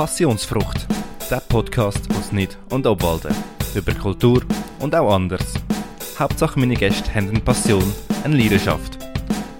Passionsfrucht, 0.00 0.86
der 1.30 1.40
Podcast 1.40 2.10
aus 2.14 2.32
Nid 2.32 2.56
und 2.70 2.86
Obwalden. 2.86 3.34
Über 3.74 3.92
Kultur 3.92 4.42
und 4.78 4.94
auch 4.94 5.14
anders. 5.14 5.52
Hauptsache 6.18 6.58
meine 6.58 6.74
Gäste 6.74 7.14
haben 7.14 7.28
eine 7.28 7.40
Passion, 7.40 7.84
eine 8.24 8.34
Leidenschaft. 8.34 8.96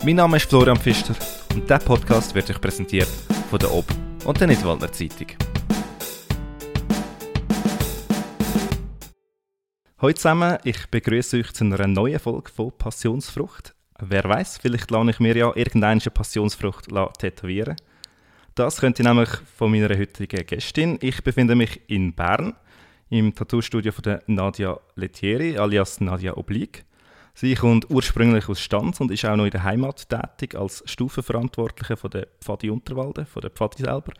Mein 0.03 0.16
Name 0.16 0.39
ist 0.39 0.48
Florian 0.48 0.79
Pfister 0.79 1.14
und 1.54 1.68
der 1.68 1.76
Podcast 1.76 2.34
wird 2.34 2.48
euch 2.48 2.58
präsentiert 2.58 3.11
von 3.50 3.58
der 3.58 3.71
Ob- 3.71 3.93
und 4.25 4.40
der 4.40 4.46
Nidwaldner 4.46 4.90
Zeitung. 4.90 5.26
Hallo 9.98 10.12
zusammen, 10.14 10.57
ich 10.64 10.86
begrüße 10.86 11.36
euch 11.36 11.52
zu 11.52 11.64
einer 11.64 11.86
neuen 11.86 12.18
Folge 12.18 12.50
von 12.50 12.72
Passionsfrucht. 12.79 13.75
Wer 13.99 14.25
weiß, 14.25 14.57
vielleicht 14.57 14.91
lerne 14.91 15.11
ich 15.11 15.21
mir 15.21 15.36
ja 15.36 15.52
irgendeine 15.54 16.00
Passionsfrucht 16.00 16.88
tätowieren. 17.18 17.77
Das 18.61 18.77
könnte 18.77 19.03
nämlich 19.03 19.31
von 19.57 19.71
meiner 19.71 19.89
heutigen 19.89 20.45
Gästin. 20.45 20.99
Ich 21.00 21.25
befinde 21.25 21.55
mich 21.55 21.81
in 21.87 22.13
Bern 22.13 22.55
im 23.09 23.35
Tattoo-Studio 23.35 23.91
von 23.91 24.19
Nadia 24.27 24.79
Lettieri, 24.96 25.57
alias 25.57 25.99
Nadia 26.03 26.36
Oblique. 26.36 26.85
Sie 27.33 27.55
kommt 27.55 27.89
ursprünglich 27.89 28.50
aus 28.50 28.61
Stanz 28.61 29.00
und 29.00 29.11
ist 29.13 29.25
auch 29.25 29.35
noch 29.35 29.46
in 29.46 29.50
der 29.50 29.64
Heimat 29.64 30.07
tätig 30.11 30.55
als 30.55 30.83
Stufenverantwortliche 30.85 31.96
von 31.96 32.11
der 32.11 32.28
Pfadi 32.42 32.69
Unterwalde, 32.69 33.25
von 33.25 33.41
der 33.41 33.50
Pfadi 33.50 33.83
selber. 33.83 34.12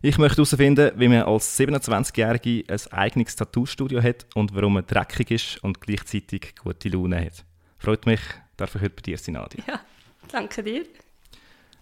Ich 0.00 0.16
möchte 0.16 0.36
herausfinden, 0.36 0.92
wie 0.96 1.08
man 1.08 1.24
als 1.24 1.60
27-Jährige 1.60 2.64
ein 2.66 2.92
eigenes 2.92 3.36
Tattoo-Studio 3.36 4.02
hat 4.02 4.24
und 4.34 4.54
warum 4.54 4.72
man 4.72 4.86
dreckig 4.86 5.30
ist 5.30 5.62
und 5.62 5.82
gleichzeitig 5.82 6.54
gute 6.56 6.88
Laune 6.88 7.22
hat. 7.22 7.44
Freut 7.76 8.06
mich, 8.06 8.20
darf 8.56 8.76
ich 8.76 8.80
heute 8.80 8.94
bei 8.94 9.02
dir 9.02 9.18
sein, 9.18 9.34
Nadia. 9.34 9.62
Ja, 9.68 9.80
danke 10.32 10.62
dir. 10.62 10.86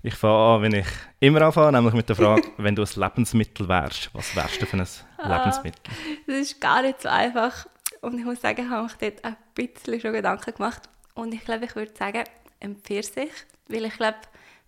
Ich 0.02 0.14
fange 0.14 0.34
an, 0.34 0.62
wenn 0.62 0.74
ich 0.74 0.86
immer 1.20 1.42
anfange, 1.42 1.72
nämlich 1.72 1.94
mit 1.94 2.08
der 2.08 2.16
Frage, 2.16 2.42
wenn 2.56 2.74
du 2.74 2.82
ein 2.82 2.88
Lebensmittel 2.94 3.68
wärst, 3.68 4.10
was 4.12 4.34
wärst 4.34 4.60
du 4.60 4.66
für 4.66 4.76
ein 4.76 4.86
ah, 5.18 5.36
Lebensmittel? 5.36 5.92
Das 6.26 6.36
ist 6.36 6.60
gar 6.60 6.82
nicht 6.82 7.02
so 7.02 7.08
einfach. 7.08 7.66
Und 8.00 8.18
ich 8.18 8.24
muss 8.24 8.40
sagen, 8.40 8.64
ich 8.64 8.70
habe 8.70 8.84
mich 8.84 8.94
dort 8.94 9.24
ein 9.24 9.36
bisschen 9.54 10.00
schon 10.00 10.12
Gedanken 10.12 10.54
gemacht. 10.54 10.82
Und 11.14 11.32
ich 11.32 11.44
glaube, 11.44 11.66
ich 11.66 11.76
würde 11.76 11.92
sagen, 11.96 12.24
ein 12.60 12.76
Pfirsich. 12.76 13.30
Weil 13.68 13.84
ich 13.84 13.96
glaube, 13.96 14.18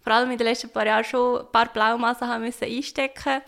vor 0.03 0.13
allem 0.13 0.31
in 0.31 0.39
den 0.39 0.47
letzten 0.47 0.71
paar 0.71 0.87
Jahren 0.87 1.05
schon 1.05 1.41
ein 1.41 1.51
paar 1.51 1.67
Blaumassen 1.73 2.29
haben 2.29 2.45
müssen 2.45 2.65
einstecken 2.65 3.43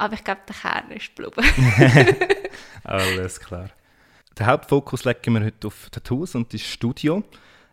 aber 0.00 0.14
ich 0.14 0.24
glaube, 0.24 0.40
der 0.48 0.56
Kern 0.56 0.90
ist 0.92 1.14
geblieben. 1.14 1.46
Alles 2.84 3.38
klar. 3.38 3.68
Den 4.38 4.46
Hauptfokus 4.46 5.04
legen 5.04 5.34
wir 5.34 5.44
heute 5.44 5.66
auf 5.66 5.90
Tattoos 5.90 6.34
und 6.34 6.54
das 6.54 6.62
Studio. 6.62 7.22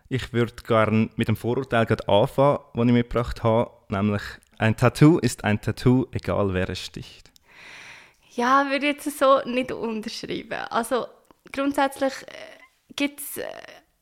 Ich 0.09 0.31
würde 0.31 0.53
gerne 0.66 1.09
mit 1.16 1.27
dem 1.27 1.36
Vorurteil 1.36 1.86
anfangen, 2.08 2.59
das 2.73 2.86
ich 2.86 2.91
mitgebracht 2.91 3.44
habe, 3.44 3.72
nämlich 3.89 4.22
ein 4.58 4.75
Tattoo 4.75 5.19
ist 5.19 5.44
ein 5.44 5.61
Tattoo, 5.61 6.08
egal 6.11 6.53
wer 6.53 6.69
es 6.69 6.80
sticht. 6.80 7.31
Ja, 8.36 8.69
würde 8.69 8.88
ich 8.88 9.05
jetzt 9.05 9.19
so 9.19 9.41
nicht 9.45 9.72
unterschreiben. 9.72 10.59
Also 10.69 11.08
grundsätzlich 11.52 12.14
äh, 12.27 12.94
gibt 12.95 13.19
es 13.19 13.38
äh, 13.38 13.45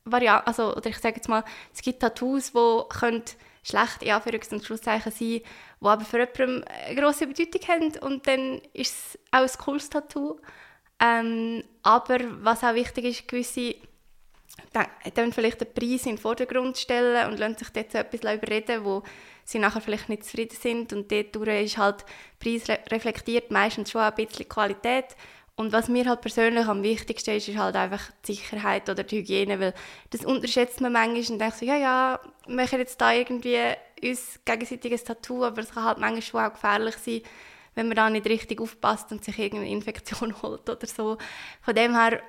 Varianten, 0.05 0.47
also, 0.47 0.75
oder 0.75 0.89
ich 0.89 0.97
sage 0.99 1.15
jetzt 1.15 1.27
mal, 1.27 1.43
es 1.73 1.81
gibt 1.81 2.01
Tattoos, 2.01 2.51
die 2.51 2.97
können 2.99 3.23
schlecht 3.63 4.03
in 4.03 4.11
Anführungs- 4.11 4.53
und 4.53 4.63
Schlusszeichen 4.63 5.11
sein, 5.11 5.27
die 5.27 5.43
aber 5.81 6.05
für 6.05 6.19
jemanden 6.19 6.63
eine 6.65 7.01
grosse 7.01 7.27
Bedeutung 7.27 7.61
haben 7.67 7.97
und 7.99 8.27
dann 8.27 8.61
ist 8.73 8.93
es 8.93 9.19
auch 9.31 9.39
ein 9.39 9.65
cooles 9.65 9.89
Tattoo. 9.89 10.39
Ähm, 10.99 11.63
aber 11.83 12.19
was 12.41 12.63
auch 12.63 12.75
wichtig 12.75 13.05
ist, 13.05 13.27
gewisse 13.27 13.75
dann 15.13 15.33
vielleicht 15.33 15.61
den 15.61 15.73
Preis 15.73 16.05
in 16.05 16.15
den 16.15 16.17
Vordergrund 16.17 16.77
stellen 16.77 17.29
und 17.29 17.39
lassen 17.39 17.57
sich 17.57 17.69
dort 17.69 17.91
so 17.91 17.97
etwas 17.97 18.35
überreden, 18.35 18.83
wo 18.83 19.03
sie 19.43 19.59
nachher 19.59 19.81
vielleicht 19.81 20.09
nicht 20.09 20.25
zufrieden 20.25 20.57
sind 20.59 20.93
und 20.93 21.11
dort 21.11 21.35
ist 21.35 21.77
halt 21.77 22.05
Preis 22.39 22.67
reflektiert 22.91 23.51
meistens 23.51 23.91
schon 23.91 24.01
ein 24.01 24.15
bisschen 24.15 24.49
Qualität 24.49 25.15
und 25.57 25.71
was 25.71 25.87
mir 25.87 26.05
halt 26.05 26.21
persönlich 26.21 26.67
am 26.67 26.83
wichtigsten 26.83 27.31
ist, 27.31 27.47
ist 27.47 27.57
halt 27.57 27.77
einfach 27.77 28.11
die 28.27 28.33
Sicherheit 28.33 28.89
oder 28.89 29.03
die 29.03 29.19
Hygiene, 29.19 29.59
weil 29.59 29.73
das 30.09 30.25
unterschätzt 30.25 30.81
man 30.81 30.91
manchmal 30.91 31.31
und 31.31 31.39
denkt 31.39 31.57
so, 31.57 31.65
ja, 31.65 31.77
ja, 31.77 32.19
wir 32.45 32.55
machen 32.55 32.79
jetzt 32.79 32.99
da 32.99 33.13
irgendwie 33.13 33.57
uns 34.03 34.39
gegenseitiges 34.43 35.05
Tattoo, 35.05 35.45
aber 35.45 35.61
es 35.61 35.73
kann 35.73 35.85
halt 35.85 35.97
manchmal 35.97 36.21
schon 36.21 36.41
auch 36.41 36.53
gefährlich 36.53 36.95
sein, 36.97 37.21
wenn 37.73 37.87
man 37.87 37.95
da 37.95 38.09
nicht 38.09 38.25
richtig 38.25 38.59
aufpasst 38.59 39.11
und 39.13 39.23
sich 39.23 39.39
irgendeine 39.39 39.71
Infektion 39.71 40.35
holt 40.41 40.69
oder 40.69 40.87
so. 40.87 41.17
Von 41.61 41.75
dem 41.75 41.95
her, 41.95 42.21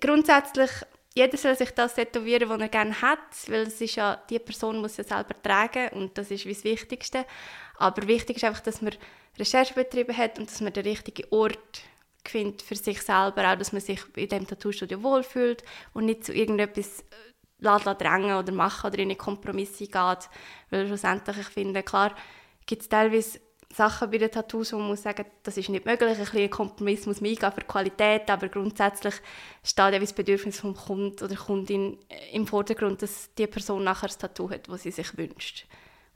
grundsätzlich, 0.00 0.70
jeder 1.14 1.36
soll 1.36 1.56
sich 1.56 1.70
das 1.70 1.94
tätowieren, 1.94 2.48
was 2.48 2.60
er 2.60 2.68
gerne 2.68 3.00
hat, 3.00 3.18
weil 3.46 3.62
es 3.62 3.80
ist 3.80 3.94
ja, 3.94 4.20
die 4.28 4.40
Person 4.40 4.80
muss 4.80 4.96
ja 4.96 5.04
selber 5.04 5.40
tragen 5.42 5.88
und 5.90 6.18
das 6.18 6.30
ist 6.30 6.44
das 6.44 6.64
Wichtigste. 6.64 7.24
Aber 7.78 8.06
wichtig 8.08 8.38
ist 8.38 8.44
einfach, 8.44 8.62
dass 8.62 8.82
man 8.82 8.94
Recherche 9.38 9.74
betrieben 9.74 10.16
hat 10.16 10.38
und 10.38 10.50
dass 10.50 10.60
man 10.60 10.72
den 10.72 10.84
richtigen 10.84 11.26
Ort 11.30 11.82
findet 12.26 12.62
für 12.62 12.74
sich 12.74 13.00
selber, 13.02 13.52
auch 13.52 13.56
dass 13.56 13.72
man 13.72 13.80
sich 13.80 14.00
in 14.16 14.28
dem 14.28 14.46
Tattoo-Studio 14.46 15.02
wohlfühlt 15.02 15.62
und 15.92 16.06
nicht 16.06 16.24
zu 16.24 16.34
irgendetwas 16.34 17.04
äh, 17.62 17.94
drängen 17.94 18.36
oder 18.36 18.52
machen 18.52 18.88
oder 18.88 18.98
in 18.98 19.10
einen 19.10 19.18
Kompromiss 19.18 19.78
geht. 19.78 19.92
Weil 19.92 20.86
schlussendlich, 20.86 21.38
ich 21.38 21.48
finde, 21.48 21.82
klar, 21.82 22.14
gibt 22.66 22.82
es 22.82 22.88
teilweise 22.88 23.40
Sachen 23.74 24.10
bei 24.10 24.18
den 24.18 24.30
Tattoos, 24.30 24.72
wo 24.72 24.78
man 24.78 24.88
muss 24.88 25.02
sagen, 25.02 25.24
das 25.42 25.56
ist 25.56 25.68
nicht 25.68 25.84
möglich, 25.84 26.18
ein 26.18 26.24
kleiner 26.24 26.48
Kompromiss 26.48 27.06
muss 27.06 27.20
man 27.20 27.30
eingehen 27.30 27.52
für 27.52 27.60
Qualität, 27.62 28.30
aber 28.30 28.48
grundsätzlich 28.48 29.14
steht 29.64 29.92
ja 29.92 29.98
das 29.98 30.12
Bedürfnis 30.12 30.60
vom 30.60 30.74
Kunden 30.74 31.24
oder 31.24 31.34
Kundin 31.34 31.98
im 32.32 32.46
Vordergrund, 32.46 33.02
dass 33.02 33.34
die 33.34 33.46
Person 33.46 33.84
nachher 33.84 34.06
das 34.06 34.18
Tattoo 34.18 34.48
hat, 34.50 34.68
das 34.68 34.82
sie 34.82 34.90
sich 34.92 35.16
wünscht. 35.16 35.66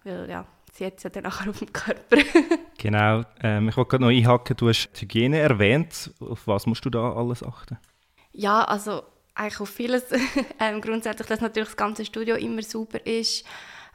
Weil, 0.04 0.30
ja, 0.30 0.46
sie 0.72 0.86
hat 0.86 0.98
es 0.98 1.02
ja 1.02 1.10
dann 1.10 1.24
nachher 1.24 1.50
auf 1.50 1.58
dem 1.58 1.72
Körper. 1.72 2.16
genau. 2.78 3.24
Ähm, 3.42 3.68
ich 3.68 3.76
wollte 3.76 3.90
gerade 3.90 4.04
noch 4.04 4.10
einhaken, 4.10 4.56
du 4.56 4.68
hast 4.68 4.90
die 4.92 5.02
Hygiene 5.02 5.38
erwähnt. 5.38 6.12
Auf 6.20 6.46
was 6.46 6.66
musst 6.66 6.84
du 6.84 6.90
da 6.90 7.12
alles 7.12 7.42
achten? 7.42 7.78
Ja, 8.32 8.62
also 8.64 9.02
eigentlich 9.34 9.60
auf 9.60 9.70
vieles. 9.70 10.04
ähm, 10.60 10.80
grundsätzlich, 10.80 11.26
dass 11.26 11.40
natürlich 11.40 11.70
das 11.70 11.76
ganze 11.76 12.04
Studio 12.04 12.36
immer 12.36 12.62
super 12.62 13.04
ist. 13.04 13.44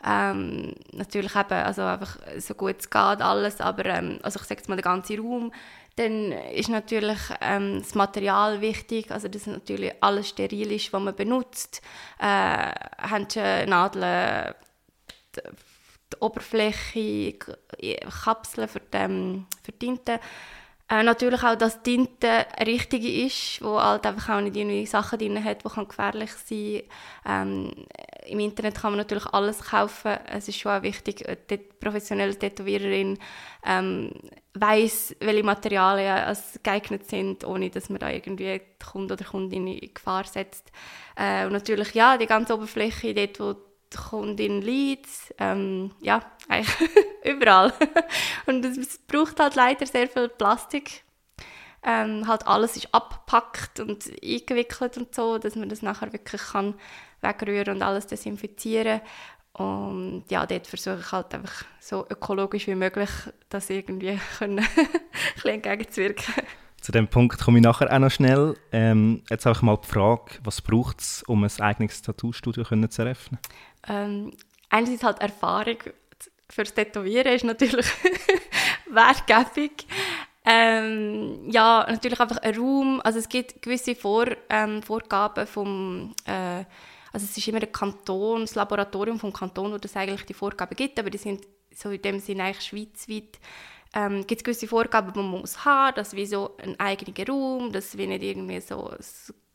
Ähm, 0.06 0.74
natürlich 0.92 1.36
eben, 1.36 1.54
also 1.54 1.84
einfach 1.84 2.18
so 2.38 2.54
gut 2.56 2.76
es 2.80 2.90
geht, 2.90 3.22
alles, 3.22 3.62
aber 3.62 3.86
ähm, 3.86 4.20
also 4.22 4.40
ich 4.40 4.46
sage 4.46 4.60
jetzt 4.60 4.70
mal, 4.70 4.76
der 4.76 4.84
ganze 4.84 5.18
Raum. 5.18 5.52
Dann 5.96 6.32
ist 6.32 6.70
natürlich 6.70 7.20
ähm, 7.40 7.80
das 7.80 7.94
Material 7.94 8.62
wichtig, 8.62 9.12
also 9.12 9.28
dass 9.28 9.46
natürlich 9.46 9.94
alles 10.02 10.30
steril 10.30 10.72
ist, 10.72 10.92
was 10.92 11.02
man 11.02 11.16
benutzt. 11.16 11.82
Äh, 12.20 12.72
Handschuhe, 12.98 13.66
Nadeln, 13.68 14.56
die 15.36 16.18
Oberfläche, 16.20 17.34
Kapseln 18.24 18.68
für 18.68 18.80
die, 18.80 18.98
ähm, 18.98 19.46
für 19.62 19.72
Tinte. 19.72 20.20
Äh, 20.90 21.04
natürlich 21.04 21.44
auch, 21.44 21.56
dass 21.56 21.82
die 21.82 21.96
Tinte 21.98 22.46
eine 22.58 22.68
richtige 22.68 23.26
ist, 23.26 23.64
wo 23.64 23.80
halt 23.82 24.06
einfach 24.06 24.36
auch 24.36 24.42
nicht 24.42 24.56
irgendwie 24.56 24.86
Sachen 24.86 25.18
drin 25.18 25.44
hat, 25.44 25.64
die 25.64 25.86
gefährlich 25.88 26.32
sein 26.32 26.84
ähm, 27.26 27.72
Im 28.26 28.40
Internet 28.40 28.76
kann 28.76 28.92
man 28.92 29.00
natürlich 29.00 29.26
alles 29.28 29.60
kaufen. 29.62 30.18
Es 30.28 30.48
ist 30.48 30.58
schon 30.58 30.72
auch 30.72 30.82
wichtig, 30.84 31.26
die 31.50 31.58
professionelle 31.58 32.38
Tätowiererin 32.38 33.18
ähm, 33.66 34.12
weiß, 34.54 35.16
welche 35.20 35.44
Materialien 35.44 36.38
geeignet 36.62 37.10
sind, 37.10 37.44
ohne 37.44 37.70
dass 37.70 37.90
man 37.90 38.00
da 38.00 38.10
irgendwie 38.10 38.46
den 38.46 38.62
Kunden 38.84 39.12
oder 39.12 39.26
Kundin 39.26 39.68
in 39.68 39.94
Gefahr 39.94 40.26
setzt. 40.26 40.72
Äh, 41.16 41.46
und 41.46 41.54
natürlich, 41.54 41.94
ja, 41.94 42.18
die 42.18 42.28
ganze 42.28 42.56
Oberfläche, 42.56 43.14
dort, 43.14 43.40
wo 43.40 43.56
Kundin 43.96 44.62
Leads, 44.62 45.34
ähm, 45.38 45.92
ja, 46.02 46.22
eigentlich 46.48 46.90
überall. 47.24 47.74
und 48.46 48.66
es 48.66 48.98
braucht 49.00 49.40
halt 49.40 49.56
leider 49.56 49.86
sehr 49.86 50.08
viel 50.08 50.30
Plastik. 50.30 51.04
Ähm, 51.86 52.28
halt 52.28 52.48
alles 52.48 52.78
ist 52.78 52.94
abgepackt 52.94 53.82
und 53.82 54.10
eingewickelt 54.24 54.98
und 54.98 55.14
so, 55.14 55.38
dass 55.38 55.56
man 55.56 55.68
das 55.68 55.82
nachher 55.82 56.14
wirklich 56.14 56.42
kann 56.42 56.76
wegrühren 57.24 57.76
und 57.76 57.82
alles 57.82 58.08
desinfizieren. 58.08 59.02
Und 59.54 60.26
ja, 60.30 60.46
dort 60.46 60.66
versuche 60.66 61.00
ich 61.00 61.12
halt 61.12 61.34
einfach 61.34 61.66
so 61.80 62.06
ökologisch 62.10 62.68
wie 62.68 62.76
möglich, 62.76 63.10
das 63.50 63.70
irgendwie 63.70 64.20
können, 64.38 64.60
ein 64.60 64.68
bisschen 65.36 65.52
entgegenzuwirken. 65.52 66.44
Zu 66.82 66.92
dem 66.92 67.08
Punkt 67.08 67.40
komme 67.40 67.60
ich 67.60 67.64
nachher 67.64 67.94
auch 67.94 68.00
noch 68.00 68.12
schnell. 68.12 68.56
Ähm, 68.72 69.24
jetzt 69.30 69.46
habe 69.46 69.56
ich 69.56 69.62
mal 69.62 69.78
die 69.78 69.88
Frage, 69.88 70.34
was 70.44 70.62
braucht 70.62 71.00
es, 71.00 71.24
um 71.24 71.44
ein 71.44 71.62
eigenes 71.62 72.02
Tattoo-Studio 72.02 72.64
zu 72.64 73.02
eröffnen? 73.02 73.40
Ähm, 73.88 74.34
einerseits 74.70 75.04
halt 75.04 75.22
Erfahrung 75.22 75.78
fürs 76.50 76.74
Tätowieren 76.74 77.34
ist 77.34 77.46
natürlich 77.46 77.86
wertgebig. 78.90 79.88
Ähm, 80.46 81.50
ja, 81.50 81.86
natürlich 81.90 82.20
einfach 82.20 82.38
ein 82.38 82.56
Raum. 82.56 83.02
Also 83.04 83.20
es 83.20 83.30
gibt 83.30 83.62
gewisse 83.62 83.96
Vor, 83.96 84.28
ähm, 84.50 84.84
Vorgaben 84.84 85.48
vom, 85.48 86.14
äh, 86.26 86.66
also 87.14 87.26
es 87.26 87.38
ist 87.38 87.48
immer 87.48 87.62
ein 87.62 87.72
Kanton, 87.72 88.42
das 88.42 88.56
Laboratorium 88.56 89.20
vom 89.20 89.32
Kanton, 89.32 89.72
wo 89.72 89.78
das 89.78 89.96
eigentlich 89.96 90.26
die 90.26 90.34
Vorgaben 90.34 90.76
gibt, 90.76 91.00
aber 91.00 91.10
die 91.10 91.18
sind 91.18 91.46
so 91.74 91.90
in 91.90 92.02
dem 92.02 92.20
Sinne 92.20 92.44
eigentlich 92.44 92.66
schweizweit 92.66 93.40
ähm, 93.94 94.26
gibt 94.26 94.42
es 94.42 94.44
gewisse 94.44 94.68
Vorgaben, 94.68 95.14
die 95.14 95.20
man 95.20 95.42
muss 95.42 95.66
haben, 95.66 95.96
dass 95.96 96.16
wie 96.16 96.26
so 96.26 96.58
ein 96.58 96.80
eigener 96.80 97.28
Raum, 97.28 97.72
dass 97.72 97.98
wie 97.98 98.08
nicht 98.08 98.24
irgendwie 98.24 98.60
so 98.60 98.90
ein 98.90 98.98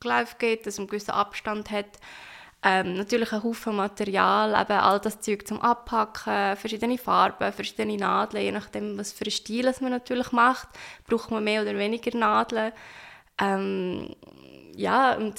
Gleif 0.01 0.39
geht, 0.39 0.67
dass 0.67 0.79
man 0.79 0.83
einen 0.83 0.91
gewissen 0.91 1.11
Abstand 1.11 1.71
hat. 1.71 1.99
Ähm, 2.63 2.95
natürlich 2.95 3.33
ein 3.33 3.43
Haufen 3.43 3.77
Material, 3.77 4.51
eben 4.51 4.79
all 4.79 5.01
das 5.01 5.21
Zeug 5.21 5.47
zum 5.47 5.61
Abpacken, 5.61 6.57
verschiedene 6.57 6.99
Farben, 6.99 7.53
verschiedene 7.53 7.97
Nadeln, 7.97 8.43
je 8.45 8.53
nachdem, 8.53 8.99
was 8.99 9.13
für 9.13 9.25
einen 9.25 9.31
Stil 9.31 9.73
man 9.81 9.91
natürlich 9.91 10.33
macht, 10.33 10.69
braucht 11.07 11.31
man 11.31 11.45
mehr 11.45 11.63
oder 11.63 11.77
weniger 11.79 12.17
Nadeln. 12.17 12.73
Ähm, 13.41 14.15
ja, 14.75 15.15
und 15.15 15.37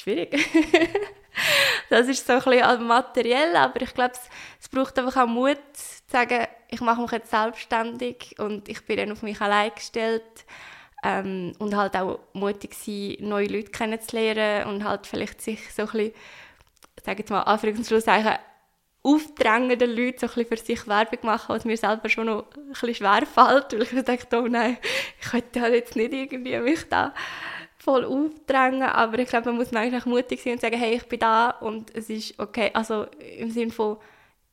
schwierig. 0.00 0.32
das 1.90 2.08
ist 2.08 2.26
so 2.26 2.34
ein 2.34 2.42
bisschen 2.42 2.86
materiell, 2.86 3.56
aber 3.56 3.82
ich 3.82 3.94
glaube, 3.94 4.12
es, 4.14 4.28
es 4.60 4.68
braucht 4.68 4.98
einfach 4.98 5.22
auch 5.22 5.26
Mut, 5.26 5.58
zu 5.72 6.02
sagen, 6.10 6.46
ich 6.68 6.80
mache 6.80 7.00
mich 7.00 7.12
jetzt 7.12 7.30
selbstständig 7.30 8.36
und 8.38 8.68
ich 8.68 8.84
bin 8.84 8.96
dann 8.96 9.12
auf 9.12 9.22
mich 9.22 9.40
allein 9.40 9.72
gestellt 9.74 10.44
ähm, 11.04 11.52
und 11.58 11.76
halt 11.76 11.96
auch 11.96 12.20
mutig 12.32 12.74
sein, 12.74 13.16
neue 13.20 13.48
Leute 13.48 13.70
kennenzulernen 13.70 14.68
und 14.68 14.84
halt 14.84 15.06
vielleicht 15.06 15.40
sich 15.40 15.72
so 15.72 15.82
ein 15.82 15.88
bisschen, 15.88 16.12
sage 17.04 17.20
jetzt 17.20 17.30
mal, 17.30 17.42
Anführungs- 17.42 17.78
und 17.78 17.86
Schlusszeichen, 17.86 18.38
aufdrängen 19.02 19.78
den 19.78 19.90
Leuten 19.90 20.18
so 20.18 20.26
ein 20.26 20.34
bisschen 20.34 20.46
für 20.46 20.56
sich 20.56 20.86
Werbung 20.88 21.20
machen, 21.22 21.54
was 21.54 21.64
mir 21.64 21.76
selber 21.76 22.08
schon 22.08 22.26
noch 22.26 22.46
ein 22.56 22.68
bisschen 22.70 22.94
schwer 22.94 23.22
fällt, 23.24 23.72
weil 23.72 23.82
ich 23.82 23.92
mir 23.92 24.02
denke, 24.02 24.26
oh 24.36 24.48
nein, 24.48 24.78
ich 25.20 25.30
könnte 25.30 25.60
halt 25.60 25.74
jetzt 25.74 25.94
nicht 25.94 26.12
irgendwie 26.12 26.58
mich 26.58 26.88
da 26.88 27.14
voll 27.86 28.04
aufdrängen, 28.04 28.82
aber 28.82 29.20
ich 29.20 29.28
glaube, 29.28 29.46
man 29.46 29.58
muss 29.58 29.72
eigentlich 29.72 30.04
mutig 30.06 30.42
sein 30.42 30.54
und 30.54 30.60
sagen, 30.60 30.76
hey, 30.76 30.96
ich 30.96 31.06
bin 31.06 31.20
da 31.20 31.50
und 31.50 31.94
es 31.94 32.10
ist 32.10 32.36
okay, 32.36 32.72
also 32.74 33.06
im 33.38 33.52
Sinne 33.52 33.70
von, 33.70 33.98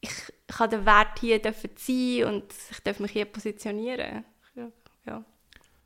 ich 0.02 0.12
kann 0.48 0.70
den 0.70 0.86
Wert 0.86 1.18
hier 1.20 1.42
sein 1.42 2.26
und 2.26 2.44
ich 2.70 2.80
darf 2.84 3.00
mich 3.00 3.12
hier 3.12 3.26
positionieren. 3.26 4.24
Ja. 5.06 5.24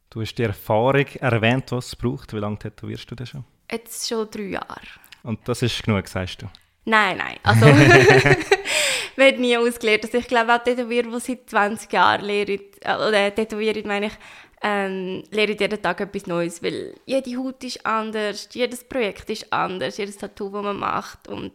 Du 0.10 0.22
hast 0.22 0.36
die 0.36 0.44
Erfahrung 0.44 1.08
erwähnt, 1.22 1.72
was 1.72 1.88
es 1.88 1.96
braucht. 1.96 2.34
Wie 2.34 2.40
lange 2.40 2.60
tätowierst 2.60 3.10
du 3.10 3.16
das 3.16 3.30
schon? 3.30 3.46
Jetzt 3.72 4.08
schon 4.08 4.30
drei 4.30 4.42
Jahre. 4.42 4.82
Und 5.24 5.40
das 5.48 5.62
ist 5.62 5.82
genug, 5.84 6.08
sagst 6.08 6.42
du? 6.42 6.48
Nein, 6.84 7.18
nein. 7.18 7.38
Also, 7.44 7.66
wird 9.16 9.40
nie 9.40 9.58
ausgelernt. 9.58 10.04
Also 10.06 10.18
ich 10.18 10.28
glaube 10.28 10.54
auch 10.54 10.64
Tätowierer, 10.64 11.10
die 11.10 11.20
seit 11.20 11.50
20 11.50 11.92
Jahren 11.92 12.26
lehren, 12.26 12.60
äh, 12.82 12.96
oder 12.96 13.34
tätowieren, 13.34 13.88
meine 13.88 14.08
ich, 14.08 14.14
ähm, 14.62 15.24
lernen 15.32 15.58
jeden 15.60 15.82
Tag 15.82 16.02
etwas 16.02 16.28
Neues, 16.28 16.64
weil 16.64 16.96
jede 17.06 17.38
Haut 17.38 17.64
ist 17.64 17.86
anders, 17.86 18.50
jedes 18.54 18.84
Projekt 18.84 19.30
ist 19.30 19.52
anders, 19.54 19.98
jedes 19.98 20.18
Tattoo, 20.18 20.50
das 20.50 20.64
man 20.64 20.78
macht 20.78 21.28
und 21.28 21.54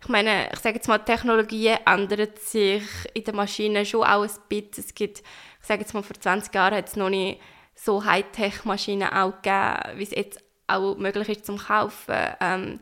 ich 0.00 0.08
meine, 0.08 0.48
ich 0.52 0.60
sage 0.60 0.76
jetzt 0.76 0.88
mal, 0.88 0.98
Technologien 0.98 1.78
ändern 1.84 2.28
sich 2.40 2.84
in 3.14 3.24
der 3.24 3.34
Maschine 3.34 3.84
schon 3.84 4.04
auch 4.04 4.22
ein 4.22 4.30
bisschen. 4.48 4.84
Es 4.84 4.94
gibt, 4.94 5.18
ich 5.18 5.66
sage 5.66 5.80
jetzt 5.80 5.92
mal, 5.92 6.02
vor 6.02 6.18
20 6.18 6.54
Jahren 6.54 6.74
hat 6.74 6.88
es 6.88 6.96
noch 6.96 7.10
nicht 7.10 7.40
so 7.74 8.04
Hightech-Maschinen 8.04 9.08
auch 9.08 9.42
gegeben, 9.42 9.98
wie 9.98 10.02
es 10.04 10.10
jetzt 10.12 10.40
auch 10.66 10.96
möglich 10.96 11.28
ist 11.28 11.46
zum 11.46 11.58
Kaufen. 11.58 12.14
Ähm, 12.40 12.80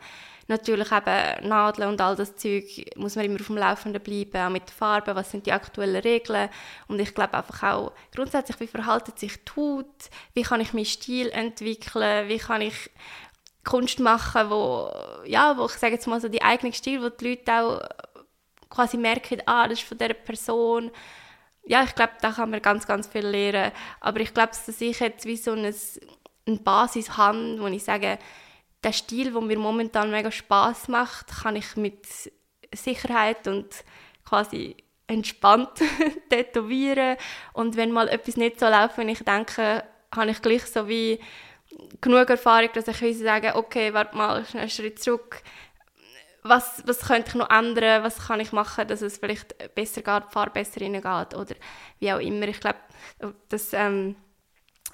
natürlich 0.48 0.92
eben 0.92 1.48
Nadeln 1.48 1.88
und 1.88 2.00
all 2.00 2.16
das 2.16 2.36
Zeug 2.36 2.64
muss 2.96 3.16
man 3.16 3.24
immer 3.24 3.40
auf 3.40 3.46
dem 3.46 3.56
Laufenden 3.56 4.02
bleiben, 4.02 4.46
auch 4.46 4.50
mit 4.50 4.70
Farben, 4.70 5.16
was 5.16 5.30
sind 5.30 5.46
die 5.46 5.52
aktuellen 5.52 6.02
Regeln. 6.02 6.48
Und 6.88 7.00
ich 7.00 7.14
glaube 7.14 7.34
einfach 7.34 7.62
auch 7.62 7.92
grundsätzlich, 8.14 8.60
wie 8.60 8.66
verhaltet 8.66 9.18
sich 9.18 9.44
die 9.44 9.52
Haut, 9.56 10.10
wie 10.34 10.42
kann 10.42 10.60
ich 10.60 10.72
meinen 10.72 10.84
Stil 10.84 11.28
entwickeln, 11.30 12.28
wie 12.28 12.38
kann 12.38 12.60
ich 12.60 12.90
Kunst 13.64 13.98
machen, 13.98 14.48
wo, 14.48 14.90
ja, 15.24 15.56
wo 15.56 15.66
ich 15.66 15.72
sage 15.72 15.94
jetzt 15.94 16.06
mal 16.06 16.20
so 16.20 16.28
die 16.28 16.42
eigene 16.42 16.72
Stil, 16.72 17.02
wo 17.02 17.08
die 17.08 17.30
Leute 17.30 17.52
auch 17.52 17.80
quasi 18.70 18.96
merken, 18.96 19.42
ah, 19.46 19.66
das 19.66 19.80
ist 19.80 19.88
von 19.88 19.98
dieser 19.98 20.14
Person, 20.14 20.90
ja, 21.64 21.82
ich 21.82 21.94
glaube, 21.94 22.12
da 22.20 22.30
kann 22.30 22.50
man 22.50 22.62
ganz, 22.62 22.86
ganz 22.86 23.08
viel 23.08 23.26
lernen. 23.26 23.72
Aber 24.00 24.20
ich 24.20 24.32
glaube, 24.32 24.50
dass 24.50 24.80
ich 24.80 25.00
jetzt 25.00 25.26
wie 25.26 25.36
so 25.36 25.52
eine, 25.52 25.74
eine 26.46 26.56
Basis 26.58 27.16
habe, 27.16 27.60
wo 27.60 27.66
ich 27.66 27.82
sage, 27.82 28.18
der 28.84 28.92
Stil, 28.92 29.32
der 29.32 29.40
mir 29.40 29.58
momentan 29.58 30.10
mega 30.10 30.30
Spaß 30.30 30.88
macht, 30.88 31.28
kann 31.42 31.56
ich 31.56 31.76
mit 31.76 32.06
Sicherheit 32.72 33.48
und 33.48 33.84
quasi 34.24 34.76
entspannt 35.06 35.82
tätowieren. 36.30 37.16
Und 37.52 37.76
wenn 37.76 37.92
mal 37.92 38.08
etwas 38.08 38.36
nicht 38.36 38.60
so 38.60 38.66
läuft, 38.66 38.98
wenn 38.98 39.08
ich 39.08 39.20
denke, 39.20 39.84
habe 40.14 40.30
ich 40.30 40.42
gleich 40.42 40.66
so 40.66 40.88
wie 40.88 41.20
genug 42.00 42.30
Erfahrung, 42.30 42.70
dass 42.74 42.88
ich 42.88 43.18
sagen 43.18 43.52
okay, 43.54 43.92
warte 43.92 44.16
mal, 44.16 44.44
einen 44.54 44.70
Schritt 44.70 45.02
zurück, 45.02 45.42
was, 46.42 46.82
was 46.86 47.00
könnte 47.00 47.30
ich 47.30 47.34
noch 47.34 47.50
ändern, 47.50 48.04
was 48.04 48.26
kann 48.26 48.40
ich 48.40 48.52
machen, 48.52 48.86
dass 48.86 49.02
es 49.02 49.18
vielleicht 49.18 49.74
besser 49.74 50.02
geht, 50.02 50.28
die 50.28 50.32
Farbe 50.32 50.52
besser 50.52 50.80
reingeht 50.80 51.34
oder 51.34 51.54
wie 51.98 52.12
auch 52.12 52.20
immer. 52.20 52.46
Ich 52.48 52.60
glaube, 52.60 52.78
das 53.48 53.72
ähm, 53.72 54.16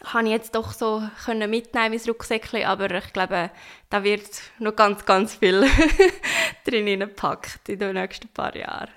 habe 0.04 0.24
ich 0.24 0.30
jetzt 0.30 0.54
doch 0.54 0.72
so 0.72 1.02
können 1.24 1.50
mitnehmen 1.50 1.92
ins 1.92 2.08
Rucksäckchen, 2.08 2.64
aber 2.64 2.90
ich 2.90 3.12
glaube, 3.12 3.50
da 3.90 4.04
wird 4.04 4.42
noch 4.58 4.74
ganz, 4.74 5.04
ganz 5.04 5.34
viel 5.34 5.64
drin 6.64 7.00
gepackt 7.00 7.68
in 7.68 7.78
den 7.78 7.94
nächsten 7.94 8.28
paar 8.28 8.54
Jahren. 8.56 8.90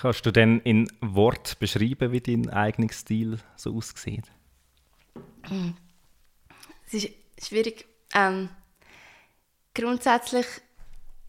Kannst 0.00 0.26
du 0.26 0.32
denn 0.32 0.60
in 0.60 0.90
Wort 1.00 1.58
beschreiben, 1.58 2.12
wie 2.12 2.20
dein 2.20 2.50
eigener 2.50 2.92
Stil 2.92 3.38
so 3.56 3.76
aussieht? 3.76 4.24
Es 6.86 6.94
ist 6.94 7.10
schwierig. 7.40 7.86
Ähm, 8.14 8.48
grundsätzlich 9.72 10.46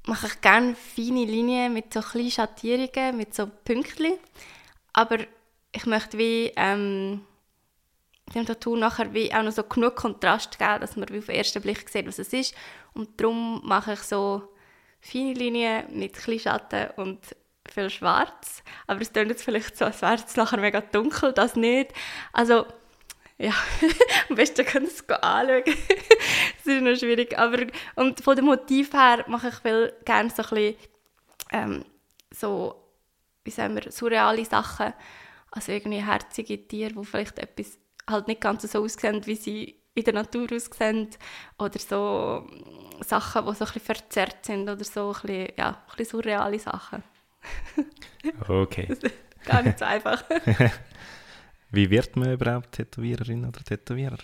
mache 0.07 0.27
ich 0.27 0.41
gerne 0.41 0.75
feine 0.75 1.25
Linien 1.25 1.73
mit 1.73 1.93
so 1.93 2.01
kleinen 2.01 2.31
Schattierungen, 2.31 3.17
mit 3.17 3.33
so 3.33 3.47
Pünktchen. 3.47 4.13
Aber 4.93 5.19
ich 5.71 5.85
möchte 5.85 6.17
wie 6.17 6.51
ähm, 6.55 7.21
dem 8.33 8.45
Tattoo 8.45 8.75
nachher 8.75 9.13
wie 9.13 9.33
auch 9.33 9.43
noch 9.43 9.51
so 9.51 9.63
genug 9.63 9.95
Kontrast 9.95 10.57
geben, 10.57 10.81
dass 10.81 10.95
man 10.95 11.09
wie 11.09 11.19
auf 11.19 11.27
den 11.27 11.35
ersten 11.35 11.61
Blick 11.61 11.87
sieht, 11.89 12.07
was 12.07 12.19
es 12.19 12.33
ist. 12.33 12.55
Und 12.93 13.21
darum 13.21 13.61
mache 13.63 13.93
ich 13.93 13.99
so 13.99 14.49
feine 14.99 15.33
Linien 15.33 15.85
mit 15.91 16.13
kleinen 16.13 16.39
Schatten 16.39 16.89
und 16.95 17.19
viel 17.71 17.89
Schwarz. 17.89 18.63
Aber 18.87 19.01
es 19.01 19.13
klingt 19.13 19.29
jetzt 19.29 19.43
vielleicht 19.43 19.77
so, 19.77 19.85
als 19.85 20.01
wäre 20.01 20.15
es 20.15 20.35
nachher 20.35 20.59
mega 20.59 20.81
dunkel, 20.81 21.33
das 21.33 21.55
nicht. 21.55 21.93
Also 22.33 22.65
ja, 23.37 23.53
am 24.29 24.35
besten 24.35 24.65
können 24.65 24.87
Sie 24.87 25.03
es 25.07 25.09
anschauen. 25.09 25.63
das 25.65 26.65
ist 26.65 26.81
noch 26.81 26.95
schwierig. 26.95 27.37
Aber, 27.37 27.65
und 27.95 28.21
von 28.21 28.35
dem 28.35 28.45
Motiv 28.45 28.93
her 28.93 29.25
mache 29.27 29.49
ich 29.49 29.55
viel 29.55 29.93
gerne 30.05 30.29
so 30.29 30.43
ein 30.43 30.49
bisschen, 30.49 30.75
ähm, 31.51 31.85
so, 32.31 32.75
wie 33.43 33.51
sagen 33.51 33.75
wir, 33.75 33.91
surreale 33.91 34.45
Sachen. 34.45 34.93
Also 35.51 35.71
irgendwie 35.71 36.03
herzige 36.03 36.67
Tiere, 36.67 36.93
die 36.93 37.05
vielleicht 37.05 37.39
etwas 37.39 37.77
halt 38.09 38.27
nicht 38.27 38.41
ganz 38.41 38.69
so 38.69 38.83
aussehen, 38.83 39.25
wie 39.25 39.35
sie 39.35 39.75
in 39.93 40.03
der 40.03 40.13
Natur 40.13 40.47
aussehen. 40.51 41.09
Oder 41.57 41.79
so 41.79 42.47
Sachen, 43.01 43.45
die 43.45 43.55
so 43.55 43.65
ein 43.65 43.71
bisschen 43.71 43.81
verzerrt 43.81 44.45
sind 44.45 44.69
oder 44.69 44.83
so 44.83 45.13
ein 45.13 45.21
bisschen, 45.21 45.53
ja, 45.57 45.69
ein 45.69 45.97
bisschen 45.97 46.21
surreale 46.21 46.59
Sachen. 46.59 47.03
okay. 48.47 48.95
Gar 49.45 49.63
nicht 49.63 49.79
so 49.79 49.85
einfach. 49.85 50.23
Wie 51.71 51.89
wird 51.89 52.15
man 52.15 52.33
überhaupt 52.33 52.71
Tätowiererin 52.71 53.45
oder 53.45 53.63
Tätowierer? 53.63 54.17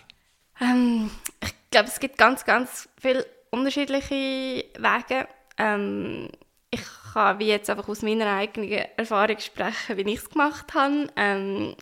Ähm, 0.60 1.12
ich 1.44 1.54
glaube, 1.70 1.90
es 1.90 2.00
gibt 2.00 2.18
ganz, 2.18 2.46
ganz 2.46 2.88
viele 3.00 3.26
unterschiedliche 3.50 4.66
Wege. 4.78 5.28
Ähm, 5.58 6.30
ich 6.70 6.82
kann 7.14 7.40
wie 7.40 7.48
jetzt 7.48 7.70
einfach 7.70 7.90
aus 7.90 8.02
meiner 8.02 8.38
eigenen 8.38 8.72
Erfahrung 8.96 9.40
sprechen, 9.40 9.98
wie 9.98 10.14
ich 10.14 10.20
es 10.20 10.30
gemacht 10.30 10.74
habe. 10.74 11.08
Ähm, 11.18 11.76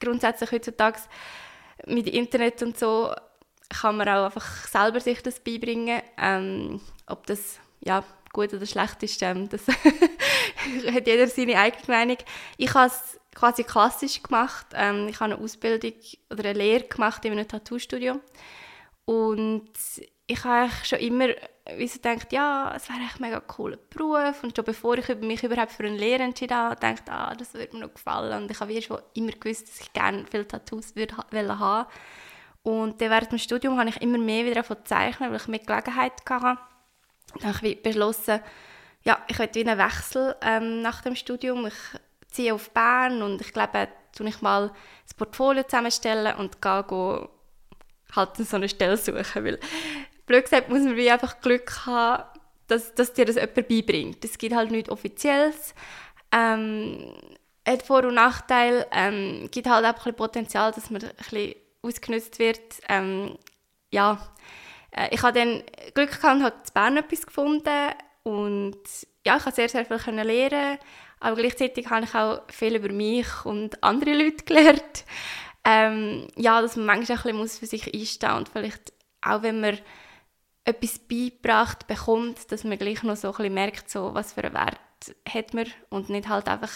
grundsätzlich 0.00 0.50
heutzutage 0.52 0.98
mit 1.86 2.08
Internet 2.08 2.62
und 2.62 2.78
so 2.78 3.14
kann 3.68 3.96
man 3.96 4.08
auch 4.08 4.24
einfach 4.24 4.66
selber 4.66 5.00
sich 5.00 5.22
das 5.22 5.40
beibringen. 5.40 6.02
Ähm, 6.18 6.80
ob 7.06 7.26
das 7.26 7.60
ja, 7.80 8.04
gut 8.32 8.52
oder 8.52 8.66
schlecht 8.66 9.02
ist, 9.02 9.22
ähm, 9.22 9.48
das 9.48 9.66
hat 10.92 11.06
jeder 11.06 11.26
seine 11.28 11.58
eigene 11.58 11.86
Meinung. 11.86 12.18
Ich 12.56 12.74
habe 12.74 12.86
es 12.86 13.20
quasi 13.34 13.64
klassisch 13.64 14.22
gemacht. 14.22 14.66
Ähm, 14.74 15.08
ich 15.08 15.20
habe 15.20 15.34
eine 15.34 15.42
Ausbildung 15.42 15.92
oder 16.30 16.50
eine 16.50 16.58
Lehre 16.58 16.84
gemacht 16.84 17.24
in 17.24 17.32
einem 17.32 17.48
Tattoo-Studio. 17.48 18.20
Und 19.04 19.70
ich 20.30 20.44
habe 20.44 20.70
schon 20.84 21.00
immer 21.00 21.28
wie 21.76 21.88
so 21.88 21.96
gedacht, 21.96 22.32
ja, 22.32 22.72
es 22.76 22.88
wäre 22.88 23.00
echt 23.00 23.16
ein 23.16 23.22
mega 23.22 23.40
cooler 23.40 23.76
Beruf. 23.76 24.42
Und 24.42 24.54
schon 24.54 24.64
bevor 24.64 24.96
ich 24.96 25.08
mich 25.16 25.42
überhaupt 25.42 25.72
für 25.72 25.84
eine 25.84 25.96
Lehre 25.96 26.22
entschieden 26.22 26.56
habe, 26.56 26.76
dachte 26.76 27.02
ich, 27.04 27.12
ah, 27.12 27.34
das 27.36 27.54
würde 27.54 27.76
mir 27.76 27.86
noch 27.86 27.94
gefallen. 27.94 28.42
Und 28.42 28.50
ich 28.50 28.60
habe 28.60 28.80
schon 28.80 29.00
immer 29.14 29.32
gewusst, 29.32 29.68
dass 29.68 29.80
ich 29.80 29.92
gerne 29.92 30.24
viele 30.30 30.46
Tattoos 30.46 30.94
würde 30.94 31.16
haben 31.16 31.86
Und 32.62 33.00
dann 33.00 33.10
während 33.10 33.32
dem 33.32 33.38
Studium 33.38 33.78
habe 33.78 33.88
ich 33.90 34.00
immer 34.00 34.18
mehr 34.18 34.44
wieder 34.44 34.56
davon 34.56 34.76
zeichnen, 34.84 35.30
weil 35.30 35.40
ich 35.40 35.48
mehr 35.48 35.58
Gelegenheit 35.58 36.12
hatte. 36.28 36.58
Dann 37.40 37.56
habe 37.56 37.68
ich 37.68 37.82
beschlossen, 37.82 38.40
ja, 39.02 39.18
ich 39.28 39.38
möchte 39.38 39.60
einen 39.60 39.78
Wechsel 39.78 40.36
ähm, 40.42 40.82
nach 40.82 41.02
dem 41.02 41.16
Studium. 41.16 41.66
Ich 41.66 42.00
ziehe 42.30 42.54
auf 42.54 42.70
Bern 42.70 43.22
und 43.22 43.40
ich 43.40 43.52
glaube, 43.52 43.88
tue 44.16 44.28
ich 44.28 44.40
mal 44.42 44.72
das 45.04 45.14
Portfolio 45.14 45.64
zusammenstellen 45.64 46.36
und 46.36 46.62
gehe 46.62 46.84
go, 46.84 47.28
halt 48.14 48.36
so 48.36 48.56
eine 48.56 48.68
Stelle 48.68 48.96
suchen, 48.96 49.44
weil 49.44 49.58
blöd 50.30 50.44
gesagt 50.44 50.68
muss 50.68 50.82
man 50.82 50.96
wie 50.96 51.10
einfach 51.10 51.40
Glück 51.40 51.86
haben, 51.86 52.22
dass, 52.68 52.94
dass 52.94 53.12
dir 53.12 53.24
das 53.24 53.34
jemand 53.34 53.68
beibringt. 53.68 54.24
Es 54.24 54.38
gibt 54.38 54.54
halt 54.54 54.70
nichts 54.70 54.90
Offizielles. 54.90 55.74
Ähm, 56.30 57.12
hat 57.66 57.82
Vor- 57.82 58.04
und 58.04 58.14
Nachteile, 58.14 58.86
ähm, 58.92 59.48
gibt 59.50 59.68
halt 59.68 59.84
auch 59.84 60.06
ein 60.06 60.14
Potenzial, 60.14 60.72
dass 60.72 60.90
man 60.90 61.02
ein 61.04 61.54
ausgenutzt 61.82 62.38
wird. 62.38 62.60
Ähm, 62.88 63.36
ja, 63.90 64.18
äh, 64.92 65.08
ich 65.12 65.22
habe 65.22 65.38
dann 65.38 65.64
Glück 65.94 66.10
gehabt 66.10 66.36
und 66.36 66.44
habe 66.44 66.56
in 66.56 66.72
Bern 66.72 66.96
etwas 66.96 67.26
gefunden, 67.26 67.90
und 68.22 68.78
ja, 69.26 69.36
ich 69.36 69.44
habe 69.44 69.54
sehr, 69.54 69.68
sehr 69.68 69.84
viel 69.84 70.14
lernen 70.14 70.78
aber 71.22 71.36
gleichzeitig 71.36 71.90
habe 71.90 72.06
ich 72.06 72.14
auch 72.14 72.40
viel 72.48 72.76
über 72.76 72.90
mich 72.90 73.44
und 73.44 73.82
andere 73.82 74.14
Leute 74.14 74.44
gelernt. 74.44 75.04
Ähm, 75.64 76.28
ja, 76.36 76.62
dass 76.62 76.76
man 76.76 76.86
manchmal 76.86 77.18
ein 77.18 77.40
bisschen 77.40 77.60
für 77.60 77.66
sich 77.66 77.92
einstehen 77.92 78.32
und 78.32 78.48
vielleicht 78.48 78.92
auch 79.20 79.42
wenn 79.42 79.60
man 79.60 79.78
etwas 80.64 80.98
beigebracht 80.98 81.86
bekommt, 81.86 82.50
dass 82.52 82.64
man 82.64 82.78
gleich 82.78 83.02
noch 83.02 83.16
so 83.16 83.28
ein 83.28 83.36
bisschen 83.36 83.54
merkt, 83.54 83.90
so, 83.90 84.14
was 84.14 84.32
für 84.32 84.44
einen 84.44 84.54
Wert 84.54 84.78
hat 85.28 85.54
man 85.54 85.66
und 85.88 86.10
nicht 86.10 86.28
halt 86.28 86.48
einfach 86.48 86.72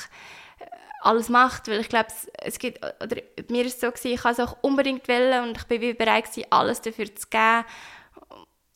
äh, 0.58 0.64
alles 1.00 1.28
macht, 1.28 1.68
weil 1.68 1.80
ich 1.80 1.88
glaube, 1.88 2.08
es, 2.08 2.28
es 2.40 2.58
gibt, 2.58 2.84
oder 3.02 3.16
mir 3.48 3.64
ist 3.64 3.74
es 3.74 3.80
so 3.80 3.88
gewesen, 3.88 4.12
ich 4.12 4.24
habe 4.24 4.32
es 4.32 4.40
auch 4.40 4.56
unbedingt 4.62 5.06
wollen 5.08 5.48
und 5.48 5.58
ich 5.58 5.64
bin 5.64 5.80
wie 5.80 5.92
bereit 5.92 6.24
gewesen, 6.24 6.46
alles 6.50 6.80
dafür 6.80 7.14
zu 7.14 7.28
geben 7.28 7.64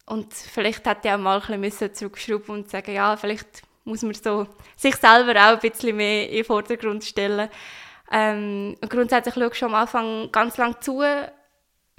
und 0.09 0.33
vielleicht 0.33 0.87
hätte 0.87 1.09
ich 1.09 1.15
auch 1.15 1.19
mal 1.19 1.43
ein 1.47 1.61
bisschen 1.61 1.95
zurückschrauben 1.95 2.51
und 2.51 2.71
sagen, 2.71 2.95
ja, 2.95 3.17
vielleicht 3.17 3.63
muss 3.85 4.03
man 4.03 4.15
so 4.15 4.47
sich 4.77 4.97
selber 4.97 5.33
auch 5.33 5.63
ein 5.63 5.71
bisschen 5.71 5.97
mehr 5.97 6.29
in 6.29 6.37
den 6.37 6.45
Vordergrund 6.45 7.05
stellen. 7.05 7.49
Ähm, 8.11 8.77
und 8.81 8.91
grundsätzlich 8.91 9.35
schaue 9.35 9.49
ich 9.49 9.55
schon 9.55 9.69
am 9.69 9.75
Anfang 9.75 10.33
ganz 10.33 10.57
lang 10.57 10.81
zu, 10.81 11.03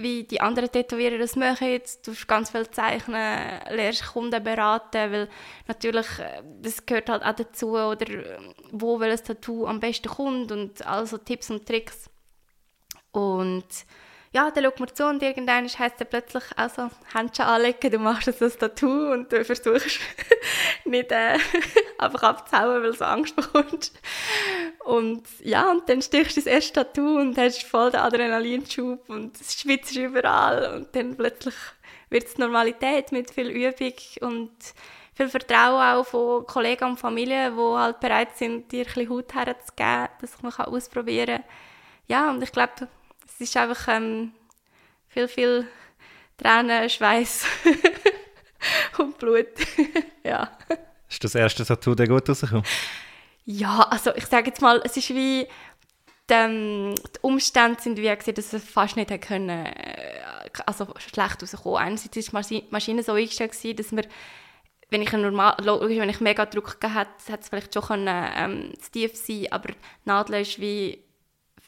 wie 0.00 0.24
die 0.24 0.40
anderen 0.40 0.70
Tätowierer 0.70 1.18
das 1.18 1.36
machen. 1.36 1.80
Du 2.04 2.12
ganz 2.26 2.50
viel 2.50 2.68
zeichnen, 2.70 3.60
lernst 3.68 4.12
Kunden 4.12 4.42
beraten, 4.42 5.12
weil 5.12 5.28
natürlich, 5.68 6.18
äh, 6.18 6.42
das 6.62 6.84
gehört 6.86 7.08
halt 7.08 7.22
auch 7.22 7.34
dazu, 7.34 7.72
oder 7.72 8.06
wo 8.70 8.98
welches 8.98 9.24
Tattoo 9.24 9.66
am 9.66 9.80
besten 9.80 10.08
kommt 10.08 10.52
und 10.52 10.86
also 10.86 11.18
Tipps 11.18 11.50
und 11.50 11.66
Tricks. 11.66 12.08
Und 13.12 13.66
ja, 14.32 14.50
dann 14.50 14.64
schaut 14.64 14.78
man 14.78 14.94
zu 14.94 15.06
und 15.08 15.22
irgendwann 15.22 15.66
heisst 15.66 16.00
es 16.00 16.08
plötzlich, 16.08 16.44
also 16.54 16.88
Händchen 17.12 17.46
anlegen, 17.46 17.90
du 17.90 17.98
machst 17.98 18.28
jetzt 18.28 18.40
das 18.40 18.56
Tattoo 18.56 19.12
und 19.12 19.32
du 19.32 19.44
versuchst 19.44 19.98
nicht 20.84 21.10
äh, 21.10 21.36
einfach 21.98 22.22
abzuhauen, 22.22 22.82
weil 22.82 22.92
du 22.92 23.06
Angst 23.06 23.34
bekommst. 23.34 23.98
Und 24.84 25.24
ja, 25.40 25.70
und 25.70 25.88
dann 25.88 26.00
stichst 26.00 26.36
du 26.36 26.40
das 26.40 26.46
erste 26.46 26.72
Tattoo 26.74 27.18
und 27.18 27.36
hast 27.38 27.64
voll 27.64 27.90
den 27.90 28.00
Adrenalinschub 28.00 29.08
und 29.08 29.40
es 29.40 29.60
schwitzt 29.60 29.96
überall 29.96 30.76
und 30.76 30.94
dann 30.94 31.16
plötzlich 31.16 31.54
wird 32.08 32.26
es 32.26 32.38
Normalität 32.38 33.10
mit 33.10 33.32
viel 33.32 33.48
Übung 33.48 33.94
und 34.20 34.52
viel 35.14 35.28
Vertrauen 35.28 35.98
auch 35.98 36.06
von 36.06 36.46
Kollegen 36.46 36.84
und 36.84 37.00
Familie, 37.00 37.50
die 37.50 37.76
halt 37.76 37.98
bereit 37.98 38.36
sind, 38.36 38.70
dir 38.70 38.86
ein 38.86 38.94
bisschen 38.94 39.10
Haut 39.10 39.34
herzugeben, 39.34 40.08
dass 40.20 40.40
man 40.40 40.52
ausprobieren 40.52 41.42
kann. 41.42 41.44
Ja, 42.06 42.30
und 42.30 42.42
ich 42.42 42.52
glaube, 42.52 42.88
es 43.40 43.48
ist 43.48 43.56
einfach 43.56 43.88
ähm, 43.88 44.32
viel, 45.08 45.26
viel 45.28 45.66
Tränen, 46.36 46.90
Schweiß 46.90 47.46
und 48.98 49.18
Blut. 49.18 49.46
ja. 50.24 50.50
Ist 51.08 51.24
das 51.24 51.34
erste 51.34 51.64
Tattoo 51.64 51.94
der 51.94 52.06
gut 52.06 52.28
rausgekommen? 52.28 52.64
Ja, 53.46 53.80
also 53.90 54.14
ich 54.14 54.26
sage 54.26 54.48
jetzt 54.48 54.60
mal, 54.60 54.82
es 54.84 54.96
ist 54.98 55.08
wie 55.10 55.46
die, 56.28 56.34
ähm, 56.34 56.94
die 56.94 57.18
Umstände 57.22 57.80
sind 57.80 57.96
wie 57.96 58.02
gesagt, 58.02 58.36
dass 58.36 58.52
es 58.52 58.62
fast 58.62 58.96
nicht 58.96 59.20
können, 59.22 59.48
äh, 59.48 60.20
also 60.66 60.86
schlecht 60.98 61.42
rauskommen. 61.42 61.78
Einerseits 61.78 62.32
war 62.34 62.42
die 62.42 62.64
Maschine 62.70 63.02
so 63.02 63.12
eingestellt, 63.12 63.78
dass 63.78 63.90
wir 63.90 64.04
wenn 64.90 65.02
ich 65.02 65.12
normal, 65.12 65.54
wenn 65.58 66.08
ich 66.08 66.20
mega 66.20 66.44
Druck 66.46 66.80
gehabt 66.80 67.22
hätte, 67.22 67.32
hätte 67.32 67.42
es 67.42 67.48
vielleicht 67.48 67.72
schon 67.72 67.82
können, 67.84 68.30
ähm, 68.36 68.72
zu 68.80 68.90
tief 68.90 69.16
sein, 69.16 69.46
aber 69.50 69.68
die 69.68 69.76
Nadel 70.04 70.42
ist 70.42 70.60
wie 70.60 71.04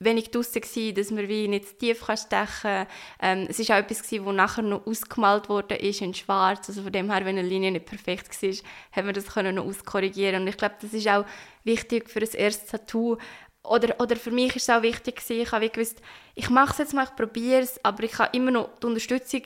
wenig 0.05 0.31
draussen 0.31 0.61
gewesen, 0.61 0.95
dass 0.95 1.11
man 1.11 1.29
wie 1.29 1.49
nicht 1.49 1.69
zu 1.69 1.79
tief 1.79 2.07
kann 2.07 2.17
stechen 2.17 2.87
ähm, 3.21 3.47
Es 3.49 3.59
war 3.69 3.77
auch 3.77 3.81
etwas, 3.81 4.13
was 4.13 4.35
nachher 4.35 4.63
noch 4.63 4.87
ausgemalt 4.87 5.49
wurde 5.49 5.77
ist 5.77 6.01
in 6.01 6.15
schwarz. 6.15 6.69
Also 6.69 6.83
von 6.83 6.93
dem 6.93 7.11
her, 7.11 7.25
wenn 7.25 7.39
eine 7.39 7.47
Linie 7.47 7.71
nicht 7.71 7.87
perfekt 7.87 8.43
war, 8.43 8.51
haben 8.93 9.07
wir 9.07 9.13
das 9.13 9.27
können 9.27 9.57
noch 9.57 9.65
auskorrigieren. 9.65 10.43
Und 10.43 10.49
ich 10.49 10.57
glaube, 10.57 10.77
das 10.81 10.93
ist 10.93 11.09
auch 11.09 11.25
wichtig 11.65 12.11
für 12.11 12.21
das 12.21 12.35
erste 12.35 12.67
Tattoo. 12.67 13.19
Oder, 13.65 14.01
oder 14.01 14.17
für 14.17 14.33
mich 14.33 14.57
ist 14.57 14.69
es 14.69 14.71
auch 14.71 14.83
wichtig 14.83 15.17
gewesen, 15.17 15.43
ich 15.43 15.53
habe 15.53 15.69
gewusst, 15.69 16.03
ich 16.35 16.51
mache 16.51 16.73
es 16.73 16.79
jetzt 16.79 16.95
mal, 16.95 17.05
ich 17.05 17.15
probiere 17.15 17.61
es, 17.61 17.83
aber 17.85 18.03
ich 18.03 18.19
habe 18.19 18.37
immer 18.37 18.51
noch 18.51 18.71
die 18.81 18.87
Unterstützung 18.87 19.43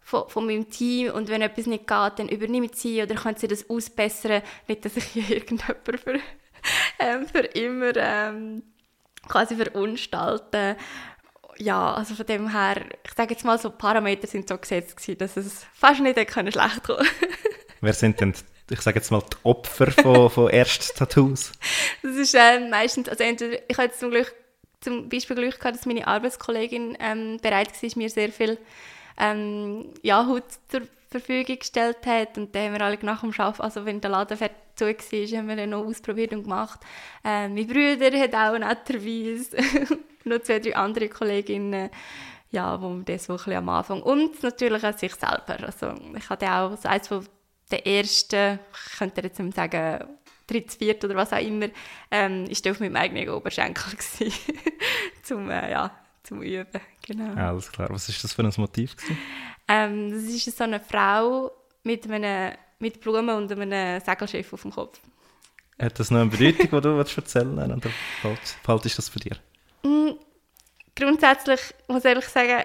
von, 0.00 0.28
von 0.28 0.46
meinem 0.46 0.68
Team. 0.68 1.12
Und 1.12 1.28
wenn 1.28 1.42
etwas 1.42 1.66
nicht 1.66 1.86
geht, 1.86 2.18
dann 2.18 2.28
übernimmt 2.28 2.76
sie 2.76 3.02
oder 3.02 3.14
können 3.14 3.36
sie 3.36 3.48
das 3.48 3.68
ausbessern, 3.68 4.42
nicht, 4.68 4.84
dass 4.84 4.96
ich 4.96 5.16
irgendjemand 5.30 5.78
für, 5.84 6.20
ähm, 6.98 7.26
für 7.26 7.38
immer 7.38 7.92
ähm, 7.96 8.62
quasi 9.28 9.56
verunstalten. 9.56 10.76
Ja, 11.58 11.94
also 11.94 12.14
von 12.14 12.26
dem 12.26 12.50
her, 12.50 12.82
ich 13.04 13.12
sage 13.14 13.34
jetzt 13.34 13.44
mal, 13.44 13.58
so 13.58 13.70
Parameter 13.70 14.26
sind 14.26 14.48
so 14.48 14.58
gesetzt 14.58 14.96
gewesen, 14.96 15.18
dass 15.18 15.36
es 15.36 15.64
fast 15.74 16.00
nicht 16.00 16.18
schlecht 16.18 16.82
kommen 16.82 17.06
Wer 17.80 17.92
sind 17.92 18.20
denn, 18.20 18.34
ich 18.70 18.80
sage 18.80 18.98
jetzt 18.98 19.10
mal, 19.10 19.20
die 19.20 19.36
Opfer 19.44 19.90
von, 19.92 20.30
von 20.30 20.50
Erst-Tattoos? 20.50 21.52
Das 22.02 22.16
ist 22.16 22.34
äh, 22.34 22.68
meistens, 22.68 23.08
also 23.08 23.22
entweder, 23.22 23.58
ich 23.68 23.76
habe 23.76 23.88
jetzt 23.88 24.00
zum 24.00 24.10
Glück, 24.10 24.34
zum 24.80 25.08
Beispiel 25.08 25.36
Glück 25.36 25.58
gehabt, 25.58 25.76
dass 25.76 25.86
meine 25.86 26.06
Arbeitskollegin 26.06 26.96
ähm, 26.98 27.38
bereit 27.40 27.70
war, 27.82 27.90
mir 27.96 28.10
sehr 28.10 28.32
viel 28.32 28.58
ähm, 29.18 29.92
ja, 30.02 30.26
Haut 30.26 30.44
zur 30.68 30.82
Verfügung 31.10 31.58
gestellt 31.58 31.98
hat 32.06 32.36
und 32.36 32.54
dann 32.54 32.64
haben 32.64 32.72
wir 32.72 32.80
alle 32.80 32.98
nach 33.02 33.20
dem 33.20 33.32
Arbeiten, 33.38 33.62
also 33.62 33.84
wenn 33.84 34.00
der 34.00 34.10
Laden 34.10 34.36
fertig 34.36 34.63
zu 34.74 34.86
war, 34.86 35.38
haben 35.38 35.48
wir 35.48 35.56
dann 35.56 35.70
noch 35.70 35.84
ausprobiert 35.84 36.32
und 36.32 36.44
gemacht. 36.44 36.80
Ähm, 37.22 37.54
mein 37.54 37.66
Bruder 37.66 38.18
hat 38.18 38.34
auch 38.34 38.58
netterweise 38.58 39.56
noch 40.24 40.40
zwei, 40.40 40.58
drei 40.58 40.76
andere 40.76 41.08
Kolleginnen, 41.08 41.90
ja, 42.50 42.80
wo 42.80 43.00
das 43.04 43.24
so 43.24 43.36
ein 43.46 43.56
am 43.56 43.68
Anfang 43.68 44.02
und 44.02 44.42
natürlich 44.42 44.84
auch 44.84 44.96
sich 44.96 45.14
selber. 45.14 45.56
Also 45.62 45.94
ich 46.16 46.28
hatte 46.28 46.46
auch 46.46 46.70
also 46.70 46.88
eines 46.88 47.08
von 47.08 47.26
der 47.70 47.86
ersten, 47.86 48.58
ich 48.72 48.98
könnte 48.98 49.22
jetzt 49.22 49.40
sagen, 49.54 50.04
dritt, 50.46 50.72
viert 50.72 51.04
oder 51.04 51.14
was 51.16 51.32
auch 51.32 51.40
immer, 51.40 51.68
ähm, 52.10 52.44
ist 52.44 52.66
auf 52.68 52.80
meinem 52.80 52.96
eigenen 52.96 53.28
Oberschenkel 53.28 53.98
zum, 55.22 55.50
äh, 55.50 55.70
ja, 55.70 55.90
zum 56.22 56.42
Üben. 56.42 56.80
Genau. 57.06 57.34
Alles 57.34 57.70
klar. 57.70 57.88
Was 57.90 58.08
ist 58.08 58.22
das 58.22 58.32
für 58.32 58.42
ein 58.42 58.52
Motiv? 58.56 58.94
Ähm, 59.68 60.10
das 60.10 60.22
ist 60.24 60.56
so 60.56 60.64
eine 60.64 60.80
Frau 60.80 61.50
mit, 61.82 62.08
einem, 62.08 62.56
mit 62.84 63.00
Blumen 63.00 63.34
und 63.34 63.50
einem 63.50 64.00
Segelschiff 64.00 64.52
auf 64.52 64.62
dem 64.62 64.70
Kopf. 64.70 65.00
Hat 65.80 65.98
das 65.98 66.10
noch 66.10 66.20
eine 66.20 66.30
Bedeutung, 66.30 66.68
die 66.70 66.80
du 66.82 66.88
erzählen 67.16 67.56
willst? 67.56 67.86
Oder 68.22 68.36
behaltest 68.62 68.98
das 68.98 69.08
für 69.08 69.20
dir? 69.20 69.36
Mm, 69.82 70.10
grundsätzlich 70.94 71.60
muss 71.88 72.04
ich 72.04 72.10
ehrlich 72.10 72.28
sagen, 72.28 72.62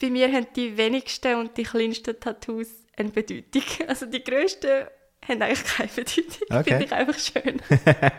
bei 0.00 0.10
mir 0.10 0.30
haben 0.30 0.46
die 0.54 0.76
wenigsten 0.76 1.36
und 1.36 1.56
die 1.56 1.62
kleinsten 1.62 2.20
Tattoos 2.20 2.68
eine 2.96 3.08
Bedeutung. 3.08 3.62
Also 3.88 4.04
die 4.04 4.22
grössten 4.22 4.86
haben 5.26 5.42
eigentlich 5.42 5.64
keine 5.64 5.88
Bedeutung. 5.88 6.46
Okay. 6.50 6.64
Finde 6.64 6.84
ich 6.84 6.92
einfach 6.92 7.18
schön. 7.18 7.62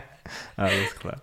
Alles 0.56 0.94
klar. 0.96 1.22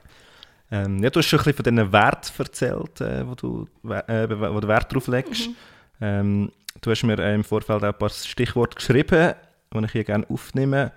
Ähm, 0.71 1.03
ja, 1.03 1.09
du 1.09 1.19
hast 1.19 1.27
schon 1.27 1.39
ein 1.39 1.43
bisschen 1.43 1.65
von 1.65 1.75
diesen 1.75 1.91
Werten 1.91 2.31
erzählt, 2.37 3.01
äh, 3.01 3.27
wo, 3.27 3.35
du, 3.35 3.67
äh, 3.83 4.29
wo 4.29 4.59
du 4.61 4.67
Wert 4.69 4.93
drauf 4.93 5.07
legst. 5.07 5.49
Mhm. 5.49 5.55
Ähm, 6.01 6.51
du 6.81 6.91
hast 6.91 7.03
mir 7.03 7.19
im 7.33 7.43
Vorfeld 7.43 7.83
auch 7.83 7.87
ein 7.87 7.97
paar 7.97 8.09
Stichworte 8.09 8.75
geschrieben, 8.75 9.35
die 9.73 9.85
ich 9.85 9.91
hier 9.91 10.03
gerne 10.03 10.25
aufnehme. 10.29 10.91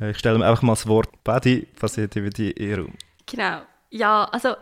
Äh, 0.00 0.10
ich 0.10 0.18
stelle 0.18 0.38
mir 0.38 0.46
einfach 0.46 0.62
mal 0.62 0.72
das 0.72 0.86
Wort 0.86 1.08
Body 1.24 1.66
Positivity 1.78 2.50
in 2.50 2.74
Raum. 2.74 2.94
Genau. 3.26 3.62
Ja, 3.90 4.24
also 4.24 4.54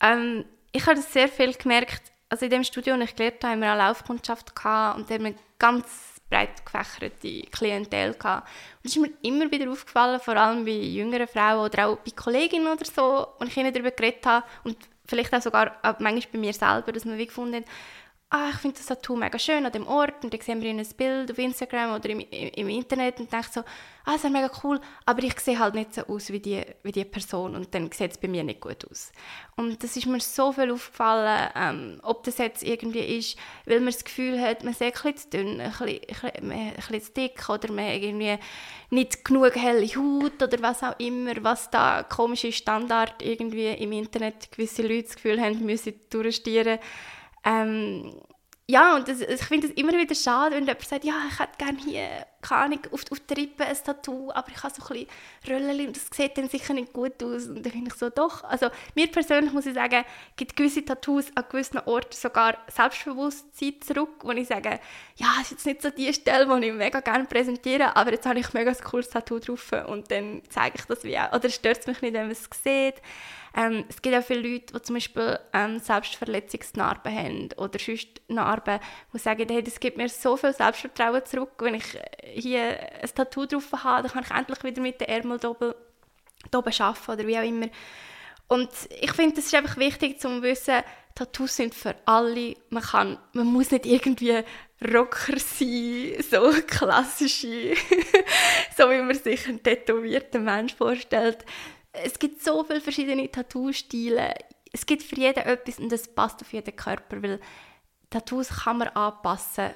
ähm, 0.00 0.44
ich 0.72 0.86
habe 0.86 1.00
sehr 1.00 1.28
viel 1.28 1.52
gemerkt, 1.54 2.12
also 2.28 2.44
in 2.44 2.50
dem 2.50 2.64
Studio, 2.64 2.96
das 2.96 3.10
ich 3.10 3.16
gelernt 3.16 3.42
habe, 3.42 3.52
haben 3.52 3.60
wir 3.60 3.72
eine 3.72 3.78
Laufkundschaft 3.78 4.54
gehabt 4.54 4.98
und 4.98 5.10
da 5.10 5.14
haben 5.14 5.24
wir 5.24 5.34
ganz 5.58 6.20
breit 6.30 6.64
gefächerte 6.64 7.42
Klientel 7.50 8.14
gehabt. 8.14 8.48
Und 8.48 8.84
das 8.84 8.96
ist 8.96 9.00
mir 9.00 9.10
immer 9.22 9.50
wieder 9.50 9.70
aufgefallen, 9.70 10.20
vor 10.20 10.36
allem 10.36 10.64
bei 10.64 10.72
jüngeren 10.72 11.26
Frauen 11.26 11.66
oder 11.66 11.88
auch 11.88 11.96
bei 11.98 12.10
Kolleginnen 12.10 12.66
oder 12.66 12.84
so, 12.84 13.28
wenn 13.38 13.48
ich 13.48 13.56
ihnen 13.56 13.72
darüber 13.72 13.90
geredet 13.90 14.24
habe 14.26 14.46
und 14.64 14.76
vielleicht 15.06 15.34
auch 15.34 15.42
sogar 15.42 15.76
auch 15.82 15.98
manchmal 16.00 16.32
bei 16.32 16.38
mir 16.38 16.52
selber, 16.52 16.92
dass 16.92 17.04
man 17.04 17.18
wie 17.18 17.26
gefunden 17.26 17.56
hat, 17.56 17.64
ah, 18.30 18.50
ich 18.50 18.56
finde 18.56 18.76
das 18.76 18.86
Tattoo 18.86 19.16
mega 19.16 19.38
schön 19.38 19.64
an 19.64 19.72
dem 19.72 19.86
Ort 19.86 20.22
und 20.22 20.34
dann 20.34 20.40
sehen 20.40 20.60
wir 20.60 20.70
ein 20.70 20.86
Bild 20.96 21.30
auf 21.30 21.38
Instagram 21.38 21.94
oder 21.94 22.10
im, 22.10 22.20
im 22.20 22.68
Internet 22.68 23.20
und 23.20 23.32
denke 23.32 23.48
so, 23.50 23.60
ah, 23.60 24.12
das 24.12 24.24
ist 24.24 24.30
mega 24.30 24.50
cool, 24.62 24.78
aber 25.06 25.22
ich 25.22 25.40
sehe 25.40 25.58
halt 25.58 25.74
nicht 25.74 25.94
so 25.94 26.02
aus 26.02 26.30
wie 26.30 26.40
die, 26.40 26.62
wie 26.82 26.92
die 26.92 27.06
Person 27.06 27.56
und 27.56 27.74
dann 27.74 27.90
sieht 27.90 28.12
es 28.12 28.18
bei 28.18 28.28
mir 28.28 28.44
nicht 28.44 28.60
gut 28.60 28.86
aus. 28.90 29.12
Und 29.56 29.82
das 29.82 29.96
ist 29.96 30.06
mir 30.06 30.20
so 30.20 30.52
viel 30.52 30.70
aufgefallen, 30.70 31.50
ähm, 31.56 32.00
ob 32.02 32.22
das 32.24 32.36
jetzt 32.36 32.62
irgendwie 32.62 33.18
ist, 33.18 33.38
weil 33.64 33.80
man 33.80 33.92
das 33.92 34.04
Gefühl 34.04 34.38
hat, 34.38 34.62
man 34.62 34.74
sieht 34.74 35.02
ein 35.02 35.16
zu 35.16 35.30
dünn, 35.30 35.60
ein 35.60 35.70
bisschen, 35.70 36.52
ein, 36.52 36.74
bisschen 36.76 37.02
zu 37.02 37.12
dick 37.12 37.48
oder 37.48 37.72
man 37.72 37.86
irgendwie 37.86 38.38
nicht 38.90 39.24
genug 39.24 39.56
helle 39.56 39.86
Haut 39.86 40.42
oder 40.42 40.60
was 40.60 40.82
auch 40.82 40.98
immer, 40.98 41.32
was 41.40 41.70
da 41.70 42.02
komische 42.02 42.52
Standard 42.52 43.22
irgendwie 43.22 43.68
im 43.68 43.92
Internet 43.92 44.52
gewisse 44.52 44.82
Leute 44.82 45.04
das 45.04 45.16
Gefühl 45.16 45.40
haben, 45.40 45.64
müssen 45.64 45.94
durchstieren 46.10 46.78
ähm, 47.48 48.12
ja, 48.70 48.96
und 48.96 49.08
das, 49.08 49.22
ich 49.22 49.40
finde 49.44 49.68
es 49.68 49.72
immer 49.72 49.94
wieder 49.94 50.14
schade, 50.14 50.54
wenn 50.54 50.66
jemand 50.66 50.86
sagt, 50.86 51.02
ja, 51.02 51.14
ich 51.32 51.38
hätte 51.38 51.56
gerne 51.56 51.78
hier, 51.78 52.26
keine 52.42 52.78
auf, 52.92 53.00
auf 53.10 53.20
der 53.20 53.38
Rippe 53.38 53.64
ein 53.64 53.76
Tattoo, 53.82 54.30
aber 54.30 54.48
ich 54.50 54.62
habe 54.62 54.74
so 54.74 54.82
ein 54.82 55.06
bisschen 55.06 55.08
Röllchen 55.48 55.86
und 55.86 55.96
das 55.96 56.06
sieht 56.14 56.36
dann 56.36 56.50
sicher 56.50 56.74
nicht 56.74 56.92
gut 56.92 57.22
aus. 57.22 57.46
Und 57.46 57.64
dann 57.64 57.72
finde 57.72 57.88
ich 57.88 57.94
so, 57.94 58.10
doch. 58.10 58.44
Also 58.44 58.68
mir 58.94 59.06
persönlich 59.06 59.54
muss 59.54 59.64
ich 59.64 59.72
sagen, 59.72 60.04
gibt 60.36 60.54
gewisse 60.54 60.84
Tattoos 60.84 61.34
an 61.34 61.44
gewissen 61.48 61.78
Orten 61.78 62.14
sogar 62.14 62.58
Selbstbewusstsein 62.70 63.80
zurück, 63.80 64.10
wo 64.22 64.32
ich 64.32 64.46
sage, 64.46 64.80
ja, 65.16 65.28
es 65.40 65.50
ist 65.50 65.64
jetzt 65.64 65.66
nicht 65.66 65.82
so 65.82 65.88
die 65.88 66.12
Stelle, 66.12 66.60
die 66.60 66.66
ich 66.66 66.74
mega 66.74 67.00
gerne 67.00 67.24
präsentiere, 67.24 67.96
aber 67.96 68.12
jetzt 68.12 68.26
habe 68.26 68.38
ich 68.38 68.52
mega 68.52 68.70
ein 68.70 68.84
cooles 68.84 69.08
Tattoo 69.08 69.38
drauf 69.38 69.72
und 69.86 70.10
dann 70.10 70.42
zeige 70.50 70.76
ich 70.78 70.84
das 70.84 71.04
wie 71.04 71.18
auch. 71.18 71.32
Oder 71.32 71.48
stört 71.48 71.78
es 71.78 71.86
mich 71.86 72.02
nicht, 72.02 72.12
wenn 72.12 72.26
man 72.26 72.32
es 72.32 72.46
sieht. 72.62 72.96
Ähm, 73.58 73.84
es 73.88 74.00
gibt 74.00 74.14
auch 74.14 74.22
viele 74.22 74.40
Leute, 74.40 74.72
die 74.72 74.82
zum 74.82 74.94
Beispiel 74.94 75.36
ähm, 75.52 75.80
Selbstverletzungsnarben 75.80 77.12
haben 77.12 77.48
oder 77.56 77.76
sonst 77.80 78.20
Narben, 78.28 78.78
die 79.12 79.18
sagen, 79.18 79.48
hey, 79.50 79.64
das 79.64 79.80
gibt 79.80 79.96
mir 79.96 80.08
so 80.08 80.36
viel 80.36 80.52
Selbstvertrauen 80.52 81.24
zurück, 81.24 81.54
wenn 81.58 81.74
ich 81.74 81.96
äh, 81.96 82.40
hier 82.40 82.78
ein 83.02 83.10
Tattoo 83.12 83.46
drauf 83.46 83.72
habe, 83.72 84.06
dann 84.06 84.12
kann 84.12 84.24
ich 84.24 84.30
endlich 84.30 84.62
wieder 84.62 84.80
mit 84.80 85.00
den 85.00 85.08
Ärmel 85.08 85.44
oben, 85.44 85.74
arbeiten 86.52 87.10
oder 87.10 87.26
wie 87.26 87.36
auch 87.36 87.42
immer. 87.42 87.66
Und 88.46 88.70
ich 89.00 89.12
finde, 89.12 89.40
es 89.40 89.46
ist 89.46 89.54
einfach 89.56 89.76
wichtig 89.76 90.20
zu 90.20 90.40
wissen, 90.40 90.84
Tattoos 91.16 91.56
sind 91.56 91.74
für 91.74 91.96
alle. 92.04 92.54
Man, 92.70 92.82
kann, 92.84 93.18
man 93.32 93.46
muss 93.48 93.72
nicht 93.72 93.86
irgendwie 93.86 94.40
Rocker 94.80 95.36
sein, 95.36 96.14
so 96.30 96.52
klassische, 96.64 97.74
so 98.76 98.88
wie 98.88 99.02
man 99.02 99.16
sich 99.16 99.48
einen 99.48 99.64
tätowierten 99.64 100.44
Mensch 100.44 100.76
vorstellt, 100.76 101.44
es 101.92 102.18
gibt 102.18 102.42
so 102.42 102.64
viele 102.64 102.80
verschiedene 102.80 103.30
Tattoo-Stile. 103.30 104.34
Es 104.72 104.84
gibt 104.86 105.02
für 105.02 105.16
jeden 105.16 105.44
etwas 105.44 105.78
und 105.78 105.92
es 105.92 106.08
passt 106.08 106.40
auf 106.42 106.52
jeden 106.52 106.76
Körper, 106.76 107.22
weil 107.22 107.40
Tattoos 108.10 108.48
kann 108.48 108.78
man 108.78 108.88
anpassen. 108.88 109.70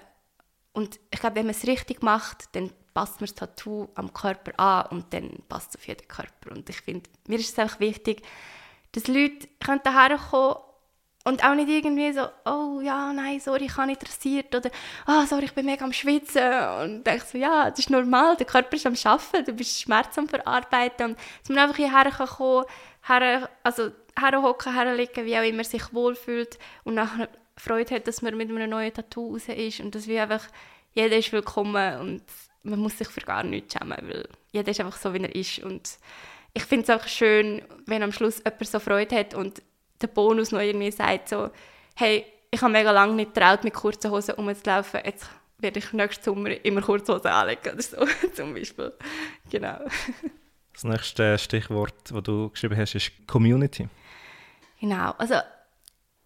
Und 0.73 0.99
ich 1.11 1.21
glaube, 1.21 1.37
wenn 1.37 1.47
man 1.47 1.55
es 1.55 1.67
richtig 1.67 2.03
macht, 2.03 2.55
dann 2.55 2.71
passt 2.95 3.21
man 3.21 3.27
das 3.27 3.35
Tattoo 3.35 3.89
am 3.95 4.13
Körper 4.13 4.59
an 4.59 4.87
und 4.91 5.13
dann 5.13 5.43
passt 5.49 5.71
es 5.71 5.77
auf 5.81 5.89
jeden 5.89 6.07
Körper. 6.09 6.53
Und 6.53 6.69
ich 6.69 6.81
finde, 6.81 7.09
mir 7.27 7.39
ist 7.39 7.53
es 7.53 7.59
einfach 7.59 7.81
wichtig, 7.81 8.23
dass 8.93 9.07
Leute 9.07 9.49
daher 9.83 10.19
kommen 10.19 10.57
und 11.25 11.45
auch 11.45 11.55
nicht 11.55 11.69
irgendwie 11.69 12.13
so, 12.13 12.27
oh 12.45 12.81
ja, 12.81 13.13
nein, 13.13 13.39
sorry, 13.39 13.67
ich 13.67 13.77
habe 13.77 13.87
nicht 13.87 14.03
rasiert 14.07 14.55
oder 14.55 14.71
oh, 15.07 15.25
sorry, 15.27 15.45
ich 15.45 15.55
bin 15.55 15.67
mega 15.67 15.85
am 15.85 15.93
Schwitzen. 15.93 16.43
Und 16.83 17.05
denke 17.05 17.25
so, 17.25 17.39
ja, 17.39 17.71
das 17.71 17.79
ist 17.79 17.91
normal, 17.91 18.37
der 18.37 18.47
Körper 18.47 18.75
ist 18.75 18.87
am 18.87 18.97
Arbeiten, 19.05 19.45
du 19.45 19.53
bist 19.53 19.81
Schmerz 19.81 20.19
am 20.19 20.29
Verarbeiten. 20.29 21.11
Und 21.11 21.19
dass 21.43 21.49
man 21.49 21.59
einfach 21.59 21.77
hierher 21.77 22.11
kann 22.11 22.27
kommen, 22.27 22.65
her, 23.07 23.49
also 23.63 23.91
herhocken, 24.19 24.75
herlegen, 24.75 25.25
wie 25.25 25.39
auch 25.39 25.45
immer 25.45 25.65
sich 25.65 25.93
wohlfühlt 25.93 26.59
und 26.85 26.95
nachher 26.95 27.29
Freude 27.57 27.95
hat, 27.95 28.09
dass 28.09 28.23
man 28.23 28.37
mit 28.37 28.51
einem 28.51 28.69
neuen 28.69 28.93
Tattoo 28.93 29.33
raus 29.33 29.49
ist. 29.49 29.81
Und 29.81 29.95
dass 29.95 30.09
wie 30.09 30.19
einfach 30.19 30.45
jeder 30.93 31.17
ist 31.17 31.33
willkommen 31.33 32.01
und 32.01 32.23
man 32.65 32.81
muss 32.81 32.99
sich 32.99 33.09
für 33.09 33.21
gar 33.21 33.45
nichts 33.45 33.75
schämen, 33.75 33.97
weil 34.03 34.29
jeder 34.53 34.71
ist 34.71 34.81
einfach 34.81 34.97
so, 34.97 35.15
wie 35.15 35.23
er 35.23 35.35
ist. 35.35 35.61
Und 35.61 35.99
ich 36.53 36.65
finde 36.65 36.85
es 36.85 36.91
auch 36.91 37.07
schön, 37.07 37.63
wenn 37.87 38.03
am 38.03 38.13
Schluss 38.13 38.39
jemand 38.39 38.67
so 38.67 38.79
Freude 38.81 39.17
hat 39.17 39.35
und 39.35 39.63
der 40.03 40.09
Bonus 40.09 40.53
noch 40.53 40.61
irgendwie 40.61 40.91
sagt, 40.91 41.29
so, 41.29 41.51
hey, 41.95 42.25
ich 42.51 42.61
habe 42.61 42.73
mega 42.73 42.91
lange 42.91 43.15
nicht 43.15 43.35
getraut, 43.35 43.65
mit 43.65 43.75
kurzen 43.75 44.11
Hosen 44.11 44.35
rumzulaufen, 44.35 45.01
jetzt 45.05 45.29
werde 45.59 45.79
ich 45.79 45.93
nächsten 45.93 46.25
Sommer 46.25 46.51
immer 46.65 46.83
kurze 46.83 47.15
Hosen 47.15 47.29
anlegen 47.29 47.73
oder 47.73 47.83
so, 47.83 47.97
zum 48.35 48.55
Beispiel. 48.55 48.93
Genau. 49.51 49.79
Das 50.73 50.85
nächste 50.85 51.39
Stichwort, 51.39 51.95
das 52.11 52.23
du 52.23 52.51
geschrieben 52.51 52.77
hast, 52.77 52.95
ist 52.95 53.13
Community. 53.27 53.89
Genau, 54.81 55.13
also 55.19 55.37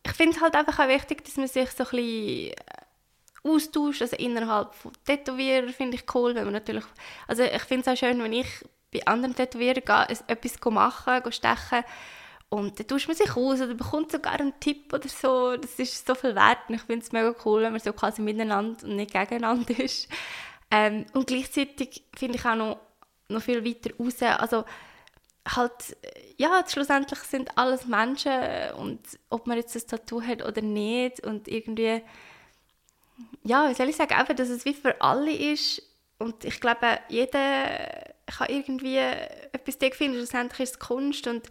ich 0.05 0.13
finde 0.13 0.41
halt 0.41 0.55
einfach 0.55 0.79
auch 0.79 0.89
wichtig, 0.89 1.25
dass 1.25 1.37
man 1.37 1.49
sich 1.49 1.71
so 1.71 1.85
ein 1.85 1.91
bisschen 1.91 2.55
austauscht, 3.45 4.03
also 4.03 4.17
innerhalb 4.17 4.75
von 4.75 4.93
Tätowierern 5.05 5.73
finde 5.73 5.97
ich 5.97 6.15
cool, 6.15 6.35
wenn 6.35 6.45
man 6.45 6.53
natürlich, 6.53 6.85
also 7.29 7.43
ich 7.43 7.63
finde 7.63 7.83
es 7.83 7.89
auch 7.89 7.99
schön, 7.99 8.23
wenn 8.23 8.33
ich 8.33 8.47
bei 8.93 9.05
anderen 9.07 9.35
Tätowierern 9.35 9.83
gehe, 9.85 10.19
etwas 10.27 10.59
machen, 10.73 11.33
stechen, 11.33 11.85
und 12.49 12.79
dann 12.79 12.87
tauscht 12.87 13.09
man 13.09 13.17
sich 13.17 13.31
aus 13.37 13.61
oder 13.61 13.75
bekommt 13.75 14.13
sogar 14.13 14.35
einen 14.35 14.59
Tipp 14.61 14.93
oder 14.93 15.09
so. 15.09 15.57
Das 15.57 15.79
ist 15.79 16.07
so 16.07 16.15
viel 16.15 16.35
wert 16.35 16.59
und 16.69 16.77
ich 16.77 16.83
finde 16.83 17.05
es 17.05 17.13
mega 17.13 17.35
cool, 17.45 17.63
wenn 17.63 17.73
man 17.73 17.81
so 17.81 17.93
quasi 17.93 18.23
miteinander 18.23 18.87
und 18.87 18.97
nicht 18.97 19.13
gegeneinander 19.13 19.79
ist. 19.79 20.09
Ähm, 20.71 21.07
und 21.13 21.27
gleichzeitig 21.27 22.05
finde 22.17 22.39
ich 22.39 22.45
auch 22.45 22.55
noch, 22.55 22.79
noch 23.29 23.43
viel 23.43 23.65
weiter 23.65 23.91
raus. 23.99 24.23
Also 24.23 24.65
halt, 25.47 25.97
ja, 26.39 26.63
schlussendlich 26.69 27.19
sind 27.21 27.57
alles 27.59 27.87
Menschen 27.87 28.33
und 28.79 29.01
ob 29.29 29.47
man 29.47 29.57
jetzt 29.57 29.77
ein 29.77 29.87
Tattoo 29.87 30.23
hat 30.23 30.45
oder 30.45 30.63
nicht 30.63 31.25
und 31.27 31.49
irgendwie, 31.49 32.03
ja, 33.45 33.69
wie 33.69 33.75
soll 33.75 33.89
ich 33.89 33.97
sagen, 33.97 34.15
einfach, 34.15 34.35
dass 34.35 34.49
es 34.49 34.65
wie 34.65 34.75
für 34.75 35.01
alle 35.01 35.33
ist 35.33 35.83
und 36.19 36.45
ich 36.45 36.61
glaube, 36.61 36.99
jeder 37.09 38.15
kann 38.27 38.49
irgendwie 38.49 38.97
etwas 38.97 39.77
finden, 39.97 40.17
schlussendlich 40.17 40.61
ist 40.61 40.73
es 40.73 40.79
Kunst 40.79 41.27
und 41.27 41.49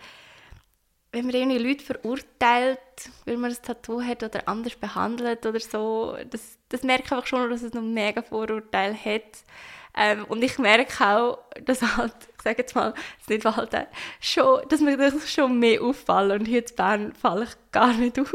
wenn 1.15 1.28
man 1.28 1.36
irgendwie 1.36 1.60
Leute 1.60 1.84
verurteilt, 1.86 2.80
weil 3.23 3.38
man 3.38 3.49
ein 3.49 3.58
Tattoo 3.62 4.01
hat 4.01 4.21
oder 4.21 4.45
anders 4.49 4.75
behandelt 4.75 5.45
oder 5.45 5.62
so, 5.62 6.17
das, 6.30 6.58
das 6.67 6.84
merke 6.84 7.04
ich 7.06 7.12
einfach 7.13 7.25
schon, 7.25 7.49
dass 7.49 7.62
es 7.62 7.73
noch 7.73 7.82
mega 7.82 8.21
Vorurteile 8.21 8.93
hat. 8.93 9.43
Ähm, 9.95 10.25
und 10.25 10.43
ich 10.43 10.58
merke 10.58 11.08
auch, 11.08 11.39
dass 11.63 11.82
halt, 11.95 12.13
ich 12.36 12.41
sage 12.43 12.63
jetzt 12.63 12.75
mal, 12.75 12.93
es 13.21 13.30
nicht 13.30 13.45
halt 13.45 13.73
äh, 13.73 13.86
schon, 14.19 14.67
dass 14.67 14.82
mir 14.82 14.97
das 14.97 15.32
schon 15.32 15.58
mehr 15.58 15.82
auffallen 15.82 16.41
und 16.41 16.45
hier 16.47 16.67
in 16.67 16.75
Bern 16.75 17.13
falle 17.13 17.45
ich 17.45 17.71
gar 17.71 17.93
nicht 17.93 18.19
auf 18.19 18.34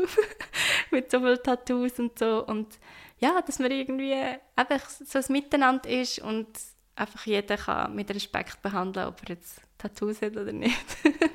mit 0.90 1.10
so 1.10 1.20
vielen 1.20 1.42
Tattoos 1.42 1.98
und 1.98 2.18
so 2.18 2.46
und 2.46 2.78
ja, 3.18 3.42
dass 3.42 3.58
man 3.58 3.70
irgendwie 3.70 4.16
einfach 4.56 4.88
so 4.88 5.18
ein 5.18 5.24
Miteinander 5.28 5.90
ist 5.90 6.20
und 6.20 6.48
einfach 6.96 7.26
jeder 7.26 7.58
kann 7.58 7.94
mit 7.94 8.08
Respekt 8.08 8.62
behandeln, 8.62 9.08
ob 9.08 9.22
er 9.24 9.34
jetzt 9.34 9.60
Tattoos 9.76 10.22
hat 10.22 10.38
oder 10.38 10.52
nicht. 10.52 10.78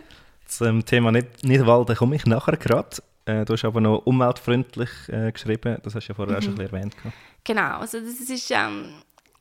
Zum 0.57 0.85
Thema 0.85 1.11
nicht, 1.11 1.27
komme 1.97 2.15
ich 2.15 2.25
nachher 2.25 2.57
gerade. 2.57 2.97
Äh, 3.25 3.43
du 3.43 3.53
hast 3.53 3.65
aber 3.65 3.81
noch 3.81 4.05
umweltfreundlich 4.05 4.89
äh, 5.07 5.31
geschrieben, 5.31 5.79
das 5.83 5.95
hast 5.95 6.07
du 6.07 6.11
ja 6.11 6.15
vorher 6.15 6.33
mhm. 6.33 6.39
auch 6.39 6.43
schon 6.43 6.53
ein 6.53 6.61
erwähnt. 6.61 6.95
Genau, 7.43 7.79
also 7.79 7.99
das 7.99 8.19
ist, 8.19 8.51
ähm, 8.51 8.93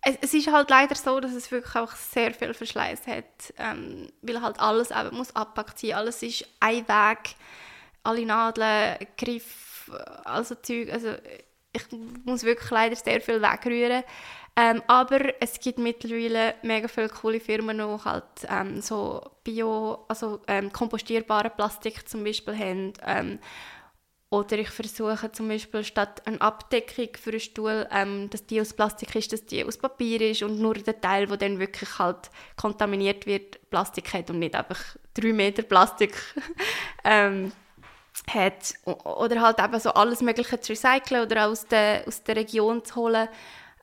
es, 0.02 0.16
es, 0.22 0.34
ist 0.34 0.50
halt 0.50 0.70
leider 0.70 0.94
so, 0.94 1.20
dass 1.20 1.32
es 1.32 1.50
wirklich 1.50 1.76
auch 1.76 1.92
sehr 1.92 2.32
viel 2.32 2.54
Verschleiß 2.54 3.06
hat, 3.06 3.54
ähm, 3.58 4.08
weil 4.22 4.40
halt 4.40 4.58
alles 4.58 4.90
eben 4.90 5.16
muss 5.16 5.36
abpackt 5.36 5.78
sein, 5.78 5.92
alles 5.92 6.22
ist 6.22 6.46
ein 6.60 6.88
Weg, 6.88 7.36
alle 8.02 8.26
Nadeln, 8.26 8.96
Griff, 9.18 9.90
also 10.24 10.54
Zeug, 10.56 10.92
also 10.92 11.10
ich 11.72 11.82
muss 12.24 12.44
wirklich 12.44 12.70
leider 12.70 12.96
sehr 12.96 13.20
viel 13.20 13.42
wegrühren. 13.42 14.02
Ähm, 14.56 14.82
aber 14.86 15.42
es 15.42 15.58
gibt 15.58 15.78
mittlerweile 15.78 16.54
mega 16.62 16.86
viele 16.86 17.08
coole 17.08 17.40
Firmen, 17.40 17.78
die 17.78 18.04
halt 18.04 18.24
ähm, 18.48 18.80
so 18.80 19.20
bio, 19.42 20.04
also 20.06 20.40
ähm, 20.46 20.72
kompostierbare 20.72 21.50
Plastik 21.50 22.08
zum 22.08 22.22
Beispiel 22.22 22.56
haben. 22.56 22.92
Ähm, 23.04 23.38
oder 24.30 24.58
ich 24.58 24.70
versuche 24.70 25.30
zum 25.32 25.48
Beispiel 25.48 25.84
statt 25.84 26.22
eine 26.24 26.40
Abdeckung 26.40 27.08
für 27.20 27.30
einen 27.30 27.40
Stuhl, 27.40 27.88
ähm, 27.90 28.28
dass 28.30 28.46
die 28.46 28.60
aus 28.60 28.72
Plastik 28.72 29.14
ist, 29.14 29.32
dass 29.32 29.46
die 29.46 29.64
aus 29.64 29.78
Papier 29.78 30.20
ist 30.20 30.42
und 30.42 30.60
nur 30.60 30.74
der 30.74 31.00
Teil, 31.00 31.26
der 31.26 31.36
dann 31.36 31.58
wirklich 31.58 31.98
halt 31.98 32.30
kontaminiert 32.56 33.26
wird, 33.26 33.58
Plastik 33.70 34.12
hat 34.12 34.30
und 34.30 34.40
nicht 34.40 34.54
einfach 34.54 34.80
drei 35.14 35.32
Meter 35.32 35.62
Plastik 35.62 36.16
ähm, 37.04 37.52
hat. 38.28 38.74
Oder 38.84 39.40
halt 39.40 39.60
eben 39.60 39.80
so 39.80 39.90
alles 39.90 40.20
Mögliche 40.20 40.60
zu 40.60 40.72
recyceln 40.72 41.22
oder 41.22 41.46
aus 41.46 41.66
der, 41.66 42.04
aus 42.06 42.22
der 42.22 42.36
Region 42.36 42.84
zu 42.84 42.96
holen. 42.96 43.28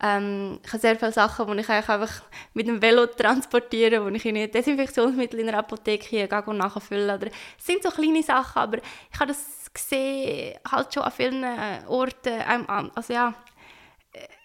Ähm, 0.02 0.60
ich 0.64 0.74
habe 0.74 0.82
sehr 0.82 0.98
viele 0.98 1.12
Sachen, 1.12 1.52
die 1.56 1.62
ich 1.62 1.70
einfach 1.70 2.24
mit 2.54 2.68
dem 2.68 2.82
Velo 2.82 3.06
transportiere, 3.06 4.04
wo 4.04 4.10
ich 4.10 4.26
in 4.26 4.52
Desinfektionsmittel 4.52 5.40
in 5.40 5.50
einer 5.50 5.60
Apotheke 5.60 6.08
hier 6.08 6.28
nachfüllen 6.28 7.18
Oder, 7.18 7.28
es 7.58 7.66
sind 7.66 7.84
so 7.84 7.90
kleine 7.90 8.24
Sachen, 8.24 8.60
aber 8.60 8.78
ich 8.78 9.20
habe 9.20 9.28
das 9.28 9.72
gesehen, 9.74 10.58
halt 10.70 10.94
schon 10.94 11.04
an 11.04 11.12
vielen 11.12 11.46
Orten. 11.88 12.42
Ähm, 12.50 12.92
also 12.96 13.14
ja, 13.14 13.34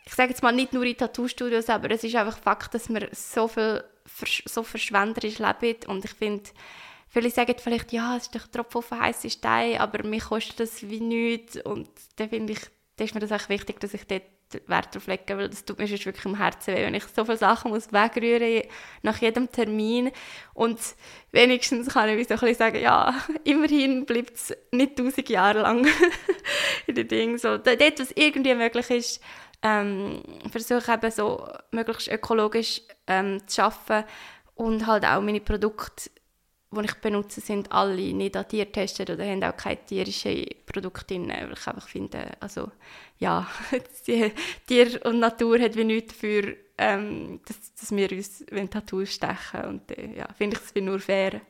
ich 0.05 0.15
sage 0.15 0.31
jetzt 0.31 0.43
mal 0.43 0.53
nicht 0.53 0.73
nur 0.73 0.85
in 0.85 0.97
Tattoo-Studios, 0.97 1.69
aber 1.71 1.91
es 1.91 2.05
ist 2.05 2.15
einfach 2.15 2.39
Fakt, 2.39 2.75
dass 2.75 2.89
wir 2.89 3.09
so 3.13 3.49
viel 3.49 3.83
so 4.47 4.63
verschwenderisch 4.63 5.39
leben 5.39 5.79
und 5.89 6.05
ich 6.05 6.13
finde, 6.13 6.49
Viele 7.09 7.31
sagen 7.31 7.55
vielleicht, 7.59 7.93
ja, 7.93 8.17
es 8.17 8.25
ist 8.25 8.35
doch 8.35 8.47
Tropfen 8.47 8.79
auf 8.79 8.91
heißen 8.91 9.31
Stein, 9.31 9.79
aber 9.79 10.07
mir 10.07 10.21
kostet 10.21 10.61
das 10.61 10.83
wie 10.83 11.01
nichts. 11.01 11.57
Und 11.57 11.89
dann 12.17 12.29
finde 12.29 12.53
ich, 12.53 12.61
da 12.97 13.05
ist 13.05 13.15
mir 13.15 13.21
das 13.21 13.33
auch 13.33 13.49
wichtig, 13.49 13.81
dass 13.81 13.95
ich 13.95 14.07
dort 14.07 14.23
Wert 14.67 14.95
darauf 14.95 15.07
lege, 15.07 15.37
weil 15.37 15.49
das 15.49 15.65
tut 15.65 15.79
mir 15.79 15.89
wirklich 15.89 16.25
im 16.25 16.37
Herzen 16.37 16.75
weh, 16.75 16.85
wenn 16.85 16.95
ich 16.95 17.05
so 17.05 17.25
viele 17.25 17.37
Sachen 17.37 17.71
muss 17.71 17.93
wegrühren 17.93 18.63
nach 19.03 19.19
jedem 19.19 19.51
Termin 19.51 20.11
und 20.55 20.79
wenigstens 21.33 21.89
kann 21.89 22.09
ich 22.09 22.29
so 22.29 22.35
ein 22.35 22.41
bisschen 22.41 22.55
sagen, 22.55 22.81
ja, 22.81 23.15
immerhin 23.45 24.07
bleibt 24.07 24.37
es 24.37 24.57
nicht 24.73 24.97
tausend 24.97 25.29
Jahre 25.29 25.63
lang 25.63 25.87
in 26.87 26.95
den 26.95 27.09
Dingen. 27.09 27.39
So, 27.39 27.59
dort, 27.59 28.01
was 28.01 28.13
irgendwie 28.15 28.55
möglich 28.55 28.91
ist, 28.91 29.23
ähm, 29.63 30.23
versuche 30.51 30.93
eben 30.93 31.11
so 31.11 31.49
möglichst 31.73 32.09
ökologisch 32.09 32.83
ähm, 33.07 33.47
zu 33.47 33.65
arbeiten 33.65 34.09
und 34.55 34.87
halt 34.87 35.05
auch 35.05 35.21
meine 35.21 35.41
Produkte 35.41 36.11
die 36.77 36.89
ich 36.89 36.95
benutze, 36.97 37.41
sind 37.41 37.73
alle 37.73 38.13
nicht 38.13 38.35
datiert 38.35 38.73
getestet 38.73 39.11
oder 39.11 39.25
haben 39.25 39.43
auch 39.43 39.57
keine 39.57 39.85
tierischen 39.85 40.47
Produkte 40.67 41.05
drin, 41.05 41.29
weil 41.29 41.53
ich 41.53 41.67
einfach 41.67 41.89
finde, 41.89 42.31
also 42.41 42.71
ja, 43.19 43.47
Tier 44.67 45.01
und 45.05 45.21
Natur 45.21 45.59
hat 45.59 45.77
wie 45.77 45.85
nichts 45.85 46.15
dafür, 46.15 46.55
ähm, 46.79 47.41
dass, 47.47 47.75
dass 47.75 47.91
wir 47.91 48.13
uns 48.13 48.45
Tattoos 48.71 49.15
stechen 49.15 49.65
und 49.67 49.91
äh, 49.99 50.17
ja, 50.17 50.29
finde 50.37 50.57
ich 50.57 50.63
das 50.73 50.83
nur 50.83 51.01
fair. 51.01 51.41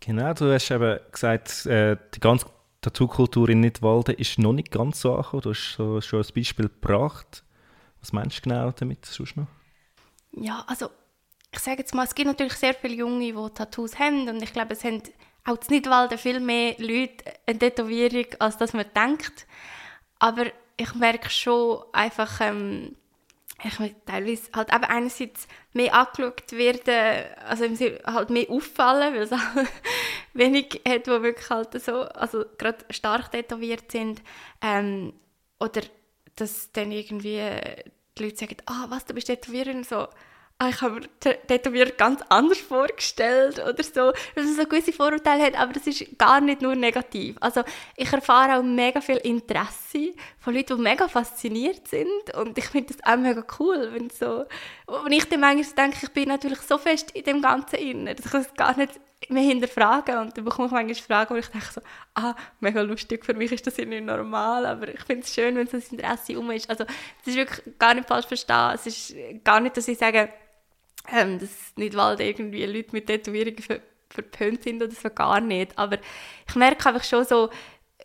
Genau, 0.00 0.32
du 0.32 0.52
hast 0.52 0.70
eben 0.70 0.98
gesagt, 1.12 1.66
äh, 1.66 1.96
die 2.14 2.20
ganze 2.20 2.46
Tattoo-Kultur 2.80 3.50
in 3.50 3.60
Nidwalden 3.60 4.14
ist 4.14 4.38
noch 4.38 4.54
nicht 4.54 4.70
ganz 4.70 5.02
so 5.02 5.14
angekommen. 5.14 5.42
Du 5.42 5.50
hast 5.50 5.74
so, 5.74 6.00
schon 6.00 6.22
ein 6.22 6.34
Beispiel 6.34 6.68
gebracht. 6.68 7.44
Was 8.00 8.12
meinst 8.14 8.38
du 8.38 8.42
genau 8.48 8.70
damit 8.72 9.04
sonst 9.04 9.36
noch? 9.36 9.46
Ja, 10.32 10.64
also 10.66 10.88
ich 11.52 11.58
sage 11.58 11.78
jetzt 11.78 11.94
mal, 11.94 12.04
es 12.04 12.14
gibt 12.14 12.28
natürlich 12.28 12.54
sehr 12.54 12.74
viele 12.74 12.94
Junge, 12.94 13.32
die 13.32 13.54
Tattoos 13.54 13.98
haben 13.98 14.28
und 14.28 14.42
ich 14.42 14.52
glaube, 14.52 14.74
es 14.74 14.84
haben 14.84 15.02
auch 15.44 15.56
in 15.68 15.74
Nidwalden 15.76 16.18
viel 16.18 16.40
mehr 16.40 16.74
Leute 16.78 17.24
eine 17.46 17.58
Tätowierung, 17.58 18.26
als 18.38 18.56
dass 18.58 18.72
man 18.72 18.86
denkt. 18.94 19.46
Aber 20.18 20.46
ich 20.76 20.94
merke 20.94 21.30
schon 21.30 21.82
einfach, 21.92 22.40
ähm, 22.40 22.96
ich 23.62 23.94
teilweise 24.06 24.50
halt 24.54 24.72
eben 24.72 24.84
einerseits 24.84 25.46
mehr 25.72 25.94
angeschaut 25.94 26.52
werden, 26.52 27.26
also 27.46 27.64
halt 28.04 28.30
mehr 28.30 28.50
auffallen, 28.50 29.14
weil 29.14 29.22
es 29.22 29.32
auch 29.32 29.38
wenig 30.34 30.80
hat, 30.86 31.06
die 31.06 31.10
wirklich 31.10 31.50
halt 31.50 31.82
so, 31.82 32.02
also 32.02 32.44
gerade 32.56 32.84
stark 32.90 33.32
tätowiert 33.32 33.90
sind. 33.90 34.22
Ähm, 34.62 35.12
oder 35.58 35.82
dass 36.36 36.72
dann 36.72 36.92
irgendwie 36.92 37.42
die 38.16 38.22
Leute 38.22 38.36
sagen, 38.36 38.56
ah, 38.66 38.86
was, 38.88 39.04
du 39.04 39.14
bist 39.14 39.26
Tätowiererin, 39.26 39.84
so, 39.84 40.08
ich 40.68 40.82
habe 40.82 41.00
mir 41.00 41.46
Tätowierer 41.46 41.90
ganz 41.90 42.20
anders 42.28 42.58
vorgestellt 42.58 43.58
oder 43.58 43.82
so, 43.82 44.12
dass 44.34 44.44
es 44.44 44.56
so 44.56 44.64
gewisse 44.64 44.92
Vorurteile 44.92 45.44
hat, 45.44 45.58
aber 45.58 45.72
das 45.72 45.86
ist 45.86 46.18
gar 46.18 46.40
nicht 46.40 46.60
nur 46.60 46.74
negativ. 46.74 47.36
Also 47.40 47.62
ich 47.96 48.12
erfahre 48.12 48.58
auch 48.58 48.62
mega 48.62 49.00
viel 49.00 49.16
Interesse 49.16 50.12
von 50.38 50.54
Leuten, 50.54 50.76
die 50.76 50.82
mega 50.82 51.08
fasziniert 51.08 51.88
sind 51.88 52.34
und 52.34 52.58
ich 52.58 52.66
finde 52.66 52.94
das 52.94 53.04
auch 53.04 53.16
mega 53.16 53.42
cool, 53.58 53.90
wenn 53.92 54.10
so, 54.10 54.44
wenn 54.86 55.12
ich 55.12 55.28
dann 55.28 55.40
manchmal 55.40 55.88
denke, 55.88 56.06
ich 56.06 56.12
bin 56.12 56.28
natürlich 56.28 56.60
so 56.60 56.76
fest 56.76 57.12
in 57.12 57.24
dem 57.24 57.40
Ganzen 57.40 57.76
inne, 57.76 58.14
dass 58.14 58.26
ich 58.26 58.32
das 58.32 58.54
gar 58.54 58.76
nicht 58.76 59.00
mehr 59.28 59.42
hinterfragen 59.42 60.18
und 60.18 60.36
dann 60.36 60.44
bekomme 60.44 60.66
ich 60.66 60.72
manchmal 60.72 60.94
Fragen, 60.94 61.34
wo 61.34 61.38
ich 61.38 61.48
denke 61.48 61.66
so, 61.72 61.80
ah, 62.14 62.34
mega 62.60 62.80
lustig, 62.82 63.24
für 63.24 63.34
mich 63.34 63.52
ist 63.52 63.66
das 63.66 63.76
nicht 63.76 64.04
normal, 64.04 64.66
aber 64.66 64.88
ich 64.88 65.00
finde 65.00 65.22
es 65.22 65.34
schön, 65.34 65.56
wenn 65.56 65.66
so 65.66 65.78
das 65.78 65.92
Interesse 65.92 66.38
um 66.38 66.50
ist. 66.50 66.68
Also 66.68 66.84
es 67.20 67.26
ist 67.26 67.36
wirklich 67.36 67.78
gar 67.78 67.94
nicht 67.94 68.08
falsch 68.08 68.26
verstehen, 68.26 68.72
es 68.74 68.86
ist 68.86 69.14
gar 69.44 69.60
nicht, 69.60 69.76
dass 69.76 69.88
ich 69.88 69.98
sage, 69.98 70.30
ähm, 71.08 71.38
dass 71.38 71.50
nicht 71.76 71.96
weil 71.96 72.20
irgendwie 72.20 72.64
Leute 72.66 72.92
mit 72.92 73.06
Tätowierungen 73.06 73.62
ver 73.62 73.80
verpönt 74.12 74.64
sind 74.64 74.82
oder 74.82 74.90
so, 74.90 75.08
gar 75.08 75.40
nicht. 75.40 75.78
Aber 75.78 75.96
ich 76.48 76.56
merke 76.56 76.88
einfach 76.88 77.04
schon 77.04 77.24
so, 77.24 77.48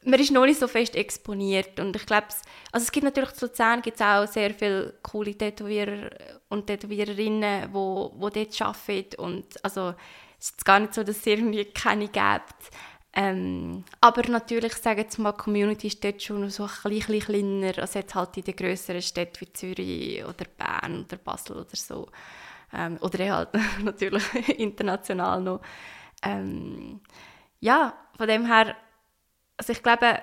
man 0.03 0.19
ist 0.19 0.31
noch 0.31 0.45
nicht 0.45 0.59
so 0.59 0.67
fest 0.67 0.95
exponiert 0.95 1.79
und 1.79 1.95
ich 1.95 2.05
glaube, 2.05 2.27
also 2.71 2.83
es 2.83 2.91
gibt 2.91 3.05
natürlich 3.05 3.33
zu 3.33 3.47
Luzern 3.47 3.81
gibt 3.81 3.99
es 3.99 4.05
auch 4.05 4.27
sehr 4.27 4.53
viele 4.53 4.93
coole 5.01 5.35
Tätowierer 5.35 6.11
und 6.49 6.67
Tätowiererinnen, 6.67 7.73
wo, 7.73 8.13
wo 8.15 8.29
dort 8.29 8.61
arbeiten 8.61 9.19
und 9.19 9.63
also 9.63 9.95
es 10.39 10.51
ist 10.51 10.65
gar 10.65 10.79
nicht 10.79 10.93
so, 10.93 11.03
dass 11.03 11.17
es 11.17 11.25
irgendwie 11.25 11.65
keine 11.65 12.07
gibt. 12.07 12.71
Ähm, 13.17 13.85
aber 14.01 14.27
natürlich, 14.29 14.73
sagen 14.73 14.99
jetzt 14.99 15.17
mal, 15.17 15.31
die 15.31 15.37
Community 15.37 15.87
ist 15.87 16.03
dort 16.03 16.21
schon 16.21 16.49
so 16.49 16.63
ein 16.65 16.91
bisschen 16.91 17.21
kleiner 17.21 17.79
als 17.79 17.93
jetzt 17.93 18.13
halt 18.13 18.35
in 18.37 18.43
den 18.43 18.55
grösseren 18.57 19.01
Städten 19.01 19.39
wie 19.39 19.53
Zürich 19.53 20.25
oder 20.25 20.45
Bern 20.57 21.05
oder 21.05 21.17
Basel 21.17 21.55
oder 21.55 21.75
so. 21.75 22.09
Ähm, 22.73 22.97
oder 23.01 23.35
halt 23.35 23.49
natürlich 23.83 24.23
international 24.59 25.41
noch. 25.41 25.61
Ähm, 26.23 27.01
ja, 27.59 27.93
von 28.17 28.27
dem 28.27 28.45
her, 28.45 28.75
also 29.57 29.73
ich 29.73 29.81
glaube, 29.81 30.19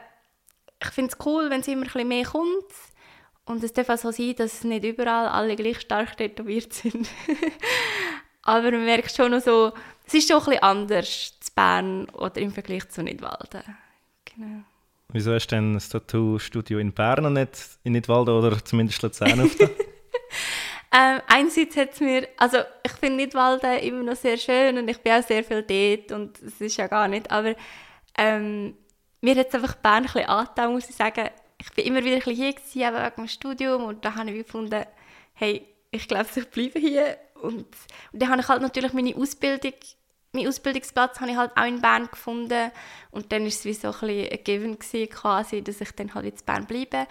ich 0.82 0.90
finde 0.90 1.12
es 1.12 1.26
cool, 1.26 1.50
wenn 1.50 1.60
es 1.60 1.68
immer 1.68 1.82
ein 1.82 1.84
bisschen 1.84 2.08
mehr 2.08 2.24
kommt. 2.24 2.72
Und 3.44 3.64
es 3.64 3.72
darf 3.72 3.88
auch 3.88 3.98
so 3.98 4.12
sein, 4.12 4.36
dass 4.36 4.62
nicht 4.64 4.84
überall 4.84 5.26
alle 5.26 5.56
gleich 5.56 5.80
stark 5.80 6.16
tätowiert 6.16 6.72
sind. 6.72 7.08
Aber 8.42 8.70
man 8.70 8.84
merkt 8.84 9.14
schon 9.14 9.32
noch 9.32 9.40
so, 9.40 9.72
es 10.06 10.14
ist 10.14 10.28
schon 10.28 10.38
ein 10.38 10.44
bisschen 10.44 10.62
anders 10.62 11.40
zu 11.40 11.52
Bern 11.54 12.08
oder 12.10 12.40
im 12.40 12.52
Vergleich 12.52 12.88
zu 12.88 13.02
Nidwalden. 13.02 13.62
Genau. 14.24 14.62
Wieso 15.08 15.34
hast 15.34 15.48
du 15.48 15.56
denn 15.56 15.74
das 15.74 15.88
Tattoo-Studio 15.88 16.78
in 16.78 16.92
Bern 16.92 17.26
und 17.26 17.34
nicht 17.34 17.78
in 17.84 17.92
Nidwalden 17.92 18.34
oder 18.34 18.64
zumindest 18.64 19.02
Luzern 19.02 19.40
aufgetan? 19.40 19.70
ähm, 20.94 21.20
einerseits 21.26 21.76
hat 21.76 21.92
es 21.92 22.00
mir, 22.00 22.28
also 22.36 22.58
ich 22.82 22.92
finde 22.92 23.16
Nidwalden 23.16 23.78
immer 23.78 24.02
noch 24.02 24.16
sehr 24.16 24.36
schön 24.36 24.76
und 24.76 24.88
ich 24.88 24.98
bin 24.98 25.12
auch 25.14 25.22
sehr 25.22 25.42
viel 25.42 25.62
dort 25.62 26.12
und 26.12 26.42
es 26.42 26.60
ist 26.60 26.76
ja 26.76 26.86
gar 26.86 27.08
nicht, 27.08 27.30
aber 27.30 27.54
ähm, 28.18 28.76
mir 29.22 29.36
hat 29.36 29.48
es 29.48 29.54
einfach 29.54 29.76
Bern 29.76 29.96
ein 29.96 30.02
bisschen 30.02 30.26
angetan, 30.26 30.72
muss 30.72 30.90
ich 30.90 30.96
sagen. 30.96 31.30
Ich 31.58 31.72
bin 31.72 31.86
immer 31.86 32.04
wieder 32.04 32.16
ein 32.16 32.34
hier 32.34 32.52
gewesen, 32.52 32.80
eben 32.82 32.96
wegen 32.96 33.16
dem 33.16 33.28
Studium 33.28 33.84
und 33.84 34.04
da 34.04 34.16
habe 34.16 34.30
ich 34.30 34.44
gefunden, 34.44 34.84
hey, 35.34 35.66
ich 35.90 36.08
glaube, 36.08 36.26
ich 36.34 36.50
bleibe 36.50 36.78
hier 36.78 37.16
und, 37.40 37.66
und 38.12 38.22
dann 38.22 38.28
habe 38.28 38.40
ich 38.40 38.48
halt 38.48 38.60
natürlich 38.62 38.92
meine 38.92 39.14
Ausbildung, 39.16 39.72
meinen 40.32 40.48
Ausbildungsplatz 40.48 41.20
habe 41.20 41.30
ich 41.30 41.36
halt 41.36 41.52
auch 41.56 41.66
in 41.66 41.80
Bern 41.80 42.08
gefunden 42.10 42.70
und 43.12 43.32
dann 43.32 43.42
war 43.42 43.48
es 43.48 43.64
wie 43.64 43.72
so 43.72 43.88
ein 43.88 43.92
bisschen 43.92 44.30
ein 44.30 44.44
Given 44.44 44.78
gewesen, 44.78 45.08
quasi, 45.08 45.62
dass 45.62 45.80
ich 45.80 45.92
dann 45.92 46.14
halt 46.14 46.26
in 46.26 46.44
Bern 46.44 46.66
bleibe. 46.66 47.06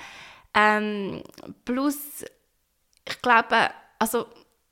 Ähm, 0.54 1.24
plus, 1.66 2.26
ich 3.08 3.22
glaube, 3.22 3.70
also 4.00 4.26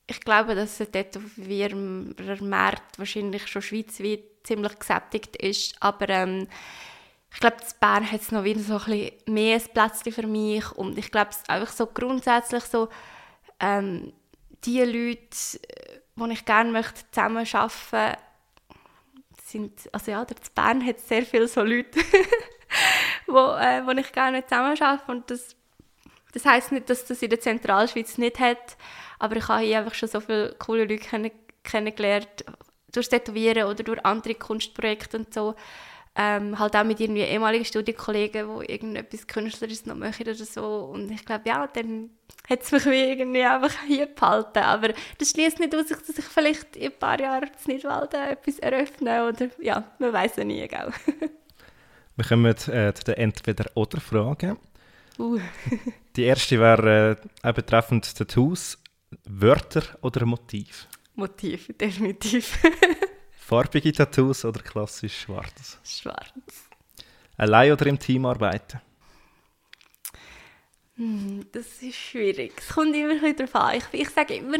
ich 0.07 0.21
glaube, 0.21 0.55
dass 0.55 0.77
der 0.77 0.91
Tätowierermarkt 0.91 2.97
wahrscheinlich 2.97 3.47
schon 3.47 3.61
schweizweit 3.61 4.23
ziemlich 4.43 4.79
gesättigt 4.79 5.35
ist, 5.35 5.75
aber 5.79 6.09
ähm, 6.09 6.47
ich 7.31 7.39
glaube, 7.39 7.57
in 7.57 7.79
Bern 7.79 8.11
hat 8.11 8.21
es 8.21 8.31
noch 8.31 8.43
wieder 8.43 8.59
so 8.59 8.77
ein 8.77 8.85
bisschen 8.85 9.11
mehr 9.27 9.59
Plätzchen 9.59 10.11
für 10.11 10.27
mich. 10.27 10.71
Und 10.71 10.97
ich 10.97 11.11
glaube, 11.11 11.29
es 11.29 11.37
ist 11.37 11.49
einfach 11.49 11.71
so 11.71 11.85
grundsätzlich 11.85 12.63
so, 12.63 12.89
ähm, 13.59 14.13
die 14.65 14.81
Leute, 14.81 15.59
die 16.15 16.31
ich 16.31 16.45
gerne 16.45 16.71
möchte 16.71 17.01
zusammen 17.11 17.45
sind, 19.45 19.89
also 19.91 20.11
ja, 20.11 20.25
der 20.25 20.35
Bern 20.53 20.85
hat 20.85 20.99
sehr 20.99 21.25
viele 21.25 21.47
so 21.47 21.61
Leute, 21.61 21.99
wo, 23.27 23.55
äh, 23.55 23.85
wo 23.85 23.91
ich 23.91 24.11
gerne 24.11 24.45
zusammen 24.45 24.79
arbeite 24.81 25.11
und 25.11 25.31
das, 25.31 25.55
das 26.33 26.45
heisst 26.45 26.71
nicht, 26.71 26.89
dass 26.89 27.05
das 27.05 27.21
in 27.21 27.29
der 27.29 27.39
Zentralschweiz 27.39 28.17
nicht 28.17 28.39
hat, 28.39 28.77
aber 29.17 29.35
ich 29.35 29.47
habe 29.47 29.63
hier 29.63 29.79
einfach 29.79 29.93
schon 29.93 30.09
so 30.09 30.19
viele 30.19 30.55
coole 30.59 30.81
Leute 30.81 30.97
kenn 30.97 31.31
kennengelernt, 31.63 32.45
durch 32.91 33.09
Tätowieren 33.09 33.65
oder 33.65 33.83
durch 33.83 34.03
andere 34.05 34.35
Kunstprojekte 34.35 35.17
und 35.17 35.33
so, 35.33 35.55
ähm, 36.15 36.57
halt 36.57 36.75
auch 36.75 36.83
mit 36.83 36.99
irgendwie 36.99 37.21
ehemaligen 37.21 37.65
Studienkollegen, 37.65 38.59
die 38.59 38.71
irgendetwas 38.71 39.27
Künstlerisches 39.27 39.85
noch 39.85 39.95
machen 39.95 40.23
oder 40.23 40.35
so. 40.35 40.65
Und 40.93 41.11
ich 41.11 41.23
glaube, 41.25 41.47
ja, 41.47 41.67
dann 41.67 42.09
hat 42.49 42.63
es 42.63 42.71
mich 42.71 42.85
irgendwie 42.85 43.43
einfach 43.43 43.73
hier 43.87 44.07
behalten. 44.07 44.59
Aber 44.59 44.89
das 45.17 45.29
schließt 45.29 45.59
nicht 45.59 45.75
aus, 45.75 45.87
dass 45.87 46.09
ich 46.09 46.25
vielleicht 46.25 46.75
in 46.75 46.91
ein 46.91 46.99
paar 46.99 47.19
Jahren 47.19 47.49
in 47.65 47.73
Nidwalden 47.75 48.21
etwas 48.21 48.59
eröffne 48.59 49.27
oder 49.27 49.49
ja, 49.59 49.83
man 49.99 50.11
weiß 50.11 50.37
ja 50.37 50.43
nie, 50.43 50.67
gell. 50.67 50.91
Wir 52.15 52.25
kommen 52.25 52.45
äh, 52.47 52.93
zu 52.93 53.03
den 53.05 53.15
Entweder-Oder-Fragen. 53.15 54.57
Uh. 55.19 55.39
Die 56.15 56.23
erste 56.23 56.59
wäre 56.59 57.17
äh, 57.43 57.53
betreffend 57.53 58.15
Tattoos. 58.15 58.77
Wörter 59.25 59.83
oder 60.01 60.25
Motiv? 60.25 60.87
Motiv, 61.15 61.69
definitiv. 61.77 62.59
Farbige 63.31 63.91
Tattoos 63.91 64.45
oder 64.45 64.61
klassisch 64.61 65.21
schwarz? 65.21 65.79
Schwarz. 65.83 66.69
Allein 67.37 67.71
oder 67.71 67.87
im 67.87 67.99
Team 67.99 68.25
arbeiten? 68.25 68.79
Hm, 70.95 71.45
das 71.51 71.81
ist 71.81 71.95
schwierig. 71.95 72.53
Es 72.57 72.69
kommt 72.69 72.95
immer 72.95 73.15
wieder 73.21 73.33
darauf 73.33 73.55
an. 73.55 73.77
Ich, 73.77 74.01
ich 74.01 74.09
sage 74.09 74.35
immer, 74.35 74.59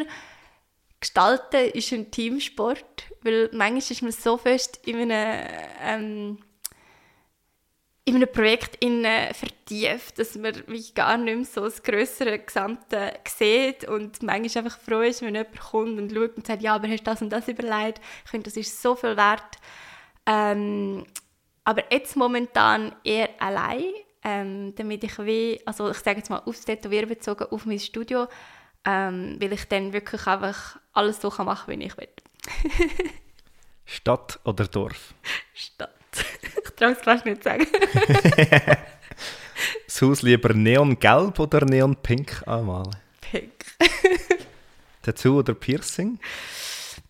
Gestalten 1.00 1.72
ist 1.72 1.94
ein 1.94 2.12
Teamsport, 2.12 3.06
weil 3.22 3.50
manchmal 3.54 3.78
ist 3.78 4.02
man 4.02 4.12
so 4.12 4.38
fest 4.38 4.80
in 4.86 5.12
einem 5.12 5.48
ähm, 5.82 6.38
in 8.10 8.16
einem 8.16 8.32
Projekt 8.32 8.84
in, 8.84 9.06
äh, 9.06 9.34
vertieft, 9.34 10.18
dass 10.18 10.36
man 10.36 10.54
gar 10.96 11.18
nicht 11.18 11.36
mehr 11.36 11.46
so 11.46 11.62
das 11.62 11.84
größere 11.84 12.40
Gesamte 12.40 13.14
sieht 13.28 13.88
und 13.88 14.24
manchmal 14.24 14.66
einfach 14.66 14.80
froh 14.80 15.02
ist, 15.02 15.22
wenn 15.22 15.36
jemand 15.36 15.60
kommt 15.60 16.00
und 16.00 16.12
schaut 16.12 16.36
und 16.36 16.48
sagt, 16.48 16.64
ja, 16.64 16.76
aber 16.76 16.88
hast 16.88 17.02
du 17.02 17.04
das 17.04 17.22
und 17.22 17.30
das 17.30 17.48
überlegt? 17.48 18.02
Ich 18.26 18.32
finde, 18.32 18.46
das 18.46 18.58
ist 18.58 18.82
so 18.82 18.96
viel 18.96 19.16
wert. 19.16 19.58
Ähm, 20.26 21.06
aber 21.64 21.84
jetzt 21.92 22.16
momentan 22.16 22.96
eher 23.04 23.30
allein, 23.40 23.84
ähm, 24.24 24.74
damit 24.76 25.04
ich 25.04 25.20
wie, 25.20 25.62
also 25.66 25.92
ich 25.92 25.98
sage 25.98 26.18
jetzt 26.18 26.32
mal 26.32 26.40
aufs 26.40 26.66
Tätowieren 26.66 27.10
bezogen, 27.10 27.46
auf 27.52 27.68
mein 27.68 27.80
Studio, 27.80 28.28
ähm, 28.86 29.38
weil 29.40 29.54
ich 29.54 29.66
dann 29.66 29.94
wirklich 29.94 30.26
einfach 30.26 30.80
alles 30.94 31.22
so 31.22 31.30
machen 31.30 31.68
kann, 31.68 31.80
wie 31.80 31.86
ich 31.86 31.98
will. 31.98 32.10
Stadt 33.86 34.40
oder 34.46 34.66
Dorf? 34.66 35.14
Stadt. 35.54 35.99
Ich 36.80 36.86
traue 36.86 36.92
es 36.92 37.02
fast 37.02 37.26
nicht 37.26 37.44
sagen. 37.44 37.68
das 39.86 40.02
Haus 40.02 40.22
lieber 40.22 40.54
neongelb 40.54 41.40
oder 41.40 41.66
neonpink 41.66 42.44
anmalen? 42.48 42.96
Pink. 43.20 43.66
Tattoo 45.02 45.40
oder 45.40 45.54
Piercing? 45.54 46.20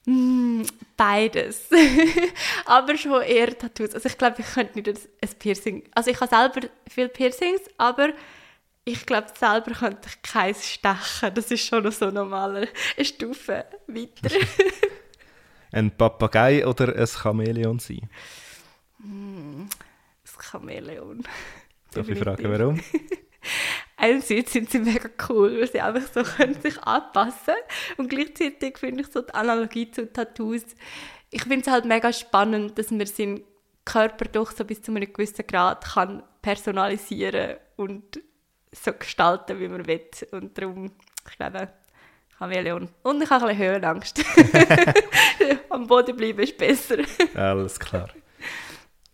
Mm, 0.05 0.63
beides. 0.97 1.67
aber 2.65 2.97
schon 2.97 3.21
eher 3.21 3.55
Tattoos. 3.57 3.93
Also 3.93 4.07
ich 4.07 4.17
glaube, 4.17 4.37
ich 4.39 4.47
könnte 4.53 4.79
nicht 4.79 4.87
ein 4.89 5.29
Piercing. 5.37 5.83
Also 5.93 6.09
ich 6.09 6.19
habe 6.19 6.29
selber 6.29 6.67
viele 6.87 7.09
Piercings, 7.09 7.61
aber 7.77 8.09
ich 8.85 9.05
glaube, 9.05 9.27
selber 9.37 9.71
könnte 9.71 10.07
ich 10.07 10.21
keins 10.23 10.67
stechen. 10.67 11.33
Das 11.35 11.51
ist 11.51 11.65
schon 11.65 11.83
noch 11.83 11.91
so 11.91 12.09
normale 12.09 12.69
Stufe 13.01 13.65
weiter. 13.87 14.35
ein 15.71 15.91
Papagei 15.91 16.65
oder 16.65 16.95
ein 16.95 17.05
Chamäleon 17.07 17.77
sein? 17.77 18.09
Mm, 18.99 19.63
ein 19.63 20.41
Chamäleon. 20.41 21.23
Darf 21.91 22.07
ich 22.07 22.19
fragen, 22.19 22.51
warum? 22.51 22.79
einerseits 23.99 24.53
sind 24.53 24.69
sie 24.69 24.79
mega 24.79 25.09
cool, 25.29 25.59
weil 25.59 25.71
sie 25.71 25.81
einfach 25.81 26.07
so 26.11 26.23
können 26.37 26.59
sich 26.61 26.81
anpassen 26.83 27.55
und 27.97 28.09
gleichzeitig 28.09 28.77
finde 28.77 29.01
ich 29.01 29.07
so 29.07 29.21
die 29.21 29.33
Analogie 29.33 29.91
zu 29.91 30.11
Tattoos, 30.11 30.63
ich 31.31 31.43
finde 31.43 31.61
es 31.61 31.67
halt 31.67 31.85
mega 31.85 32.11
spannend, 32.11 32.77
dass 32.79 32.89
man 32.91 33.05
seinen 33.05 33.43
Körper 33.85 34.25
doch 34.25 34.51
so 34.51 34.65
bis 34.65 34.81
zu 34.81 34.91
einem 34.91 35.11
gewissen 35.11 35.45
Grad 35.45 35.85
kann 35.85 36.23
personalisieren 36.41 37.57
und 37.75 38.19
so 38.71 38.93
gestalten, 38.93 39.59
wie 39.59 39.67
man 39.67 39.85
will. 39.85 40.01
Und 40.31 40.57
darum, 40.57 40.91
ich 41.29 41.37
glaube, 41.37 41.69
Chameleon. 42.37 42.89
Und 43.03 43.21
ich 43.21 43.29
habe 43.29 43.45
ein 43.45 43.57
bisschen 43.57 43.71
Höhenangst. 43.71 44.23
Am 45.69 45.87
Boden 45.87 46.15
bleiben 46.15 46.39
ist 46.39 46.57
besser. 46.57 46.97
Alles 47.35 47.79
klar. 47.79 48.09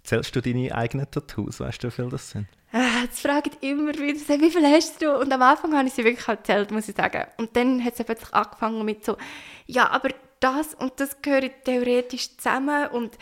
Zählst 0.05 0.35
du 0.35 0.41
deine 0.41 0.73
eigenen 0.73 1.09
Tattoos? 1.09 1.59
Weißt 1.59 1.83
du, 1.83 1.87
wie 1.87 1.91
viele 1.91 2.09
das 2.09 2.29
sind? 2.29 2.47
Äh, 2.71 3.03
jetzt 3.03 3.21
fragen 3.21 3.51
immer 3.61 3.93
wieder, 3.93 4.39
wie 4.41 4.51
viel 4.51 4.65
hast 4.65 5.01
du? 5.01 5.17
Und 5.17 5.31
am 5.33 5.41
Anfang 5.41 5.75
habe 5.75 5.87
ich 5.87 5.93
sie 5.93 6.03
wirklich 6.03 6.27
erzählt, 6.27 6.71
muss 6.71 6.87
ich 6.87 6.95
sagen. 6.95 7.25
Und 7.37 7.55
dann 7.55 7.83
hat 7.83 7.99
es 7.99 8.05
plötzlich 8.05 8.33
angefangen 8.33 8.85
mit 8.85 9.03
so, 9.03 9.17
ja, 9.65 9.89
aber 9.89 10.09
das 10.39 10.75
und 10.75 10.99
das 10.99 11.21
gehören 11.21 11.49
theoretisch 11.63 12.37
zusammen 12.37 12.87
und 12.89 13.17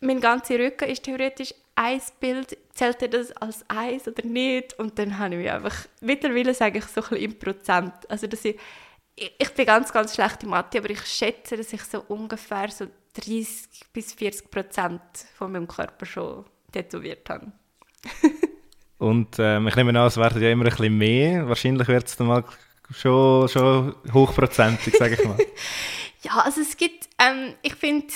mein 0.00 0.20
ganzer 0.20 0.58
Rücken 0.58 0.88
ist 0.88 1.04
theoretisch 1.04 1.54
ein 1.74 2.00
Bild. 2.20 2.58
Zählt 2.74 3.14
das 3.14 3.32
als 3.32 3.64
eins 3.68 4.06
oder 4.08 4.26
nicht? 4.26 4.78
Und 4.78 4.98
dann 4.98 5.18
habe 5.18 5.34
ich 5.34 5.40
mich 5.40 5.50
einfach, 5.50 5.86
mittlerweile 6.00 6.54
sage 6.54 6.78
ich 6.78 6.86
so 6.86 7.02
ein 7.10 7.16
im 7.16 7.38
Prozent. 7.38 7.92
Also, 8.08 8.26
dass 8.26 8.44
ich, 8.44 8.58
ich 9.16 9.50
bin 9.54 9.66
ganz, 9.66 9.92
ganz 9.92 10.14
schlecht 10.14 10.42
in 10.42 10.50
Mathe, 10.50 10.78
aber 10.78 10.90
ich 10.90 11.04
schätze, 11.06 11.56
dass 11.56 11.72
ich 11.72 11.82
so 11.82 12.04
ungefähr 12.08 12.70
so 12.70 12.86
30 13.14 13.92
bis 13.92 14.12
40 14.12 14.50
Prozent 14.50 15.00
von 15.34 15.52
meinem 15.52 15.68
Körper 15.68 16.06
schon 16.06 16.44
tätowiert 16.72 17.28
habe. 17.28 17.52
Und 18.98 19.38
ähm, 19.38 19.66
ich 19.66 19.76
nehme 19.76 19.98
an, 19.98 20.06
es 20.06 20.16
werden 20.16 20.42
ja 20.42 20.50
immer 20.50 20.64
ein 20.64 20.70
bisschen 20.70 20.98
mehr. 20.98 21.48
Wahrscheinlich 21.48 21.88
wird 21.88 22.06
es 22.06 22.16
dann 22.16 22.26
mal 22.26 22.44
schon, 22.94 23.48
schon 23.48 23.94
hochprozentig, 24.12 24.94
sage 24.96 25.14
ich 25.14 25.24
mal. 25.24 25.38
ja, 26.22 26.32
also 26.38 26.60
es 26.60 26.76
gibt, 26.76 27.08
ähm, 27.18 27.54
ich 27.62 27.74
finde, 27.74 28.12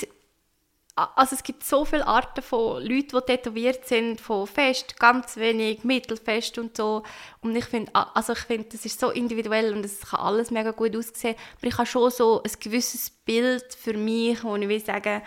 also 0.96 1.34
es 1.34 1.42
gibt 1.42 1.64
so 1.64 1.84
viele 1.84 2.06
Arten 2.06 2.40
von 2.40 2.80
Leuten, 2.80 3.16
die 3.18 3.26
tätowiert 3.26 3.86
sind, 3.86 4.20
von 4.20 4.46
fest, 4.46 4.98
ganz 5.00 5.36
wenig, 5.36 5.82
mittelfest 5.82 6.56
und 6.58 6.76
so. 6.76 7.02
Und 7.40 7.56
ich 7.56 7.64
finde, 7.64 7.90
also 7.94 8.32
ich 8.34 8.38
finde, 8.40 8.68
das 8.70 8.84
ist 8.84 9.00
so 9.00 9.10
individuell 9.10 9.72
und 9.74 9.84
es 9.84 10.00
kann 10.00 10.20
alles 10.20 10.52
mega 10.52 10.70
gut 10.70 10.96
aussehen. 10.96 11.34
Aber 11.58 11.66
ich 11.66 11.74
habe 11.76 11.86
schon 11.86 12.10
so 12.10 12.42
ein 12.42 12.52
gewisses 12.60 13.10
Bild 13.10 13.74
für 13.74 13.94
mich, 13.94 14.44
wo 14.44 14.54
ich 14.54 14.68
will 14.68 14.84
sagen, 14.84 15.22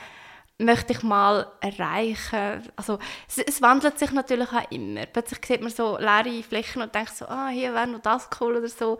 möchte 0.57 0.93
ich 0.93 1.03
mal 1.03 1.51
erreichen. 1.59 2.63
Also 2.77 2.97
es, 3.27 3.37
es, 3.39 3.61
wandelt 3.61 3.99
sich 3.99 4.11
natürlich 4.11 4.51
auch 4.51 4.71
immer. 4.71 5.05
Plötzlich 5.05 5.45
sieht 5.45 5.61
man 5.61 5.71
so 5.71 5.97
leere 5.97 6.43
Flächen 6.43 6.81
und 6.81 6.95
denkt 6.95 7.15
so, 7.15 7.25
ah, 7.25 7.49
hier 7.49 7.73
wäre 7.73 7.87
noch 7.87 8.01
das 8.01 8.29
cool 8.39 8.55
oder 8.55 8.69
so. 8.69 8.97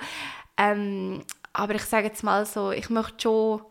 Ähm, 0.58 1.23
aber 1.53 1.75
ich 1.75 1.84
sage 1.84 2.08
jetzt 2.08 2.23
mal 2.23 2.45
so, 2.45 2.71
ich 2.71 2.89
möchte 2.89 3.21
schon 3.21 3.62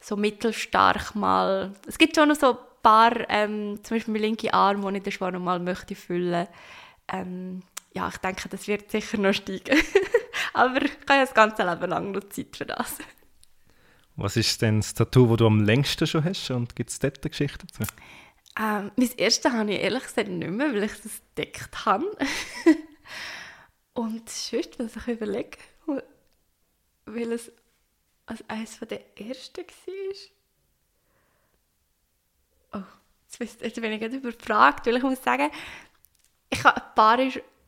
so 0.00 0.16
mittelstark 0.16 1.14
mal. 1.14 1.72
Es 1.86 1.98
gibt 1.98 2.16
schon 2.16 2.28
noch 2.28 2.36
so 2.36 2.52
ein 2.52 2.58
paar, 2.82 3.28
ähm, 3.28 3.80
zum 3.82 3.96
Beispiel 3.96 4.12
mein 4.12 4.22
linker 4.22 4.54
Arm, 4.54 4.82
den 4.82 5.02
ich 5.04 5.14
schon 5.14 5.32
noch 5.32 5.40
mal 5.40 5.58
möchte 5.58 5.94
füllen. 5.94 6.46
Ähm, 7.08 7.62
ja, 7.94 8.08
ich 8.08 8.18
denke, 8.18 8.48
das 8.48 8.68
wird 8.68 8.90
sicher 8.90 9.18
noch 9.18 9.32
steigen. 9.32 9.78
Aber 10.54 10.82
ich 10.82 10.92
habe 10.92 11.14
ja 11.14 11.20
das 11.20 11.34
ganze 11.34 11.64
Leben 11.64 11.90
lang 11.90 12.12
noch 12.12 12.28
Zeit 12.28 12.56
für 12.56 12.66
das. 12.66 12.98
Was 14.16 14.36
ist 14.36 14.60
denn 14.62 14.80
das 14.80 14.94
Tattoo, 14.94 15.26
das 15.28 15.36
du 15.38 15.46
am 15.46 15.60
längsten 15.60 16.06
schon 16.06 16.24
hast? 16.24 16.50
Und 16.50 16.74
gibt 16.74 16.90
es 16.90 16.98
dort 16.98 17.22
eine 17.22 17.30
Geschichte 17.30 17.66
dazu? 17.66 17.84
Ähm, 18.58 18.90
mein 18.96 19.10
erstes 19.16 19.52
habe 19.52 19.72
ich 19.72 19.80
ehrlich 19.80 20.02
gesagt 20.02 20.28
nicht 20.28 20.50
mehr, 20.50 20.72
weil 20.72 20.82
ich 20.82 20.92
das 20.92 21.20
entdeckt 21.28 21.86
habe. 21.86 22.04
Und 23.94 24.28
sonst, 24.28 24.78
was 24.78 24.96
ich 24.96 25.06
überlege, 25.06 25.58
weil 27.06 27.32
es 27.32 27.52
als 28.28 28.44
eines 28.48 28.78
der 28.78 29.00
ersten 29.18 29.64
war. 32.72 32.80
Oh, 32.80 32.84
jetzt, 33.40 33.80
bin 33.80 33.92
ich 33.92 34.00
gerade 34.00 34.16
überfragt, 34.16 34.86
weil 34.86 34.96
ich 34.96 35.02
muss 35.02 35.22
sagen, 35.22 35.50
ich 36.50 36.62
habe 36.62 36.82
ein 36.82 36.94
paar, 36.94 37.18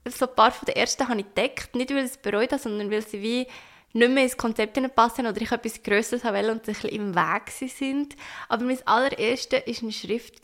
so 0.06 0.28
ein 0.28 0.34
paar 0.34 0.52
von 0.52 0.66
den 0.66 0.76
ersten 0.76 1.08
habe 1.08 1.20
ich 1.20 1.26
entdeckt, 1.26 1.74
nicht 1.74 1.90
weil 1.90 2.04
ich 2.04 2.10
es 2.12 2.18
bereut 2.18 2.52
habe, 2.52 2.62
sondern 2.62 2.90
weil 2.90 3.02
sie 3.02 3.22
wie 3.22 3.46
nicht 3.92 4.10
mehr 4.10 4.24
ins 4.24 4.36
Konzept 4.36 4.78
passen 4.94 5.26
oder 5.26 5.40
ich 5.40 5.50
etwas 5.50 5.82
Größeres 5.82 6.24
wollte 6.24 6.52
und 6.52 6.58
ein 6.58 6.60
bisschen 6.60 6.90
im 6.90 7.14
Weg 7.14 7.50
sind. 7.50 8.14
Aber 8.48 8.64
mein 8.64 8.86
allererste 8.86 9.64
war 9.66 9.74
eine 9.82 9.92
Schrift 9.92 10.40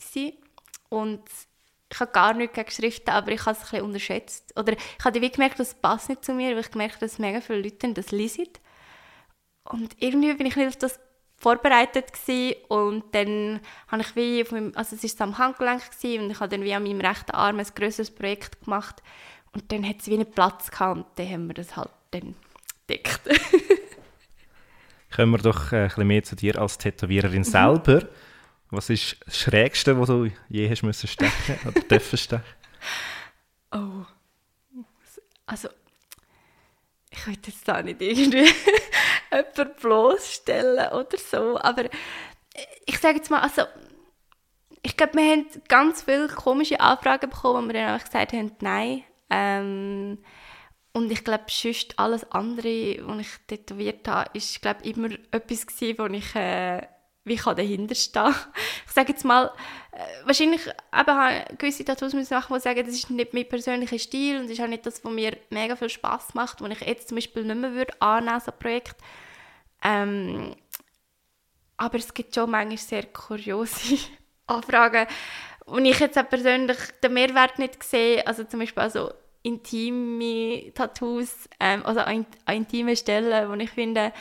und 0.89 1.23
ich 1.89 1.99
habe 1.99 2.11
gar 2.11 2.33
nichts 2.33 2.55
gegen 2.55 2.71
Schriften, 2.71 3.11
aber 3.11 3.31
ich 3.31 3.45
habe 3.45 3.51
es 3.51 3.59
ein 3.59 3.69
bisschen 3.69 3.85
unterschätzt. 3.85 4.53
Oder 4.57 4.73
ich 4.73 5.05
habe 5.05 5.21
wie 5.21 5.31
gemerkt, 5.31 5.59
das 5.59 5.73
passt 5.73 6.09
nicht 6.09 6.25
zu 6.25 6.33
mir, 6.33 6.51
weil 6.51 6.59
ich 6.59 6.71
gemerkt 6.71 6.95
habe, 6.95 7.05
dass 7.05 7.19
mega 7.19 7.39
viele 7.39 7.61
Leute 7.61 7.93
das 7.93 8.11
lesen. 8.11 8.49
Und 9.69 9.95
irgendwie 9.99 10.33
bin 10.33 10.47
ich 10.47 10.55
nicht 10.55 10.67
auf 10.67 10.77
das 10.77 10.99
vorbereitet 11.37 12.13
gewesen. 12.13 12.55
und 12.67 13.03
dann 13.13 13.59
habe 13.89 14.01
ich 14.01 14.15
wie, 14.15 14.41
auf 14.41 14.51
meinem, 14.51 14.71
also 14.75 14.95
es 14.95 15.19
war 15.19 15.27
am 15.27 15.37
Handgelenk 15.37 15.91
gewesen, 15.91 16.23
und 16.23 16.31
ich 16.31 16.39
habe 16.39 16.49
dann 16.49 16.63
wie 16.63 16.73
an 16.73 16.83
meinem 16.83 17.01
rechten 17.01 17.31
Arm 17.31 17.59
ein 17.59 17.67
grösseres 17.75 18.11
Projekt 18.11 18.63
gemacht 18.63 19.03
und 19.53 19.71
dann 19.71 19.87
hat 19.87 20.01
es 20.01 20.07
wie 20.07 20.17
nicht 20.17 20.33
Platz 20.33 20.71
gehabt 20.71 20.97
und 20.97 21.05
dann 21.15 21.29
haben 21.29 21.47
wir 21.47 21.53
das 21.53 21.75
halt 21.75 21.91
dann 22.11 22.35
entdeckt. 22.87 23.21
Kommen 25.15 25.31
wir 25.31 25.37
doch 25.37 25.71
äh, 25.71 25.83
ein 25.83 25.87
bisschen 25.87 26.07
mehr 26.07 26.23
zu 26.23 26.35
dir 26.35 26.59
als 26.59 26.77
Tätowiererin 26.77 27.39
mhm. 27.39 27.43
selber. 27.43 28.07
Was 28.69 28.89
ist 28.89 29.17
das 29.25 29.37
Schrägste, 29.37 29.97
was 29.99 30.07
du 30.07 30.29
je 30.49 30.69
hast 30.69 30.83
müssen 30.83 31.07
stechen 31.07 31.59
oder 31.67 31.79
dürfen 31.81 32.17
stechen? 32.17 32.43
Oh, 33.71 34.05
also 35.45 35.69
ich 37.09 37.27
will 37.27 37.37
jetzt 37.45 37.67
da 37.67 37.81
nicht 37.81 38.01
irgendwie 38.01 38.47
jemanden 39.31 39.75
bloßstellen 39.81 40.91
oder 40.93 41.17
so. 41.17 41.57
Aber 41.59 41.85
ich 42.85 42.99
sage 42.99 43.17
jetzt 43.17 43.29
mal, 43.29 43.41
also 43.41 43.63
ich 44.83 44.95
glaube, 44.95 45.15
wir 45.15 45.31
haben 45.31 45.45
ganz 45.67 46.03
viele 46.03 46.27
komische 46.27 46.79
Anfragen 46.79 47.29
bekommen, 47.29 47.65
wo 47.65 47.67
wir 47.67 47.73
dann 47.73 47.93
einfach 47.93 48.05
gesagt 48.05 48.33
haben, 48.33 48.51
nein. 48.61 49.03
Ähm, 49.29 50.19
und 50.93 51.11
ich 51.11 51.23
glaube, 51.23 51.45
sonst 51.49 51.99
alles 51.99 52.31
andere, 52.31 52.97
was 53.01 53.19
ich 53.19 53.37
tätowiert 53.47 54.07
habe, 54.07 54.29
ist 54.33 54.61
glaube 54.61 54.83
immer 54.83 55.09
etwas 55.31 55.67
gewesen, 55.67 55.97
ich 56.13 56.35
äh, 56.35 56.87
wie 57.27 57.35
kann 57.35 57.55
dahinter 57.55 57.95
stehen. 57.95 58.33
Ich 58.85 58.93
sage 58.93 59.11
jetzt 59.11 59.25
mal, 59.25 59.51
äh, 59.91 60.25
wahrscheinlich 60.25 60.61
eben 60.67 61.57
gewisse 61.57 61.85
Tattoos 61.85 62.13
müssen 62.13 62.33
machen, 62.33 62.53
die 62.55 62.61
sagen, 62.61 62.85
das 62.85 62.95
ist 62.95 63.09
nicht 63.09 63.33
mein 63.33 63.47
persönlicher 63.47 63.99
Stil 63.99 64.37
und 64.37 64.43
das 64.43 64.51
ist 64.51 64.61
auch 64.61 64.67
nicht 64.67 64.85
das, 64.85 65.03
was 65.03 65.11
mir 65.11 65.37
mega 65.49 65.75
viel 65.75 65.89
Spaß 65.89 66.33
macht, 66.33 66.61
wo 66.61 66.65
ich 66.67 66.81
jetzt 66.81 67.09
zum 67.09 67.15
Beispiel 67.15 67.43
nicht 67.43 67.57
mehr 67.57 67.73
würde 67.73 68.01
annehmen, 68.01 68.39
so 68.39 68.51
ein 68.51 68.59
Projekt. 68.59 68.97
Ähm, 69.83 70.55
aber 71.77 71.97
es 71.97 72.13
gibt 72.13 72.33
schon 72.33 72.49
manchmal 72.49 72.77
sehr 72.77 73.03
kuriose 73.03 73.97
Anfragen, 74.47 75.07
wo 75.65 75.77
ich 75.77 75.99
jetzt 75.99 76.17
auch 76.17 76.27
persönlich 76.27 76.77
den 77.03 77.13
Mehrwert 77.13 77.59
nicht 77.59 77.83
sehe. 77.83 78.25
Also 78.25 78.43
zum 78.45 78.59
Beispiel 78.59 78.83
also 78.83 79.11
intime 79.43 80.73
Tattoos, 80.73 81.47
ähm, 81.59 81.85
also 81.85 82.01
an, 82.01 82.25
an 82.45 82.55
intime 82.55 82.95
Stellen, 82.95 83.49
wo 83.49 83.53
ich 83.53 83.69
finde, 83.69 84.11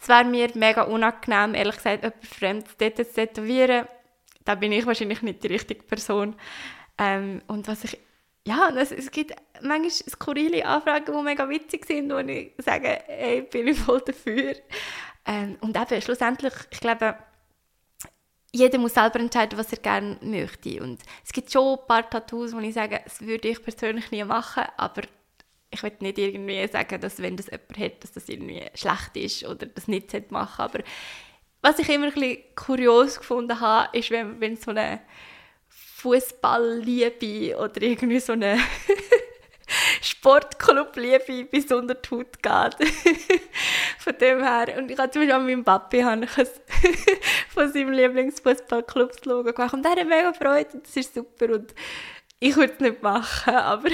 es 0.00 0.08
wäre 0.08 0.24
mir 0.24 0.50
mega 0.54 0.82
unangenehm, 0.82 1.54
ehrlich 1.54 1.76
gesagt, 1.76 2.02
jemand 2.02 2.26
Fremdes 2.26 2.76
dort 2.78 2.96
zu 2.96 3.04
tätowieren. 3.04 3.86
Da 4.44 4.54
bin 4.54 4.72
ich 4.72 4.86
wahrscheinlich 4.86 5.22
nicht 5.22 5.42
die 5.42 5.48
richtige 5.48 5.82
Person. 5.82 6.36
Ähm, 6.98 7.42
und 7.46 7.68
was 7.68 7.84
ich, 7.84 7.98
ja, 8.46 8.70
es, 8.76 8.92
es 8.92 9.10
gibt 9.10 9.34
manchmal 9.60 9.90
skurrile 9.90 10.64
Anfragen, 10.64 11.14
die 11.14 11.22
mega 11.22 11.48
witzig 11.48 11.84
sind, 11.84 12.10
wo 12.10 12.18
ich 12.18 12.52
sage, 12.58 13.02
hey, 13.06 13.42
bin 13.42 13.68
ich 13.68 13.78
voll 13.78 14.00
dafür. 14.00 14.54
Ähm, 15.26 15.58
und 15.60 15.76
eben, 15.76 16.02
schlussendlich, 16.02 16.54
ich 16.70 16.80
glaube, 16.80 17.16
jeder 18.52 18.78
muss 18.78 18.94
selber 18.94 19.20
entscheiden, 19.20 19.58
was 19.58 19.72
er 19.72 19.78
gerne 19.78 20.18
möchte. 20.22 20.82
Und 20.82 21.02
es 21.24 21.32
gibt 21.32 21.52
schon 21.52 21.78
ein 21.78 21.86
paar 21.86 22.08
Tattoos, 22.08 22.54
wo 22.54 22.58
ich 22.58 22.74
sage, 22.74 23.00
das 23.04 23.20
würde 23.20 23.48
ich 23.48 23.62
persönlich 23.62 24.10
nie 24.10 24.24
machen, 24.24 24.64
aber 24.76 25.02
ich 25.70 25.82
will 25.82 25.92
nicht 26.00 26.18
irgendwie 26.18 26.66
sagen, 26.66 27.00
dass 27.00 27.22
wenn 27.22 27.36
das 27.36 27.46
jemand 27.46 27.78
hat, 27.78 28.02
dass 28.02 28.12
das 28.12 28.28
irgendwie 28.28 28.64
schlecht 28.74 29.16
ist 29.16 29.44
oder 29.46 29.66
das 29.66 29.88
nicht 29.88 30.30
machen 30.30 30.62
Aber 30.62 30.80
was 31.62 31.78
ich 31.78 31.88
immer 31.88 32.06
ein 32.06 32.12
bisschen 32.12 32.38
kurios 32.56 33.18
gefunden 33.18 33.60
habe, 33.60 33.96
ist, 33.96 34.10
wenn, 34.10 34.40
wenn 34.40 34.56
so 34.56 34.70
eine 34.70 35.00
Fußballliebe 35.68 37.56
oder 37.58 37.82
irgendwie 37.82 38.18
so 38.18 38.32
eine 38.32 38.58
Sportclub-Liebe 40.00 41.44
bis 41.44 41.70
unter 41.70 41.94
die 41.94 42.10
Haut 42.10 42.42
geht. 42.42 42.90
von 43.98 44.18
dem 44.18 44.42
her. 44.42 44.74
Und 44.78 44.90
ich 44.90 44.98
habe 44.98 45.10
zum 45.10 45.20
Beispiel 45.22 45.32
an 45.32 45.46
meinem 45.46 45.64
Papi 45.64 46.00
habe 46.00 46.26
von 47.48 47.72
seinem 47.72 47.92
Lieblingsfußballclub 47.92 49.12
das 49.12 49.24
Logo 49.26 49.52
gemacht. 49.52 49.74
Und 49.74 49.84
er 49.84 49.92
hat 49.92 50.08
mega 50.08 50.32
Freude. 50.32 50.80
Das 50.82 50.96
ist 50.96 51.14
super. 51.14 51.54
Und 51.54 51.74
ich 52.40 52.56
würde 52.56 52.72
es 52.72 52.80
nicht 52.80 53.02
machen, 53.02 53.54
aber... 53.54 53.90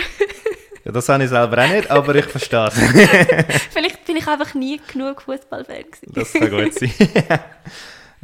ja, 0.86 0.92
das 0.92 1.08
habe 1.08 1.24
ich 1.24 1.30
selber 1.30 1.64
auch 1.64 1.68
nicht, 1.68 1.90
aber 1.90 2.14
ich 2.14 2.26
verstehe 2.26 2.68
es. 2.68 2.74
Vielleicht 3.72 4.04
bin 4.04 4.18
ich 4.18 4.28
einfach 4.28 4.54
nie 4.54 4.80
genug 4.86 5.20
Fußballfan 5.22 5.82
gewesen. 5.82 6.12
Das 6.14 6.32
kann 6.32 6.48
gut 6.48 6.74
sein. 6.74 6.92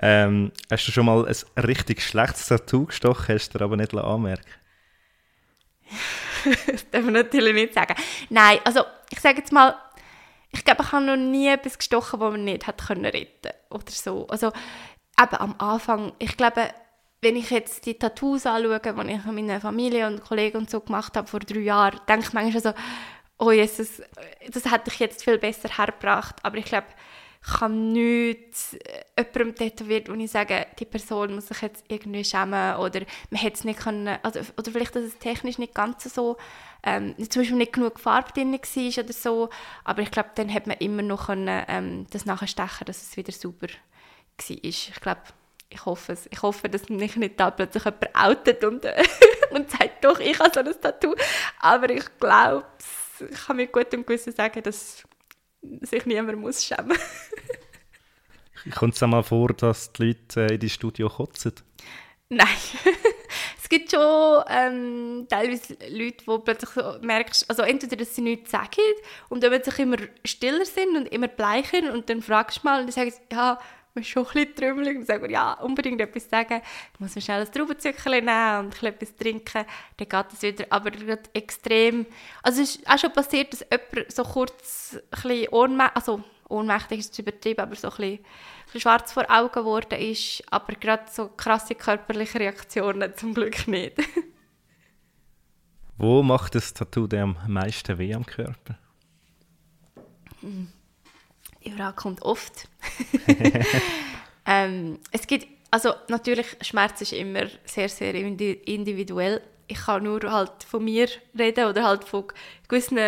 ähm, 0.00 0.52
hast 0.70 0.86
du 0.86 0.92
schon 0.92 1.06
mal 1.06 1.26
ein 1.26 1.64
richtig 1.64 2.02
schlechtes 2.04 2.46
Tattoo 2.46 2.86
gestochen, 2.86 3.34
hast 3.34 3.52
du 3.52 3.58
dir 3.58 3.64
aber 3.64 3.76
nicht 3.76 3.92
anmerken 3.92 4.46
Das 6.70 6.88
darf 6.88 7.02
man 7.02 7.14
natürlich 7.14 7.52
nicht 7.52 7.74
sagen. 7.74 7.96
Nein, 8.30 8.60
also 8.62 8.84
ich 9.10 9.18
sage 9.18 9.38
jetzt 9.38 9.50
mal, 9.50 9.74
ich 10.52 10.64
glaube, 10.64 10.84
ich 10.84 10.92
habe 10.92 11.04
noch 11.04 11.16
nie 11.16 11.48
etwas 11.48 11.76
gestochen, 11.76 12.20
das 12.20 12.30
man 12.30 12.44
nicht 12.44 12.68
hat 12.68 12.86
können 12.86 13.06
retten 13.06 13.50
oder 13.70 13.90
so. 13.90 14.28
Also 14.28 14.52
eben 15.20 15.36
am 15.36 15.56
Anfang, 15.58 16.12
ich 16.20 16.36
glaube, 16.36 16.68
wenn 17.22 17.36
ich 17.36 17.50
jetzt 17.50 17.86
die 17.86 17.94
Tattoos 17.94 18.46
anschaue, 18.46 18.80
die 18.80 18.88
ich 18.88 19.24
mit 19.24 19.34
meiner 19.34 19.60
Familie 19.60 20.08
und 20.08 20.22
Kollegen 20.22 20.58
und 20.58 20.70
so 20.70 20.80
gemacht 20.80 21.16
habe 21.16 21.28
vor 21.28 21.40
drei 21.40 21.60
Jahren, 21.60 22.00
denke 22.08 22.26
ich 22.26 22.32
manchmal 22.32 22.62
so, 22.62 22.72
oh 23.38 23.52
Jesus, 23.52 24.02
das 24.50 24.70
hätte 24.70 24.90
ich 24.90 24.98
jetzt 24.98 25.22
viel 25.22 25.38
besser 25.38 25.68
hergebracht. 25.68 26.36
Aber 26.42 26.56
ich 26.56 26.64
glaube, 26.64 26.88
ich 27.44 27.52
kann 27.52 27.92
nichts 27.92 28.74
äh, 28.74 29.04
jemandem 29.18 29.54
tätowiert, 29.54 30.08
wo 30.08 30.14
ich 30.14 30.30
sage, 30.30 30.66
die 30.78 30.84
Person 30.84 31.34
muss 31.34 31.48
sich 31.48 31.60
jetzt 31.62 31.84
irgendwie 31.88 32.24
schämen 32.24 32.76
oder 32.76 33.00
man 33.30 33.40
hätte 33.40 33.56
es 33.56 33.64
nicht 33.64 33.80
können, 33.80 34.16
also, 34.22 34.40
oder 34.56 34.70
vielleicht, 34.70 34.94
dass 34.94 35.04
es 35.04 35.18
technisch 35.18 35.58
nicht 35.58 35.74
ganz 35.74 36.04
so, 36.04 36.36
ähm, 36.84 37.14
zum 37.28 37.42
Beispiel 37.42 37.58
nicht 37.58 37.72
genug 37.72 37.98
Farbe 37.98 38.32
drin 38.32 38.52
war 38.52 39.04
oder 39.04 39.12
so, 39.12 39.48
aber 39.84 40.02
ich 40.02 40.10
glaube, 40.10 40.30
dann 40.36 40.48
hätte 40.48 40.68
man 40.68 40.78
immer 40.78 41.02
noch 41.02 41.26
können, 41.26 41.64
ähm, 41.68 42.06
das 42.10 42.26
nachstechen, 42.26 42.84
dass 42.86 43.02
es 43.02 43.16
wieder 43.16 43.32
sauber 43.32 43.68
war. 43.68 44.56
Ich 44.62 44.92
glaube, 45.00 45.22
ich 45.72 45.84
hoffe 45.84 46.12
es. 46.12 46.28
Ich 46.30 46.42
hoffe, 46.42 46.68
dass 46.68 46.88
mich 46.88 47.16
nicht 47.16 47.40
da 47.40 47.50
plötzlich 47.50 47.84
jemand 47.84 48.14
outet 48.14 48.64
und, 48.64 48.84
äh, 48.84 49.02
und 49.50 49.70
sagt, 49.70 50.04
doch, 50.04 50.20
ich 50.20 50.38
habe 50.38 50.50
so 50.52 50.60
ein 50.60 50.80
Tattoo. 50.80 51.14
Aber 51.60 51.90
ich 51.90 52.04
glaube, 52.18 52.64
ich 53.30 53.46
kann 53.46 53.56
mir 53.56 53.66
gut 53.66 53.92
im 53.94 54.04
Gewissen 54.04 54.32
sagen, 54.32 54.62
dass 54.62 55.02
sich 55.80 56.06
niemand 56.06 56.40
muss 56.40 56.64
schämen 56.64 56.98
Kommt 58.74 58.94
es 58.94 59.02
einmal 59.02 59.24
vor, 59.24 59.48
dass 59.48 59.92
die 59.92 60.04
Leute 60.04 60.46
äh, 60.46 60.54
in 60.54 60.60
die 60.60 60.70
Studio 60.70 61.08
kotzen? 61.08 61.54
Nein. 62.28 62.46
es 63.60 63.68
gibt 63.68 63.90
schon 63.90 64.44
ähm, 64.48 65.26
teilweise 65.28 65.74
Leute, 65.88 66.24
die 66.24 66.38
plötzlich 66.44 66.70
so 66.70 66.98
merkst, 67.00 67.50
also 67.50 67.62
entweder, 67.62 67.96
dass 67.96 68.14
sie 68.14 68.22
nichts 68.22 68.52
sagen 68.52 68.80
und 69.28 69.42
dann 69.42 69.62
sich 69.64 69.78
immer 69.80 69.96
stiller 70.24 70.64
sind 70.64 70.96
und 70.96 71.06
immer 71.08 71.28
bleicher 71.28 71.92
und 71.92 72.08
dann 72.08 72.22
fragst 72.22 72.58
du 72.58 72.68
mal 72.68 72.80
und 72.80 72.86
dann 72.86 72.92
sagen 72.92 73.10
sie, 73.10 73.20
ja, 73.32 73.58
man 73.94 74.02
ist 74.02 74.08
schon 74.08 74.26
ein 74.26 74.32
bisschen 74.32 74.54
trümmelig 74.54 74.98
und 74.98 75.06
sagt, 75.06 75.30
ja, 75.30 75.52
unbedingt 75.54 76.00
etwas 76.00 76.28
sagen, 76.28 76.62
ich 76.94 77.00
muss 77.00 77.14
mir 77.14 77.20
schnell 77.20 77.42
ein 77.42 77.52
Traubenzückchen 77.52 78.12
nehmen 78.12 78.66
und 78.66 78.82
etwas 78.82 79.14
trinken, 79.16 79.64
dann 79.96 80.08
geht 80.08 80.32
es 80.32 80.42
wieder. 80.42 80.66
Aber 80.70 80.90
gerade 80.90 81.22
extrem, 81.34 82.06
also 82.42 82.62
es 82.62 82.76
ist 82.76 82.88
auch 82.88 82.98
schon 82.98 83.12
passiert, 83.12 83.52
dass 83.52 83.66
jemand 83.70 84.12
so 84.12 84.22
kurz 84.22 84.94
ein 84.94 85.02
bisschen 85.10 85.48
ohnmächtig, 85.48 85.96
also 85.96 86.24
ohnmächtig 86.48 87.00
ist 87.00 87.18
übertrieben, 87.18 87.60
aber 87.60 87.74
so 87.76 87.88
ein 87.88 87.96
bisschen, 87.96 88.14
ein 88.14 88.20
bisschen 88.64 88.80
schwarz 88.80 89.12
vor 89.12 89.30
Augen 89.30 89.52
geworden 89.52 89.98
ist, 89.98 90.42
aber 90.50 90.74
gerade 90.74 91.04
so 91.10 91.28
krasse 91.28 91.74
körperliche 91.74 92.40
Reaktionen 92.40 93.14
zum 93.16 93.34
Glück 93.34 93.68
nicht. 93.68 93.98
Wo 95.98 96.22
macht 96.22 96.54
das 96.54 96.72
Tattoo 96.72 97.06
am 97.16 97.36
meisten 97.46 97.98
weh 97.98 98.14
am 98.14 98.24
Körper? 98.24 98.78
Hm 100.40 100.72
Frage 101.70 101.96
kommt 101.96 102.22
oft. 102.22 102.68
ähm, 104.46 104.98
es 105.10 105.26
gibt, 105.26 105.46
also 105.70 105.92
natürlich, 106.08 106.56
Schmerz 106.60 107.00
ist 107.00 107.12
immer 107.12 107.46
sehr, 107.64 107.88
sehr 107.88 108.14
individuell. 108.14 109.40
Ich 109.68 109.78
kann 109.78 110.02
nur 110.02 110.20
halt 110.30 110.64
von 110.64 110.84
mir 110.84 111.08
reden 111.38 111.66
oder 111.66 111.84
halt 111.84 112.04
von 112.04 112.24
gewissen 112.68 112.98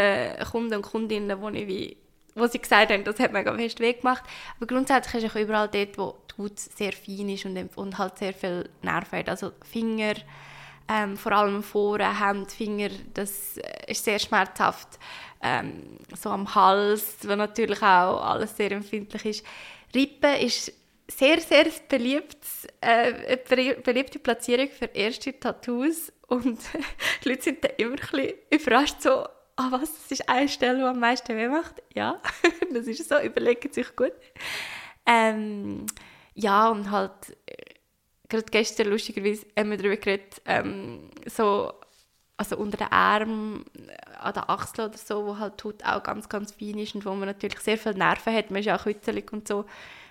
Kunden 0.51 0.77
und 0.77 0.83
Kundinnen, 0.83 1.41
wo 1.41 1.49
ich 1.51 1.67
wie 1.67 1.97
wo 2.35 2.47
sie 2.47 2.59
gesagt 2.59 2.91
haben, 2.91 3.05
das 3.05 3.19
hat 3.21 3.33
mir 3.33 3.39
mega 3.39 3.55
fest 3.55 3.81
weggemacht. 3.81 4.25
Aber 4.57 4.67
grundsätzlich 4.67 5.23
ist 5.23 5.31
auch 5.31 5.41
überall 5.41 5.69
dort, 5.69 5.97
wo 5.99 6.17
die 6.31 6.43
Haut 6.43 6.59
sehr 6.59 6.93
fein 6.93 7.29
ist 7.29 7.45
und, 7.45 7.77
und 7.77 7.99
halt 7.99 8.19
sehr 8.19 8.35
viel 8.35 8.69
Nerven 8.83 9.21
hat. 9.21 9.29
Also 9.29 9.53
Finger, 9.63 10.15
ähm, 10.89 11.17
vor 11.17 11.33
allem 11.33 11.63
vorne, 11.63 12.21
Hände, 12.21 12.51
Finger, 12.51 12.91
das 13.15 13.59
ist 13.87 14.05
sehr 14.05 14.19
schmerzhaft 14.19 14.99
ähm, 15.45 15.99
so 16.17 16.31
am 16.31 16.53
Hals, 16.55 17.19
wo 17.23 17.37
natürlich 17.37 17.83
auch 17.83 18.25
alles 18.25 18.57
sehr 18.57 18.73
empfindlich 18.73 19.25
ist. 19.27 19.47
Rippen 19.95 20.37
ist 20.37 20.73
sehr, 21.07 21.39
sehr 21.41 21.67
beliebtes, 21.89 22.67
äh, 22.81 23.37
beliebte 23.85 24.19
Platzierung 24.19 24.71
für 24.71 24.87
erste 24.87 25.39
Tattoos 25.39 26.11
und 26.29 26.59
die 27.23 27.29
Leute 27.29 27.43
sind 27.43 27.63
dann 27.63 27.73
immer 27.77 27.97
ein 28.15 28.33
überrascht, 28.51 29.03
so, 29.03 29.11
ah 29.57 29.69
was, 29.71 29.93
das 29.93 30.11
ist 30.11 30.29
eine 30.29 30.49
Stelle, 30.49 30.79
die 30.79 30.85
am 30.85 30.99
meisten 30.99 31.37
weh 31.37 31.49
macht. 31.49 31.83
Ja, 31.95 32.21
das 32.73 32.87
ist 32.87 33.07
so, 33.07 33.21
überlegen 33.21 33.71
sich 33.71 33.95
gut. 33.95 34.15
Ähm, 35.05 35.85
ja, 36.35 36.71
und 36.71 36.91
halt, 36.91 37.37
äh, 37.47 37.75
gerade 38.29 38.47
gestern 38.51 38.89
lustigerweise 38.89 39.47
haben 39.59 39.71
wir 39.71 39.77
darüber 39.77 39.97
geredet, 39.99 40.41
ähm, 40.47 41.11
so 41.27 41.71
also 42.45 42.63
unter 42.63 42.77
den 42.77 42.93
Arm, 42.93 43.65
an 44.21 44.35
der 44.35 44.51
Achsel 44.51 44.87
oder 44.87 44.99
so, 44.99 45.27
wo 45.27 45.39
halt 45.39 45.61
die 45.61 45.65
Haut 45.65 45.85
auch 45.85 46.03
ganz, 46.03 46.29
ganz 46.29 46.53
fein 46.53 46.79
ist 46.79 46.95
und 46.95 47.05
wo 47.05 47.15
man 47.15 47.29
natürlich 47.29 47.59
sehr 47.61 47.79
viele 47.79 47.97
Nerven 47.97 48.35
hat. 48.35 48.51
Man 48.51 48.61
ist 48.61 48.67
ja 48.67 48.77
auch 48.77 48.85
kützelig 48.85 49.33
und 49.33 49.49
so. 49.49 49.65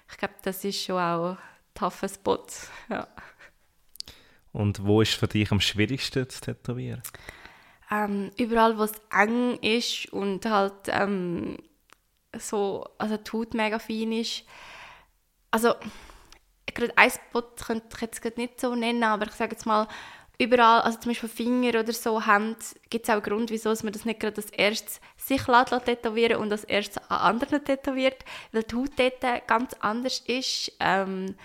Ich 0.09 0.17
glaube, 0.17 0.33
das 0.41 0.63
ist 0.63 0.83
schon 0.83 0.97
auch 0.99 1.31
ein 1.31 1.37
tougher 1.73 2.09
Spot. 2.09 2.45
Ja. 2.89 3.07
Und 4.51 4.85
wo 4.85 5.01
ist 5.01 5.13
für 5.13 5.27
dich 5.27 5.51
am 5.51 5.59
schwierigsten 5.59 6.29
zu 6.29 6.41
tätowieren? 6.41 7.01
Ähm, 7.89 8.29
überall, 8.37 8.77
wo 8.77 8.83
es 8.83 8.93
eng 9.11 9.57
ist 9.61 10.13
und 10.13 10.45
halt 10.45 10.73
ähm, 10.87 11.57
so, 12.37 12.87
also 12.99 13.17
die 13.17 13.31
Haut 13.31 13.55
mega 13.55 13.79
fein 13.79 14.11
ist. 14.11 14.43
Also, 15.49 15.73
gerade 16.67 16.95
ein 16.97 17.09
Spot 17.09 17.41
könnte 17.65 17.87
ich 17.95 18.01
jetzt 18.01 18.37
nicht 18.37 18.61
so 18.61 18.75
nennen, 18.75 19.03
aber 19.03 19.25
ich 19.25 19.33
sage 19.33 19.53
jetzt 19.53 19.65
mal, 19.65 19.87
überall, 20.37 20.81
also 20.81 20.99
zum 20.99 21.11
Beispiel 21.11 21.29
Finger 21.29 21.79
oder 21.79 21.93
so, 21.93 22.21
gibt 22.89 23.05
es 23.05 23.09
auch 23.09 23.13
einen 23.13 23.23
Grund, 23.23 23.49
wieso 23.51 23.69
man 23.69 23.93
das 23.93 24.05
nicht 24.05 24.19
gerade 24.19 24.37
als 24.37 24.49
erstes 24.51 24.99
sich 25.17 25.47
lässt, 25.47 25.85
tätowieren 25.85 26.37
und 26.37 26.51
als 26.51 26.63
erstes 26.63 26.97
an 27.09 27.35
anderen 27.35 27.63
tätowiert, 27.63 28.23
weil 28.51 28.63
die 28.63 28.75
Haut 28.75 28.91
dort 28.97 29.47
ganz 29.47 29.73
anders 29.79 30.19
ist 30.25 30.71
ähm, 30.79 31.35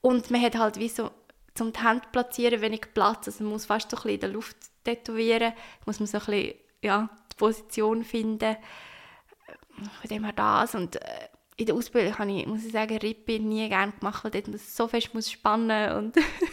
und 0.00 0.30
man 0.30 0.42
hat 0.42 0.58
halt 0.58 0.78
wie 0.78 0.88
so 0.88 1.10
zum 1.54 1.72
die 1.72 1.80
Hände 1.80 2.06
platzieren 2.12 2.60
wenig 2.60 2.92
Platz, 2.92 3.26
also 3.26 3.44
man 3.44 3.52
muss 3.54 3.66
fast 3.66 3.90
so 3.90 3.96
ein 3.96 4.02
bisschen 4.02 4.14
in 4.14 4.20
der 4.20 4.30
Luft 4.30 4.56
tätowieren, 4.84 5.52
muss 5.86 6.00
man 6.00 6.06
so 6.06 6.18
ein 6.18 6.24
bisschen, 6.24 6.54
ja, 6.82 7.08
die 7.32 7.36
Position 7.36 8.04
finden, 8.04 8.56
von 10.00 10.08
dem 10.10 10.24
her 10.24 10.32
das. 10.32 10.74
Und 10.74 10.96
äh, 10.96 11.28
in 11.56 11.66
der 11.66 11.74
Ausbildung 11.74 12.18
habe 12.18 12.32
ich, 12.32 12.46
muss 12.46 12.64
ich 12.64 12.72
sagen, 12.72 12.98
Rippe 12.98 13.38
nie 13.38 13.68
gerne 13.68 13.92
gemacht, 13.92 14.24
weil 14.24 14.32
dort 14.32 14.48
man 14.48 14.58
so 14.58 14.88
fest 14.88 15.14
muss 15.14 15.30
spannen 15.30 15.92
und 15.96 16.16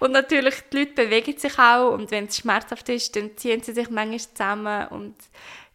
Und 0.00 0.12
natürlich, 0.12 0.56
die 0.72 0.78
Leute 0.78 0.92
bewegen 0.92 1.38
sich 1.38 1.58
auch 1.58 1.92
und 1.92 2.10
wenn 2.10 2.26
es 2.26 2.38
schmerzhaft 2.38 2.88
ist, 2.88 3.14
dann 3.16 3.36
ziehen 3.36 3.62
sie 3.62 3.72
sich 3.72 3.90
manchmal 3.90 4.18
zusammen 4.18 4.88
und 4.88 5.16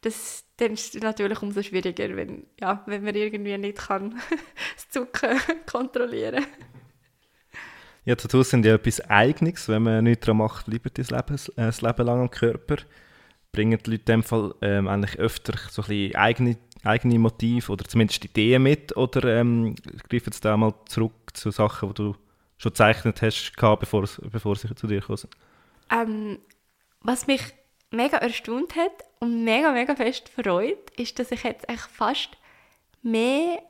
das 0.02 0.43
dann 0.58 0.73
ist 0.73 0.95
es 0.95 1.02
natürlich 1.02 1.41
umso 1.41 1.62
schwieriger, 1.62 2.15
wenn, 2.15 2.47
ja, 2.60 2.84
wenn 2.88 3.04
man 3.04 3.15
irgendwie 3.15 3.58
nicht 3.58 3.78
kann 3.78 4.19
das 4.76 4.89
Zucken 4.89 5.39
kontrollieren 5.71 6.45
Ja, 8.06 8.15
Tattoos 8.15 8.50
sind 8.50 8.65
ja 8.65 8.73
etwas 8.73 9.02
Eigenes. 9.02 9.69
Wenn 9.69 9.84
man 9.84 10.04
nichts 10.04 10.26
daran 10.26 10.38
macht, 10.38 10.65
bleibt 10.65 10.97
das 10.97 11.12
Leben, 11.12 11.39
das 11.56 11.82
Leben 11.82 12.06
lang 12.06 12.21
am 12.21 12.32
Körper. 12.32 12.78
Bringen 13.52 13.80
die 13.86 13.91
Leute 13.91 14.02
in 14.02 14.06
dem 14.06 14.23
Fall 14.23 14.56
ähm, 14.62 14.88
eigentlich 14.88 15.19
öfter 15.19 15.54
so 15.69 15.84
ein 15.84 15.88
bisschen 15.88 16.15
eigene, 16.15 16.58
eigene 16.84 17.19
Motive 17.19 17.71
oder 17.71 17.86
zumindest 17.86 18.26
Ideen 18.26 18.63
mit 18.63 18.97
oder 18.97 19.39
ähm, 19.39 19.76
greifen 20.10 20.32
sie 20.32 20.41
da 20.41 20.58
mal 20.58 20.73
zurück 20.88 21.13
zu 21.34 21.52
Sachen, 21.52 21.89
die 21.89 21.95
du 21.95 22.15
schon 22.58 22.72
gezeichnet 22.72 23.22
hast, 23.22 23.54
bevor, 23.80 24.08
bevor 24.32 24.56
sie 24.56 24.74
zu 24.76 24.88
dir 24.88 25.02
kamen? 25.02 25.30
Ähm, 25.89 26.39
was 27.02 27.28
mich 27.28 27.41
mega 27.91 28.17
erstaunt 28.17 28.76
hat 28.76 29.04
und 29.20 29.43
mega, 29.43 29.72
mega 29.72 29.96
fest 29.96 30.30
freut, 30.30 30.89
ist, 30.98 31.20
dass 31.20 31.32
ich 31.32 31.43
jetzt 31.43 31.70
echt 31.70 31.89
fast 31.89 32.30
mehr 33.02 33.62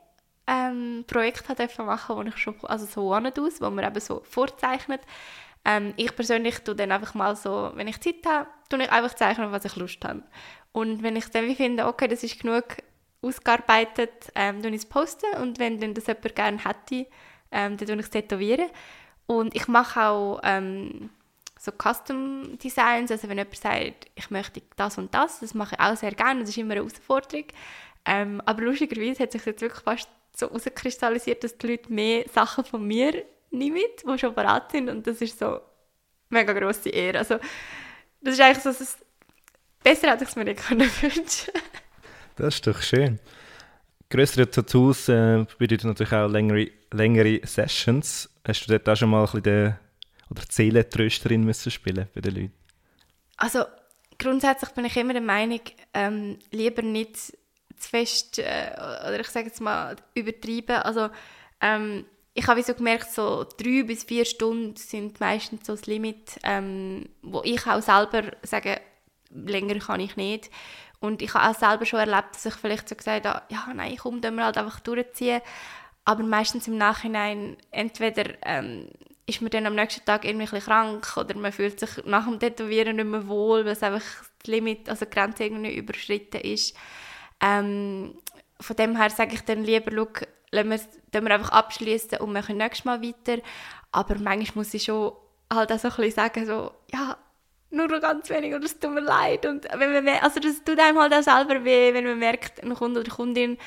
ähm, 0.46 1.04
Projekte 1.06 1.54
machen 1.84 2.16
durfte, 2.16 2.16
wo 2.16 2.22
ich 2.22 2.36
schon, 2.36 2.54
also 2.64 2.86
so 2.86 3.14
aus, 3.14 3.60
wo 3.60 3.70
man 3.70 3.84
eben 3.84 4.00
so 4.00 4.22
vorzeichnet. 4.24 5.02
Ähm, 5.64 5.92
ich 5.96 6.14
persönlich 6.16 6.60
tue 6.60 6.74
dann 6.74 6.92
einfach 6.92 7.14
mal 7.14 7.36
so, 7.36 7.72
wenn 7.74 7.88
ich 7.88 8.00
Zeit 8.00 8.26
habe, 8.26 8.48
tue 8.70 8.82
ich 8.82 8.90
einfach 8.90 9.14
zeichnen, 9.14 9.52
was 9.52 9.64
ich 9.64 9.76
Lust 9.76 10.04
habe. 10.04 10.22
Und 10.72 11.02
wenn 11.02 11.16
ich 11.16 11.28
dann 11.30 11.54
finde, 11.54 11.86
okay, 11.86 12.08
das 12.08 12.22
ist 12.22 12.40
genug 12.40 12.64
ausgearbeitet, 13.20 14.32
ähm, 14.34 14.62
tue 14.62 14.70
ich 14.70 14.76
es 14.76 14.86
posten 14.86 15.36
und 15.42 15.58
wenn 15.58 15.80
dann 15.80 15.94
das 15.94 16.06
jemand 16.06 16.34
gerne 16.34 16.64
hätte, 16.64 17.06
ähm, 17.50 17.76
dann 17.76 17.86
tue 17.86 17.96
ich 17.96 18.02
es 18.02 18.10
tätowieren. 18.10 18.68
Und 19.26 19.54
ich 19.54 19.68
mache 19.68 20.00
auch 20.00 20.40
ähm, 20.42 21.10
so 21.58 21.72
Custom 21.72 22.58
Designs, 22.58 23.10
also 23.10 23.28
wenn 23.28 23.38
jemand 23.38 23.56
sagt, 23.56 24.06
ich 24.14 24.30
möchte 24.30 24.62
das 24.76 24.96
und 24.96 25.12
das, 25.14 25.40
das 25.40 25.54
mache 25.54 25.74
ich 25.74 25.80
auch 25.80 25.96
sehr 25.96 26.12
gerne, 26.12 26.40
das 26.40 26.50
ist 26.50 26.58
immer 26.58 26.72
eine 26.72 26.80
Herausforderung. 26.80 27.44
Ähm, 28.04 28.40
aber 28.46 28.62
lustigerweise 28.62 29.22
hat 29.22 29.32
sich 29.32 29.44
jetzt 29.44 29.60
wirklich 29.60 29.82
fast 29.82 30.08
so 30.34 30.46
herauskristallisiert, 30.46 31.42
dass 31.42 31.58
die 31.58 31.66
Leute 31.66 31.92
mehr 31.92 32.24
Sachen 32.32 32.64
von 32.64 32.86
mir 32.86 33.24
nehmen, 33.50 33.82
die 34.06 34.18
schon 34.18 34.34
bereit 34.34 34.70
sind 34.70 34.88
und 34.88 35.06
das 35.06 35.20
ist 35.20 35.38
so 35.38 35.60
mega 36.28 36.52
grosse 36.52 36.90
Ehre. 36.90 37.18
Also 37.18 37.38
das 38.20 38.34
ist 38.34 38.40
eigentlich 38.40 38.62
so, 38.62 38.70
dass 38.70 38.98
besser 39.82 40.10
hätte 40.10 40.24
ich 40.24 40.30
es 40.30 40.36
mir 40.36 40.44
nicht 40.44 40.70
wünschen 40.70 41.52
Das 42.36 42.54
ist 42.54 42.66
doch 42.66 42.80
schön. 42.82 43.18
Größere 44.10 44.50
Tattoos 44.50 45.08
äh, 45.08 45.44
bedeuten 45.58 45.88
natürlich 45.88 46.12
auch 46.12 46.28
längere, 46.28 46.70
längere 46.92 47.46
Sessions. 47.46 48.30
Hast 48.46 48.66
du 48.66 48.70
dort 48.72 48.88
auch 48.88 48.96
schon 48.96 49.10
mal 49.10 49.26
ein 49.26 49.42
bisschen 49.42 49.76
oder 50.30 50.42
Seelentrösterin 50.48 51.44
müssen 51.44 51.70
spielen 51.70 52.08
bei 52.14 52.20
den 52.22 52.34
Leuten? 52.34 52.52
Also 53.36 53.64
grundsätzlich 54.18 54.70
bin 54.70 54.86
ich 54.86 54.96
immer 54.96 55.12
der 55.12 55.22
Meinung, 55.22 55.60
ähm, 55.92 56.38
lieber 56.50 56.82
nicht 56.82 57.16
zu 57.16 57.36
fest, 57.76 58.38
äh, 58.38 58.72
oder 58.76 59.20
ich 59.20 59.28
sage 59.28 59.46
jetzt 59.46 59.60
mal, 59.60 59.96
übertrieben. 60.14 60.76
Also 60.76 61.10
ähm, 61.60 62.06
ich 62.34 62.46
habe 62.46 62.62
so 62.62 62.74
gemerkt, 62.74 63.12
so 63.12 63.44
drei 63.58 63.82
bis 63.82 64.04
vier 64.04 64.24
Stunden 64.24 64.76
sind 64.76 65.20
meistens 65.20 65.66
so 65.66 65.74
das 65.74 65.86
Limit, 65.86 66.38
ähm, 66.44 67.08
wo 67.22 67.42
ich 67.44 67.66
auch 67.66 67.82
selber 67.82 68.32
sage, 68.42 68.80
länger 69.30 69.78
kann 69.78 70.00
ich 70.00 70.16
nicht. 70.16 70.50
Und 71.00 71.22
ich 71.22 71.32
habe 71.34 71.48
auch 71.48 71.58
selber 71.58 71.86
schon 71.86 72.00
erlebt, 72.00 72.34
dass 72.34 72.46
ich 72.46 72.54
vielleicht 72.54 72.88
so 72.88 72.96
gesagt 72.96 73.26
habe, 73.26 73.42
ja, 73.48 73.68
nein, 73.72 73.96
komm, 73.96 74.20
dann 74.20 74.34
wir 74.34 74.44
halt 74.44 74.58
einfach 74.58 74.80
durchziehen. 74.80 75.40
Aber 76.04 76.22
meistens 76.22 76.66
im 76.66 76.78
Nachhinein, 76.78 77.56
entweder 77.70 78.34
ähm, 78.44 78.88
ist 79.26 79.42
man 79.42 79.50
dann 79.50 79.66
am 79.66 79.74
nächsten 79.74 80.04
Tag 80.04 80.24
irgendwie 80.24 80.58
krank 80.58 81.16
oder 81.16 81.36
man 81.36 81.52
fühlt 81.52 81.78
sich 81.78 82.04
nach 82.06 82.24
dem 82.24 82.40
Tätowieren 82.40 82.96
nicht 82.96 83.04
mehr 83.04 83.28
wohl, 83.28 83.64
weil 83.64 83.72
es 83.72 83.82
einfach 83.82 84.02
das 84.38 84.46
Limit, 84.46 84.88
also 84.88 85.04
die 85.04 85.10
Grenze 85.10 85.44
irgendwie 85.44 85.76
überschritten 85.76 86.40
ist. 86.40 86.74
Ähm, 87.40 88.18
von 88.58 88.76
dem 88.76 88.96
her 88.96 89.10
sage 89.10 89.34
ich 89.34 89.42
dann 89.42 89.64
lieber, 89.64 89.92
schau, 89.94 90.26
lassen 90.50 90.70
wir, 91.12 91.22
wir 91.22 91.34
einfach 91.34 91.50
abschließen 91.50 92.18
und 92.18 92.32
machen 92.32 92.56
nächstes 92.56 92.86
Mal 92.86 93.02
weiter. 93.02 93.42
Aber 93.92 94.14
manchmal 94.16 94.64
muss 94.64 94.74
ich 94.74 94.84
schon 94.84 95.12
halt 95.52 95.72
auch 95.72 95.78
so 95.78 95.88
ein 95.88 95.96
bisschen 95.96 96.12
sagen, 96.12 96.46
so, 96.46 96.72
ja, 96.92 97.18
nur 97.70 97.88
ganz 98.00 98.30
wenig 98.30 98.54
und 98.54 98.64
es 98.64 98.78
tut 98.78 98.92
mir 98.92 99.00
leid. 99.00 99.44
Und 99.46 99.66
wenn 99.76 100.04
man, 100.04 100.08
also 100.20 100.40
das 100.40 100.64
tut 100.64 100.78
einem 100.78 100.98
halt 100.98 101.12
auch 101.12 101.22
selber 101.22 101.64
weh, 101.64 101.92
wenn 101.92 102.04
man 102.04 102.18
merkt, 102.18 102.62
ein 102.62 102.74
Kunde 102.74 103.00
oder 103.00 103.10
Kundin 103.10 103.58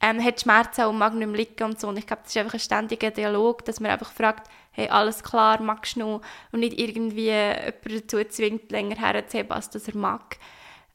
ähm, 0.00 0.22
hat 0.24 0.40
Schmerzen 0.40 0.86
und 0.86 0.98
mag 0.98 1.14
nicht 1.14 1.28
mehr 1.28 1.36
liegen 1.36 1.64
und 1.64 1.78
so. 1.78 1.88
Und 1.88 1.98
ich 1.98 2.06
glaube, 2.06 2.22
das 2.22 2.32
ist 2.34 2.38
einfach 2.38 2.54
ein 2.54 2.60
ständiger 2.60 3.10
Dialog, 3.10 3.64
dass 3.64 3.80
man 3.80 3.90
einfach 3.90 4.12
fragt, 4.12 4.50
hey, 4.72 4.88
alles 4.88 5.22
klar, 5.22 5.60
magst 5.60 5.96
du 5.96 6.00
noch? 6.00 6.20
Und 6.52 6.60
nicht 6.60 6.78
irgendwie 6.78 7.30
jemanden 7.30 8.00
dazu 8.00 8.24
zwingt, 8.24 8.70
länger 8.70 8.96
herzuheben, 8.96 9.52
als 9.52 9.68
dass 9.70 9.88
er 9.88 9.96
mag. 9.96 10.38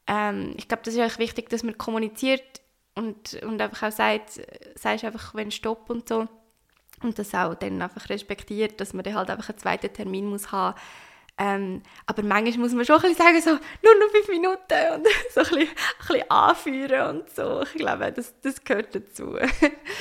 Ähm, 0.08 0.54
ich 0.56 0.66
glaube, 0.66 0.82
das 0.84 0.94
ist 0.94 1.00
eigentlich 1.00 1.18
wichtig, 1.18 1.48
dass 1.50 1.62
man 1.62 1.78
kommuniziert 1.78 2.62
und, 2.94 3.34
und 3.44 3.60
einfach 3.60 3.88
auch 3.88 3.92
sagt, 3.92 4.40
sagst 4.74 5.04
einfach, 5.04 5.34
wenn 5.34 5.50
Stopp 5.50 5.88
und 5.88 6.08
so. 6.08 6.26
Und 7.02 7.18
das 7.18 7.34
auch 7.34 7.54
dann 7.54 7.82
einfach 7.82 8.08
respektiert, 8.08 8.80
dass 8.80 8.94
man 8.94 9.04
dann 9.04 9.14
halt 9.14 9.30
einfach 9.30 9.50
einen 9.50 9.58
zweiten 9.58 9.92
Termin 9.92 10.26
muss 10.26 10.50
haben 10.50 10.74
ähm, 11.38 11.82
aber 12.06 12.22
manchmal 12.22 12.58
muss 12.58 12.72
man 12.72 12.84
schon 12.84 12.96
ein 12.96 13.02
bisschen 13.02 13.16
sagen, 13.16 13.40
so, 13.42 13.50
nur 13.50 13.94
noch 14.00 14.10
fünf 14.10 14.28
Minuten 14.28 14.94
und 14.94 15.06
so 15.34 15.40
ein 15.40 15.46
bisschen, 15.46 15.68
ein 15.68 15.74
bisschen 15.98 16.30
anführen 16.30 17.16
und 17.16 17.30
so. 17.30 17.62
Ich 17.62 17.74
glaube, 17.74 18.12
das, 18.12 18.34
das 18.40 18.64
gehört 18.64 18.94
dazu. 18.94 19.36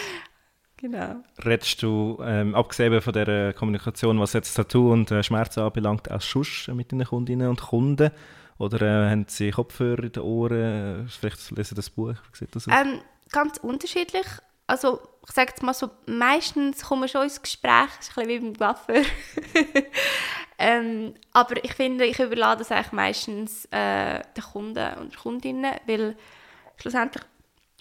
genau. 0.78 1.24
Redest 1.46 1.84
du, 1.84 2.20
ähm, 2.24 2.56
abgesehen 2.56 3.02
von 3.02 3.14
der 3.14 3.54
Kommunikation, 3.54 4.20
was 4.20 4.32
jetzt 4.32 4.54
Tattoo 4.54 4.94
und 4.94 5.12
äh, 5.12 5.24
Schmerzen 5.24 5.60
anbelangt, 5.60 6.10
als 6.10 6.26
Schuss 6.26 6.70
mit 6.74 6.92
deinen 6.94 7.06
Kundinnen 7.06 7.50
und 7.50 7.62
Kunden? 7.62 8.12
Oder 8.58 8.82
äh, 8.82 9.10
haben 9.10 9.26
sie 9.28 9.52
Kopfhörer 9.52 10.04
in 10.04 10.14
den 10.14 10.24
Ohren? 10.24 11.10
Vielleicht 11.10 11.52
lesen 11.52 11.70
sie 11.70 11.76
das 11.76 11.90
Buch? 11.90 12.16
Wie 12.32 12.38
sieht 12.38 12.56
das 12.56 12.70
aus? 12.70 12.74
Ähm, 12.74 13.02
ganz 13.32 13.58
unterschiedlich. 13.58 14.26
Also, 14.68 15.02
ich 15.28 15.34
sage 15.34 15.52
jetzt 15.52 15.64
mal 15.64 15.74
so, 15.74 15.90
meistens 16.08 16.84
kommen 16.84 17.08
schon 17.08 17.24
ins 17.24 17.42
Gespräch, 17.42 17.90
das 17.98 18.10
ist 18.10 18.18
ein 18.18 18.28
bisschen 18.28 18.44
wie 18.44 18.50
beim 18.50 18.54
Gaffer. 18.54 19.02
ähm, 20.58 21.14
aber 21.34 21.64
ich 21.64 21.74
finde, 21.74 22.06
ich 22.06 22.20
überlade 22.20 22.60
das 22.60 22.72
eigentlich 22.72 22.92
meistens 22.92 23.66
äh, 23.66 24.22
den 24.36 24.44
Kunden 24.44 24.98
und 24.98 25.18
Kundinnen, 25.18 25.76
weil 25.86 26.18
schlussendlich 26.78 27.24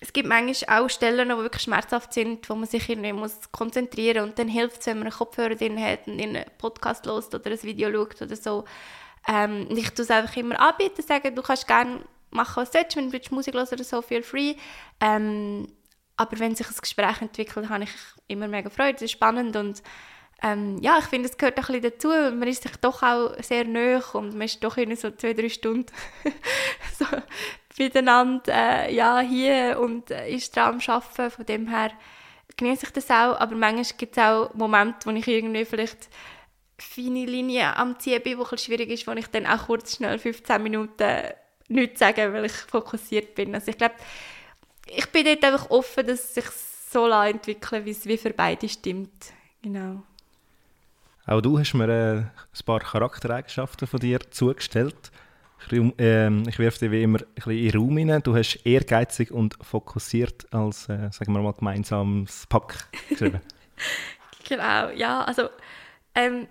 es 0.01 0.12
gibt 0.12 0.28
manchmal 0.28 0.82
auch 0.82 0.91
Stellen, 0.91 1.30
die 1.30 1.37
wirklich 1.37 1.62
schmerzhaft 1.62 2.12
sind, 2.12 2.49
wo 2.51 2.55
man 2.55 2.68
sich 2.68 2.89
irgendwie 2.89 3.12
muss 3.12 3.51
konzentrieren 3.53 4.22
muss. 4.22 4.30
Und 4.30 4.39
dann 4.39 4.49
hilft 4.49 4.80
es, 4.80 4.87
wenn 4.87 4.99
man 4.99 5.07
einen 5.07 5.16
Kopfhörer 5.16 5.55
drin 5.55 5.82
hat 5.82 6.07
und 6.07 6.20
einen 6.20 6.45
Podcast 6.59 7.07
hört 7.07 7.35
oder 7.35 7.51
ein 7.51 7.62
Video 7.62 7.91
schaut 7.91 8.20
oder 8.20 8.37
so. 8.37 8.64
Ähm, 9.26 9.66
ich 9.70 9.91
tue 9.91 10.03
es 10.03 10.11
einfach 10.11 10.37
immer 10.37 10.61
anbieten, 10.61 11.01
sagen, 11.01 11.35
du 11.35 11.41
kannst 11.41 11.66
gerne 11.66 12.01
machen, 12.30 12.57
was 12.57 12.70
du 12.70 12.78
willst, 12.78 12.97
wenn 12.97 13.11
du 13.11 13.35
Musik 13.35 13.55
hören 13.55 13.68
oder 13.72 13.85
so, 13.85 14.03
feel 14.03 14.22
free. 14.22 14.57
Ähm, 15.01 15.68
aber 16.17 16.39
wenn 16.39 16.55
sich 16.55 16.69
ein 16.69 16.77
Gespräch 16.81 17.21
entwickelt, 17.21 17.69
habe 17.69 17.85
ich 17.85 17.91
immer 18.29 18.49
mega 18.49 18.71
Freude, 18.71 18.97
es 18.97 19.03
ist 19.03 19.12
spannend 19.12 19.57
und 19.57 19.83
ähm, 20.43 20.79
ja, 20.81 20.99
ich 20.99 21.07
finde, 21.07 21.29
es 21.29 21.37
gehört 21.37 21.57
ein 21.57 21.65
bisschen 21.65 21.83
dazu, 21.83 22.09
man 22.09 22.49
ist 22.49 22.62
sich 22.62 22.77
doch 22.77 23.03
auch 23.03 23.35
sehr 23.43 23.65
nöch 23.65 24.15
und 24.15 24.33
man 24.35 24.43
ist 24.43 24.62
doch 24.62 24.77
in 24.77 24.95
so 24.97 25.11
zwei, 25.11 25.33
drei 25.33 25.49
Stunden 25.49 25.93
so 26.99 27.07
miteinander 27.79 28.53
äh, 28.53 28.95
ja, 28.95 29.21
hier 29.21 29.79
und 29.81 30.11
äh, 30.11 30.31
ist 30.31 30.55
dran 30.55 30.75
am 30.75 30.95
Arbeiten, 30.95 31.31
von 31.31 31.47
dem 31.47 31.69
her 31.69 31.93
genieße 32.57 32.87
ich 32.87 32.93
das 32.93 33.11
auch, 33.11 33.39
aber 33.41 33.55
manchmal 33.55 33.85
gibt 33.97 34.17
es 34.17 34.23
auch 34.23 34.53
Momente, 34.55 35.07
wo 35.07 35.11
ich 35.11 35.27
irgendwie 35.27 35.65
vielleicht 35.65 36.09
feine 36.79 37.25
Linie 37.25 37.77
am 37.77 37.99
Ziehen 37.99 38.23
bin, 38.23 38.39
es 38.39 38.65
schwierig 38.65 38.91
ist, 38.91 39.07
wo 39.07 39.12
ich 39.12 39.27
dann 39.29 39.47
auch 39.47 39.67
kurz 39.67 39.97
schnell 39.97 40.19
15 40.19 40.62
Minuten 40.62 41.11
nichts 41.69 42.01
sage, 42.01 42.33
weil 42.33 42.45
ich 42.45 42.53
fokussiert 42.53 43.35
bin. 43.35 43.55
Also 43.55 43.71
ich 43.71 43.79
glaube, 43.79 43.95
ich 44.87 45.07
bin 45.11 45.24
dort 45.24 45.45
einfach 45.45 45.70
offen, 45.70 46.07
dass 46.07 46.20
es 46.20 46.35
sich 46.35 46.47
so 46.91 47.09
entwickeln 47.09 47.85
wie 47.85 47.91
es 47.91 48.07
wie 48.07 48.16
für 48.16 48.30
beide 48.30 48.68
stimmt. 48.68 49.32
Genau. 49.62 50.03
Auch 51.26 51.41
du 51.41 51.59
hast 51.59 51.74
mir 51.74 51.89
äh, 51.89 52.16
ein 52.18 52.64
paar 52.66 52.80
Charaktereigenschaften 52.80 53.89
von 53.89 53.99
dir 53.99 54.20
zugestellt. 54.30 55.11
Ich, 55.66 55.72
äh, 55.72 56.28
ich 56.49 56.59
werfe 56.59 56.78
dir 56.80 56.91
wie 56.91 57.03
immer 57.03 57.20
ein 57.20 57.26
bisschen 57.35 57.53
in 57.53 57.70
den 57.70 57.80
Raum 57.80 57.97
hinein. 57.97 58.22
Du 58.22 58.37
hast 58.37 58.57
ehrgeizig 58.66 59.30
und 59.30 59.57
fokussiert 59.62 60.53
als, 60.53 60.89
äh, 60.89 61.11
sagen 61.11 61.32
wir 61.32 61.41
mal, 61.41 61.55
gemeinsames 61.55 62.47
Pack 62.47 62.89
geschrieben. 63.09 63.41
genau, 64.47 64.91
ja, 64.91 65.22
also 65.24 65.49
ähm, 66.14 66.47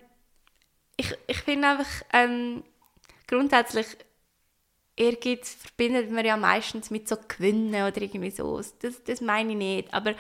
ich, 0.98 1.14
ich 1.28 1.38
finde 1.38 1.70
einfach 1.70 1.90
ähm, 2.12 2.64
grundsätzlich 3.28 3.86
Ehrgeiz 4.96 5.56
verbindet 5.56 6.12
man 6.12 6.26
ja 6.26 6.38
meistens 6.38 6.92
mit 6.92 7.08
so 7.08 7.18
Gewinnen 7.28 7.74
oder 7.74 8.02
irgendwie 8.02 8.30
so. 8.30 8.62
Das, 8.80 9.04
das 9.04 9.22
meine 9.22 9.52
ich 9.52 9.58
nicht. 9.58 9.94
Aber 9.94 10.14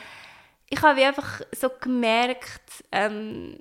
ich 0.69 0.82
habe 0.82 1.05
einfach 1.05 1.41
so 1.51 1.69
gemerkt, 1.80 2.84
ähm, 2.91 3.59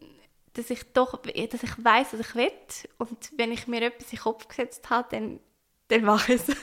dass 0.54 0.70
ich 0.70 0.92
doch, 0.92 1.20
dass 1.22 1.62
ich 1.62 1.84
weiß, 1.84 2.14
was 2.14 2.20
ich 2.20 2.34
will. 2.34 2.52
Und 2.98 3.30
wenn 3.36 3.52
ich 3.52 3.66
mir 3.66 3.82
etwas 3.82 4.12
in 4.12 4.16
den 4.16 4.22
Kopf 4.22 4.48
gesetzt 4.48 4.88
habe, 4.90 5.08
dann, 5.10 5.40
dann 5.88 6.04
mache 6.04 6.34
ich 6.34 6.48
es. 6.48 6.56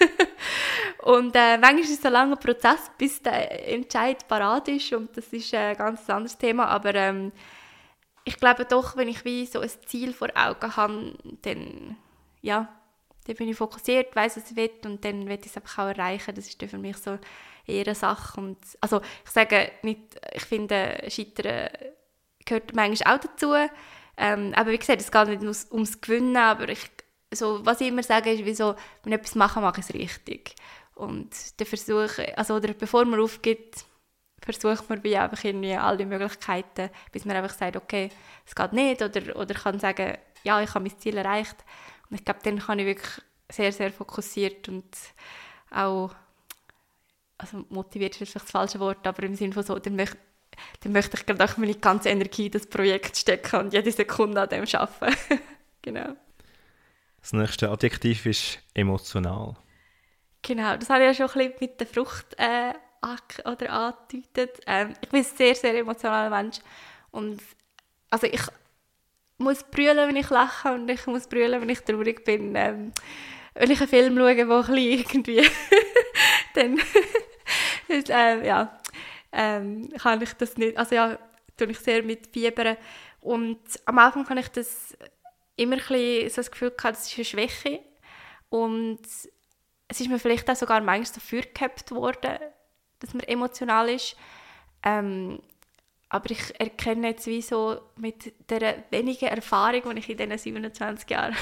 und 1.03 1.35
äh, 1.35 1.57
manchmal 1.57 1.79
ist 1.81 1.99
es 1.99 2.05
ein 2.05 2.13
langer 2.13 2.35
Prozess, 2.37 2.91
bis 2.97 3.21
der 3.21 3.67
Entscheid 3.69 4.27
parat 4.27 4.67
ist. 4.67 4.91
Und 4.93 5.15
das 5.15 5.27
ist 5.27 5.53
ein 5.53 5.77
ganz 5.77 6.09
anderes 6.09 6.37
Thema. 6.37 6.67
Aber 6.67 6.95
ähm, 6.95 7.31
ich 8.23 8.37
glaube 8.37 8.65
doch, 8.65 8.95
wenn 8.95 9.07
ich 9.07 9.25
wie 9.25 9.45
so 9.45 9.59
ein 9.59 9.69
Ziel 9.85 10.13
vor 10.13 10.29
Augen 10.35 10.75
habe, 10.75 11.13
dann, 11.43 11.97
ja, 12.41 12.78
dann 13.29 13.37
bin 13.37 13.49
ich 13.49 13.57
fokussiert, 13.57 14.15
weiß 14.15 14.37
was 14.37 14.49
ich 14.49 14.57
will 14.57 14.71
und 14.85 15.05
dann 15.05 15.27
will 15.27 15.39
ich 15.39 15.45
es 15.45 15.55
einfach 15.55 15.83
auch 15.83 15.89
erreichen. 15.89 16.33
Das 16.33 16.47
ist 16.47 16.61
für 16.61 16.77
mich 16.79 16.97
so 16.97 17.19
eher 17.67 17.85
eine 17.85 17.95
Sache. 17.95 18.41
Und, 18.41 18.57
also 18.81 19.01
ich 19.23 19.29
sage 19.29 19.71
nicht, 19.83 20.01
ich 20.33 20.43
finde, 20.43 20.99
Scheitern 21.07 21.69
gehört 22.43 22.75
manchmal 22.75 23.15
auch 23.15 23.21
dazu. 23.21 23.53
Ähm, 24.17 24.53
aber 24.55 24.71
wie 24.71 24.79
gesagt, 24.79 24.99
es 24.99 25.11
geht 25.11 25.27
nicht 25.27 25.41
ums, 25.41 25.67
ums 25.71 26.01
Gewinnen, 26.01 26.35
aber 26.35 26.69
ich, 26.69 26.89
so, 27.31 27.63
was 27.63 27.81
ich 27.81 27.89
immer 27.89 28.01
sage, 28.01 28.31
ist, 28.31 28.43
wieso, 28.45 28.75
wenn 29.03 29.13
ich 29.13 29.19
etwas 29.19 29.35
mache, 29.35 29.61
mache 29.61 29.79
ich 29.79 29.85
es 29.85 29.93
richtig. 29.93 30.55
Und 30.95 31.29
der 31.59 31.67
Versuch, 31.67 32.09
also 32.35 32.55
oder 32.55 32.73
bevor 32.73 33.05
man 33.05 33.21
aufgibt, 33.21 33.85
versucht 34.41 34.89
man 34.89 35.03
wie 35.03 35.15
einfach 35.15 35.43
irgendwie 35.43 35.75
alle 35.75 36.05
Möglichkeiten, 36.05 36.89
bis 37.11 37.25
man 37.25 37.37
einfach 37.37 37.55
sagt, 37.55 37.77
okay, 37.77 38.09
es 38.45 38.55
geht 38.55 38.73
nicht, 38.73 39.01
oder, 39.03 39.35
oder 39.35 39.53
kann 39.53 39.79
sagen, 39.79 40.17
ja, 40.43 40.61
ich 40.61 40.73
habe 40.73 40.83
mein 40.83 40.99
Ziel 40.99 41.17
erreicht. 41.17 41.57
Und 42.09 42.17
ich 42.19 42.25
glaube, 42.25 42.39
dann 42.43 42.59
kann 42.59 42.79
ich 42.79 42.85
wirklich 42.85 43.21
sehr, 43.51 43.71
sehr 43.71 43.91
fokussiert 43.91 44.67
und 44.69 44.85
auch, 45.71 46.11
also 47.37 47.65
motiviert 47.69 48.11
ist 48.11 48.17
vielleicht 48.17 48.35
das 48.35 48.51
falsche 48.51 48.79
Wort, 48.79 49.05
aber 49.05 49.23
im 49.23 49.35
Sinne 49.35 49.53
von 49.53 49.63
so, 49.63 49.77
dann 49.79 49.95
möchte, 49.95 50.17
dann 50.81 50.91
möchte 50.91 51.17
ich 51.17 51.25
gerade 51.25 51.43
auch 51.43 51.57
meine 51.57 51.75
ganze 51.75 52.09
Energie 52.09 52.47
in 52.47 52.51
das 52.51 52.67
Projekt 52.67 53.17
stecken 53.17 53.59
und 53.59 53.73
jede 53.73 53.91
Sekunde 53.91 54.41
an 54.41 54.49
dem 54.49 54.65
arbeiten. 54.73 55.39
genau. 55.81 56.15
Das 57.21 57.33
nächste 57.33 57.69
Adjektiv 57.69 58.25
ist 58.25 58.59
emotional. 58.73 59.55
Genau, 60.41 60.77
das 60.77 60.89
habe 60.89 61.05
ich 61.05 61.17
ja 61.17 61.27
schon 61.27 61.41
ein 61.41 61.51
bisschen 61.51 61.59
mit 61.59 61.79
der 61.79 61.87
Frucht 61.87 62.35
äh, 62.37 62.73
oder 63.45 63.71
angedeutet. 63.71 64.61
Ähm, 64.65 64.93
ich 65.01 65.09
bin 65.09 65.19
ein 65.19 65.25
sehr, 65.25 65.55
sehr 65.55 65.77
emotionaler 65.77 66.29
Mensch 66.29 66.59
und 67.11 67.41
also 68.09 68.27
ich 68.27 68.41
muss 69.39 69.63
brüllen, 69.63 70.07
wenn 70.07 70.15
ich 70.15 70.29
lache 70.29 70.73
und 70.73 70.89
ich 70.89 71.05
muss 71.07 71.27
brüllen, 71.27 71.61
wenn 71.61 71.69
ich 71.69 71.81
traurig 71.81 72.23
bin. 72.23 72.55
Ähm, 72.55 72.91
wenn 73.55 73.71
ich 73.71 73.79
einen 73.79 73.89
Film 73.89 74.17
schaue, 74.17 74.47
wo 74.47 74.71
ein 74.71 74.77
irgendwie 74.77 75.41
dann 76.53 76.79
äh, 77.89 78.47
ja, 78.47 78.79
ähm, 79.31 79.89
kann 79.97 80.21
ich 80.21 80.33
das 80.33 80.57
nicht, 80.57 80.77
also 80.77 80.95
ja, 80.95 81.17
tue 81.57 81.67
ich 81.67 81.79
sehr 81.79 82.03
mit 82.03 82.27
Fiebern 82.27 82.77
und 83.21 83.59
am 83.85 83.99
Anfang 83.99 84.25
kann 84.25 84.37
ich 84.37 84.49
das 84.49 84.97
immer 85.55 85.75
ein 85.75 85.79
bisschen 85.79 86.29
so 86.29 86.35
das 86.37 86.51
Gefühl 86.51 86.71
gehabt, 86.71 86.97
das 86.97 87.07
ist 87.07 87.17
eine 87.17 87.25
Schwäche 87.25 87.79
und 88.49 88.99
es 89.87 89.99
ist 89.99 90.09
mir 90.09 90.19
vielleicht 90.19 90.49
auch 90.49 90.55
sogar 90.55 90.81
manchmal 90.81 91.15
dafür 91.15 91.41
gehabt 91.41 91.91
worden, 91.91 92.37
dass 92.99 93.13
man 93.13 93.23
emotional 93.23 93.89
ist. 93.89 94.15
Ähm, 94.83 95.41
aber 96.09 96.31
ich 96.31 96.59
erkenne 96.59 97.09
jetzt 97.09 97.27
wie 97.27 97.41
so 97.41 97.79
mit 97.95 98.33
der 98.49 98.83
wenigen 98.89 99.27
Erfahrung, 99.27 99.93
die 99.93 99.99
ich 99.99 100.09
in 100.09 100.17
diesen 100.17 100.37
27 100.37 101.07
Jahren 101.09 101.35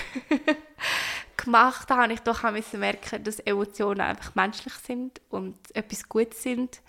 gemacht 1.37 1.89
habe, 1.89 2.11
ich 2.11 2.19
doch 2.19 2.43
merken, 2.73 3.23
dass 3.23 3.39
Emotionen 3.39 4.01
einfach 4.01 4.35
menschlich 4.35 4.73
sind 4.73 5.21
und 5.29 5.57
etwas 5.73 6.09
Gutes 6.09 6.43
sind. 6.43 6.81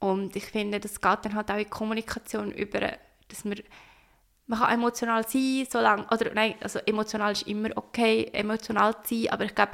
Und 0.00 0.34
ich 0.34 0.46
finde, 0.46 0.80
das 0.80 1.00
geht 1.00 1.18
dann 1.22 1.36
halt 1.36 1.48
auch 1.52 1.58
in 1.58 1.70
Kommunikation 1.70 2.50
über, 2.50 2.80
dass 3.28 3.44
man, 3.44 3.60
man 4.48 4.58
kann 4.58 4.74
emotional 4.74 5.26
sein, 5.28 5.64
solange, 5.70 6.04
oder 6.08 6.34
nein, 6.34 6.56
also 6.60 6.80
emotional 6.80 7.32
ist 7.32 7.46
immer 7.46 7.70
okay, 7.76 8.28
emotional 8.32 9.00
zu 9.04 9.14
sein, 9.14 9.32
aber 9.32 9.44
ich 9.44 9.54
glaube, 9.54 9.72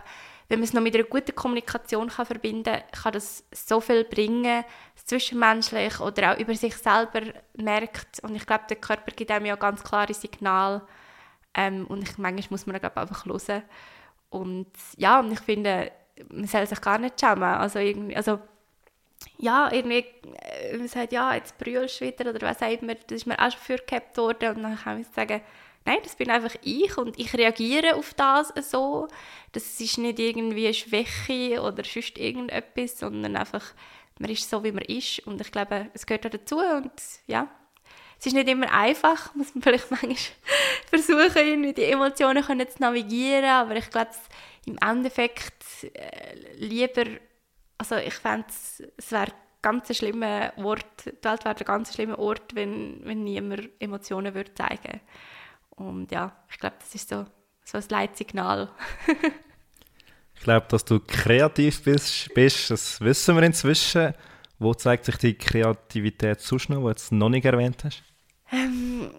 wenn 0.49 0.61
man 0.61 0.65
es 0.65 0.73
noch 0.73 0.81
mit 0.81 0.95
einer 0.95 1.05
guten 1.05 1.35
Kommunikation 1.35 2.09
kann 2.09 2.27
verbinden 2.27 2.65
kann, 2.65 3.03
kann 3.03 3.13
das 3.13 3.45
so 3.53 3.81
viel 3.81 4.05
bringen, 4.05 4.65
zwischenmenschlich 5.05 6.01
oder 6.01 6.33
auch 6.33 6.39
über 6.39 6.55
sich 6.55 6.75
selber 6.77 7.21
merkt. 7.55 8.21
Und 8.23 8.35
ich 8.35 8.47
glaube, 8.47 8.65
der 8.69 8.79
Körper 8.79 9.13
gibt 9.13 9.31
einem 9.31 9.47
ja 9.47 9.57
ganz 9.57 9.85
klare 9.85 10.15
Signale. 10.15 10.83
Ähm, 11.55 11.87
und 11.87 12.03
ich, 12.03 12.17
manchmal 12.17 12.47
muss 12.51 12.67
man 12.67 12.79
glaub, 12.79 12.97
einfach 12.97 13.27
hören. 13.27 13.63
Und 14.31 14.73
ja, 14.97 15.21
und 15.21 15.33
ich 15.33 15.41
finde, 15.41 15.93
man 16.31 16.47
soll 16.47 16.67
sich 16.67 16.81
gar 16.81 16.99
nicht 16.99 17.21
schämen. 17.21 17.43
Also 17.43 17.79
irgendwie, 17.79 18.17
also 18.17 18.39
ja, 19.37 19.71
irgendwie, 19.73 20.07
äh, 20.41 20.77
man 20.77 20.89
sagt, 20.89 21.13
ja, 21.13 21.35
jetzt 21.35 21.59
brüllst 21.59 22.01
du 22.01 22.07
wieder 22.07 22.31
oder 22.31 22.49
was 22.49 22.59
sagt 22.59 22.83
man, 22.83 22.97
das 23.07 23.17
ist 23.19 23.27
mir 23.27 23.39
auch 23.39 23.51
schon 23.51 23.77
vorgehabt 23.77 24.17
worden. 24.17 24.57
Und 24.57 24.63
dann 24.63 24.79
kann 24.79 25.01
ich 25.01 25.07
sagen, 25.09 25.43
nein, 25.89 25.99
das 26.03 26.17
bin 26.17 26.31
einfach 26.31 26.55
ich 26.63 26.97
und 26.99 27.19
ich 27.19 27.33
reagiere 27.35 27.97
auf 27.97 28.15
das 28.15 28.53
so. 28.71 29.09
Das 29.53 29.81
ist 29.81 29.99
nicht 29.99 30.19
irgendwie 30.19 30.67
eine 30.67 30.75
Schwäche 30.75 31.63
oder 31.63 31.83
sonst 31.85 32.19
irgendetwas, 32.19 32.99
sondern 32.99 33.37
einfach, 33.37 33.65
man 34.19 34.31
ist 34.31 34.49
so, 34.49 34.63
wie 34.65 34.73
man 34.73 34.85
ist 34.85 35.21
und 35.27 35.41
ich 35.41 35.51
glaube, 35.51 35.91
es 35.95 36.05
gehört 36.05 36.27
auch 36.27 36.31
dazu 36.31 36.59
und 36.59 36.93
ja, 37.27 37.49
es 38.19 38.27
ist 38.27 38.35
nicht 38.35 38.49
immer 38.49 38.71
einfach, 38.73 39.35
muss 39.35 39.55
man 39.55 39.63
vielleicht 39.63 39.91
manchmal 39.91 40.17
versuchen, 40.91 41.37
irgendwie 41.37 41.73
die 41.73 41.85
Emotionen 41.85 42.45
zu 42.45 42.83
navigieren, 42.83 43.47
aber 43.47 43.77
ich 43.77 43.89
glaube, 43.91 44.11
im 44.67 44.77
Endeffekt 44.79 45.65
äh, 45.95 46.35
lieber, 46.57 47.05
also 47.79 47.97
ich 47.97 48.15
fände 48.15 48.47
es 48.49 49.11
wäre 49.11 49.33
ganz 49.63 49.97
schlimmer 49.97 50.53
Ort, 50.57 51.07
die 51.07 51.25
Welt 51.25 51.45
wäre 51.45 51.57
ein 51.57 51.65
ganz 51.65 51.95
schlimmer 51.95 52.19
Ort, 52.19 52.55
wenn, 52.55 53.01
wenn 53.05 53.25
niemand 53.25 53.71
Emotionen 53.81 54.35
würde 54.35 54.53
zeigen 54.53 54.83
würde. 54.85 55.01
Und 55.79 56.11
ja, 56.11 56.33
ich 56.51 56.59
glaube, 56.59 56.77
das 56.81 56.95
ist 56.95 57.09
so, 57.09 57.27
so 57.65 57.79
ein 57.79 57.85
Leitsignal. 57.89 58.69
ich 60.35 60.43
glaube, 60.43 60.67
dass 60.69 60.85
du 60.85 61.01
kreativ 61.01 61.83
bist, 61.83 62.33
bist, 62.35 62.71
das 62.71 63.01
wissen 63.01 63.37
wir 63.37 63.43
inzwischen. 63.43 64.15
Wo 64.59 64.75
zeigt 64.75 65.05
sich 65.05 65.17
die 65.17 65.35
Kreativität 65.35 66.41
so 66.41 66.59
schnell, 66.59 66.79
die 66.79 66.85
du 66.85 66.89
jetzt 66.91 67.13
noch 67.13 67.29
nicht 67.29 67.45
erwähnt 67.45 67.85
hast? 67.85 68.03
Ähm, 68.51 69.11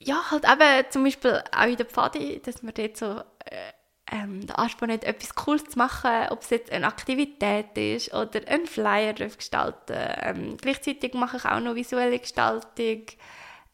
ja, 0.00 0.30
halt 0.30 0.44
eben 0.44 0.90
zum 0.90 1.04
Beispiel 1.04 1.42
auch 1.56 1.66
in 1.66 1.76
der 1.76 1.86
Pfadi, 1.86 2.40
dass 2.44 2.62
man 2.62 2.74
dort 2.74 2.96
so 2.96 3.20
äh, 3.44 3.72
ähm, 4.10 4.40
den 4.46 4.50
Anspruch 4.50 4.88
hat, 4.88 5.04
etwas 5.04 5.34
Cooles 5.34 5.64
zu 5.64 5.78
machen, 5.78 6.28
ob 6.30 6.42
es 6.42 6.50
jetzt 6.50 6.70
eine 6.70 6.86
Aktivität 6.86 7.76
ist 7.76 8.12
oder 8.12 8.40
ein 8.46 8.66
Flyer 8.66 9.14
gestalten 9.14 9.96
ähm, 9.96 10.56
Gleichzeitig 10.56 11.14
mache 11.14 11.38
ich 11.38 11.44
auch 11.44 11.60
noch 11.60 11.74
visuelle 11.74 12.18
Gestaltung. 12.18 13.02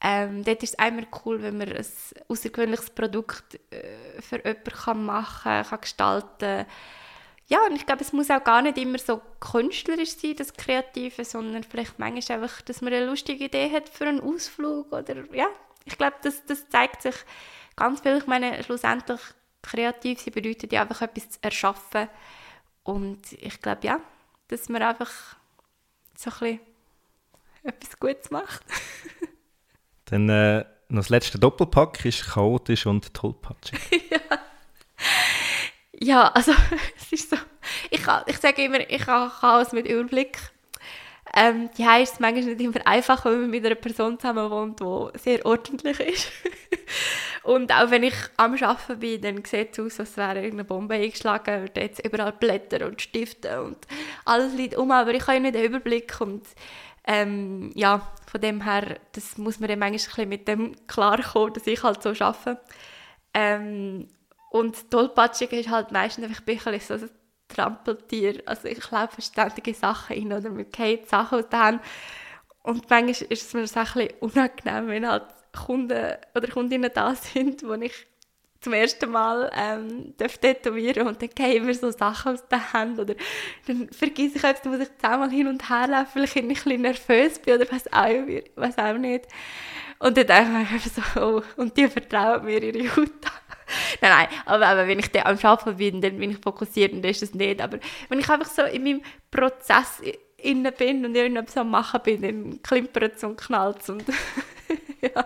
Ähm, 0.03 0.45
dort 0.45 0.63
ist 0.63 0.71
es 0.71 0.79
einmal 0.79 1.07
cool, 1.25 1.43
wenn 1.43 1.59
man 1.59 1.69
ein 1.73 1.87
außergewöhnliches 2.29 2.91
Produkt 2.91 3.61
äh, 3.71 4.21
für 4.23 4.39
jemanden 4.39 5.05
machen 5.05 5.43
kann, 5.43 5.67
kann 5.67 5.81
gestalten 5.81 6.67
Ja, 7.49 7.59
und 7.69 7.77
ich 7.77 7.85
glaube, 7.85 8.03
es 8.03 8.13
muss 8.13 8.31
auch 8.31 8.43
gar 8.43 8.63
nicht 8.63 8.79
immer 8.79 8.99
so 8.99 9.21
künstlerisch 9.41 10.17
sein, 10.17 10.37
das 10.37 10.55
Kreative, 10.55 11.25
sondern 11.25 11.65
vielleicht 11.65 11.99
manchmal 11.99 12.43
einfach, 12.43 12.63
dass 12.63 12.81
man 12.81 12.93
eine 12.95 13.07
lustige 13.07 13.45
Idee 13.45 13.71
hat 13.73 13.89
für 13.91 14.07
einen 14.07 14.21
Ausflug 14.21 14.91
oder 14.93 15.17
ja, 15.35 15.49
ich 15.85 15.99
glaube, 15.99 16.17
das, 16.23 16.45
das 16.47 16.69
zeigt 16.69 17.03
sich 17.03 17.17
ganz 17.77 18.01
viel. 18.01 18.17
Ich 18.17 18.27
meine, 18.27 18.63
schlussendlich 18.65 19.21
kreativ 19.63 20.21
sein 20.21 20.33
bedeutet 20.33 20.73
ja 20.73 20.83
einfach 20.83 21.03
etwas 21.03 21.31
zu 21.31 21.39
erschaffen 21.43 22.09
und 22.85 23.33
ich 23.33 23.61
glaube, 23.61 23.87
ja, 23.87 24.01
dass 24.49 24.69
man 24.69 24.83
einfach 24.83 25.11
so 26.17 26.31
ein 26.31 26.39
bisschen 26.39 26.61
etwas 27.65 27.99
Gutes 28.01 28.31
macht. 28.31 28.63
Dann 30.11 30.29
äh, 30.29 30.65
noch 30.89 31.03
das 31.03 31.09
letzte 31.09 31.39
Doppelpack 31.39 32.05
ist 32.05 32.33
chaotisch 32.33 32.87
und 32.87 33.15
tollpatschig. 33.15 33.79
ja. 34.11 34.39
ja, 35.99 36.29
also 36.29 36.53
es 36.97 37.13
ist 37.13 37.31
so, 37.31 37.37
ich, 37.91 38.01
ich 38.27 38.37
sage 38.39 38.65
immer, 38.65 38.81
ich 38.91 39.07
habe 39.07 39.31
Chaos 39.41 39.73
mit 39.73 39.87
Überblick. 39.87 40.39
Ähm, 41.33 41.71
die 41.79 41.87
heisst 41.87 42.15
es 42.15 42.21
manchmal 42.21 42.57
nicht 42.57 42.61
immer 42.61 42.85
einfach, 42.85 43.25
wenn 43.25 43.43
man 43.43 43.51
mit 43.51 43.65
einer 43.65 43.77
Person 43.77 44.19
zusammen 44.19 44.51
wohnt, 44.51 44.81
die 44.81 45.19
sehr 45.19 45.47
ordentlich 45.47 46.01
ist. 46.01 46.33
und 47.45 47.73
auch 47.73 47.89
wenn 47.93 48.03
ich 48.03 48.17
am 48.37 48.55
Arbeiten 48.55 48.99
bin, 48.99 49.23
dann 49.23 49.45
sieht 49.45 49.79
es 49.79 49.79
aus, 49.79 50.01
als 50.01 50.17
wäre 50.17 50.39
irgendeine 50.39 50.65
Bombe 50.65 50.95
eingeschlagen 50.95 51.63
und 51.63 51.77
jetzt 51.77 52.05
überall 52.05 52.33
Blätter 52.33 52.85
und 52.85 53.01
Stifte 53.01 53.63
und 53.63 53.77
alles 54.25 54.55
liegt 54.55 54.77
um, 54.77 54.91
aber 54.91 55.15
ich 55.15 55.25
habe 55.25 55.39
nicht 55.39 55.55
den 55.55 55.67
Überblick 55.67 56.21
und 56.21 56.43
ähm, 57.11 57.73
ja, 57.75 58.07
von 58.31 58.41
dem 58.41 58.63
her, 58.63 59.01
das 59.13 59.37
muss 59.37 59.59
man 59.59 59.69
dann 59.69 59.81
manchmal 59.81 60.27
mit 60.27 60.47
dem 60.47 60.77
klarkommen, 60.87 61.53
dass 61.53 61.67
ich 61.67 61.83
halt 61.83 62.01
so 62.05 62.11
arbeite. 62.11 62.61
Ähm, 63.35 64.07
und 64.53 64.91
tollpatschig 64.93 65.51
ist 65.53 65.71
halt 65.71 65.91
meistens 65.91 66.25
einfach 66.25 66.47
ein 66.47 66.81
so 66.81 66.95
ein 66.95 67.11
Trampeltier. 67.49 68.41
Also 68.47 68.69
ich 68.69 68.89
laufe 68.93 69.21
ständige 69.23 69.75
Sachen 69.75 70.15
hin 70.15 70.33
oder 70.33 70.51
mir 70.51 70.67
fallen 70.67 71.05
Sachen 71.05 71.41
aus 71.41 71.49
der 71.49 71.59
Hand. 71.59 71.83
Und 72.63 72.89
manchmal 72.89 73.29
ist 73.29 73.43
es 73.43 73.55
mir 73.55 73.67
so 73.67 73.81
ein 73.81 73.87
bisschen 73.87 74.11
unangenehm, 74.21 74.87
wenn 74.87 75.09
halt 75.09 75.25
Kunden 75.53 76.15
oder 76.37 76.49
Kundinnen 76.49 76.93
da 76.95 77.15
sind, 77.17 77.65
wo 77.65 77.73
ich 77.75 78.07
zum 78.61 78.73
ersten 78.75 79.11
Mal 79.11 79.51
ähm, 79.55 80.15
tätowieren 80.17 81.07
und 81.09 81.23
dann 81.23 81.31
gehen 81.31 81.65
mir 81.65 81.75
so 81.75 81.91
Sachen 81.91 82.35
aus 82.35 82.47
der 82.49 82.73
Hand 82.73 82.99
oder 82.99 83.15
dann 83.67 83.89
vergesse 83.91 84.37
ich 84.37 84.43
dann 84.43 84.73
muss 84.73 84.81
ich 84.81 84.99
zehnmal 84.99 85.31
hin 85.31 85.47
und 85.47 85.69
her 85.69 85.89
laufen, 85.89 86.11
weil 86.15 86.25
ich 86.25 86.37
ein 86.37 86.49
bisschen 86.49 86.83
nervös 86.83 87.39
bin 87.39 87.55
oder 87.55 87.67
was 87.71 87.91
auch, 87.93 88.11
was 88.57 88.79
auch 88.79 88.99
nicht. 88.99 89.27
Und 89.99 90.17
dann 90.17 90.27
denke 90.27 90.77
ich 90.77 90.85
mir 90.85 91.03
so, 91.03 91.21
oh, 91.21 91.43
und 91.57 91.77
die 91.77 91.89
vertrauen 91.89 92.45
mir 92.45 92.63
ihre 92.63 92.97
Haut 92.97 93.11
nein, 94.01 94.11
nein, 94.11 94.29
aber, 94.47 94.67
aber 94.67 94.89
wenn 94.89 94.99
ich 94.99 95.11
dann 95.11 95.27
am 95.27 95.39
Arbeiten 95.43 95.77
bin, 95.77 96.01
dann 96.01 96.19
bin 96.19 96.31
ich 96.31 96.39
fokussiert 96.39 96.93
und 96.93 97.03
dann 97.03 97.11
ist 97.11 97.23
das 97.23 97.35
nicht. 97.35 97.61
Aber 97.61 97.79
wenn 98.09 98.19
ich 98.19 98.29
einfach 98.29 98.51
so 98.51 98.63
in 98.63 98.83
meinem 98.83 99.03
Prozess 99.31 100.03
innen 100.37 100.73
bin 100.75 101.05
und 101.05 101.15
irgendetwas 101.15 101.57
am 101.57 101.71
Machen 101.71 102.01
bin, 102.03 102.23
dann 102.23 102.63
klimpert 102.63 103.17
es 103.17 103.25
und 103.25 103.41
knallt 103.41 103.81
es 103.83 103.91
und 103.91 104.05
ja. 105.01 105.25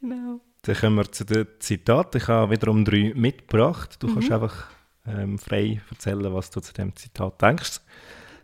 Genau. 0.00 0.40
Dann 0.62 0.76
kommen 0.76 0.96
wir 0.96 1.10
zu 1.10 1.24
den 1.24 1.46
Zitaten. 1.58 2.18
Ich 2.18 2.28
habe 2.28 2.52
wiederum 2.52 2.84
drei 2.84 3.12
mitgebracht. 3.14 3.96
Du 4.00 4.06
mhm. 4.06 4.14
kannst 4.14 4.32
einfach 4.32 4.66
ähm, 5.06 5.38
frei 5.38 5.80
erzählen, 5.90 6.32
was 6.32 6.50
du 6.50 6.60
zu 6.60 6.72
dem 6.72 6.94
Zitat 6.94 7.42
denkst. 7.42 7.80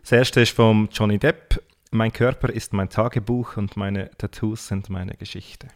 Das 0.01 0.11
erste 0.11 0.41
ist 0.41 0.55
von 0.55 0.89
Johnny 0.91 1.17
Depp. 1.17 1.63
Mein 1.91 2.11
Körper 2.11 2.49
ist 2.49 2.73
mein 2.73 2.89
Tagebuch 2.89 3.55
und 3.55 3.77
meine 3.77 4.11
Tattoos 4.17 4.67
sind 4.67 4.89
meine 4.89 5.15
Geschichte. 5.15 5.69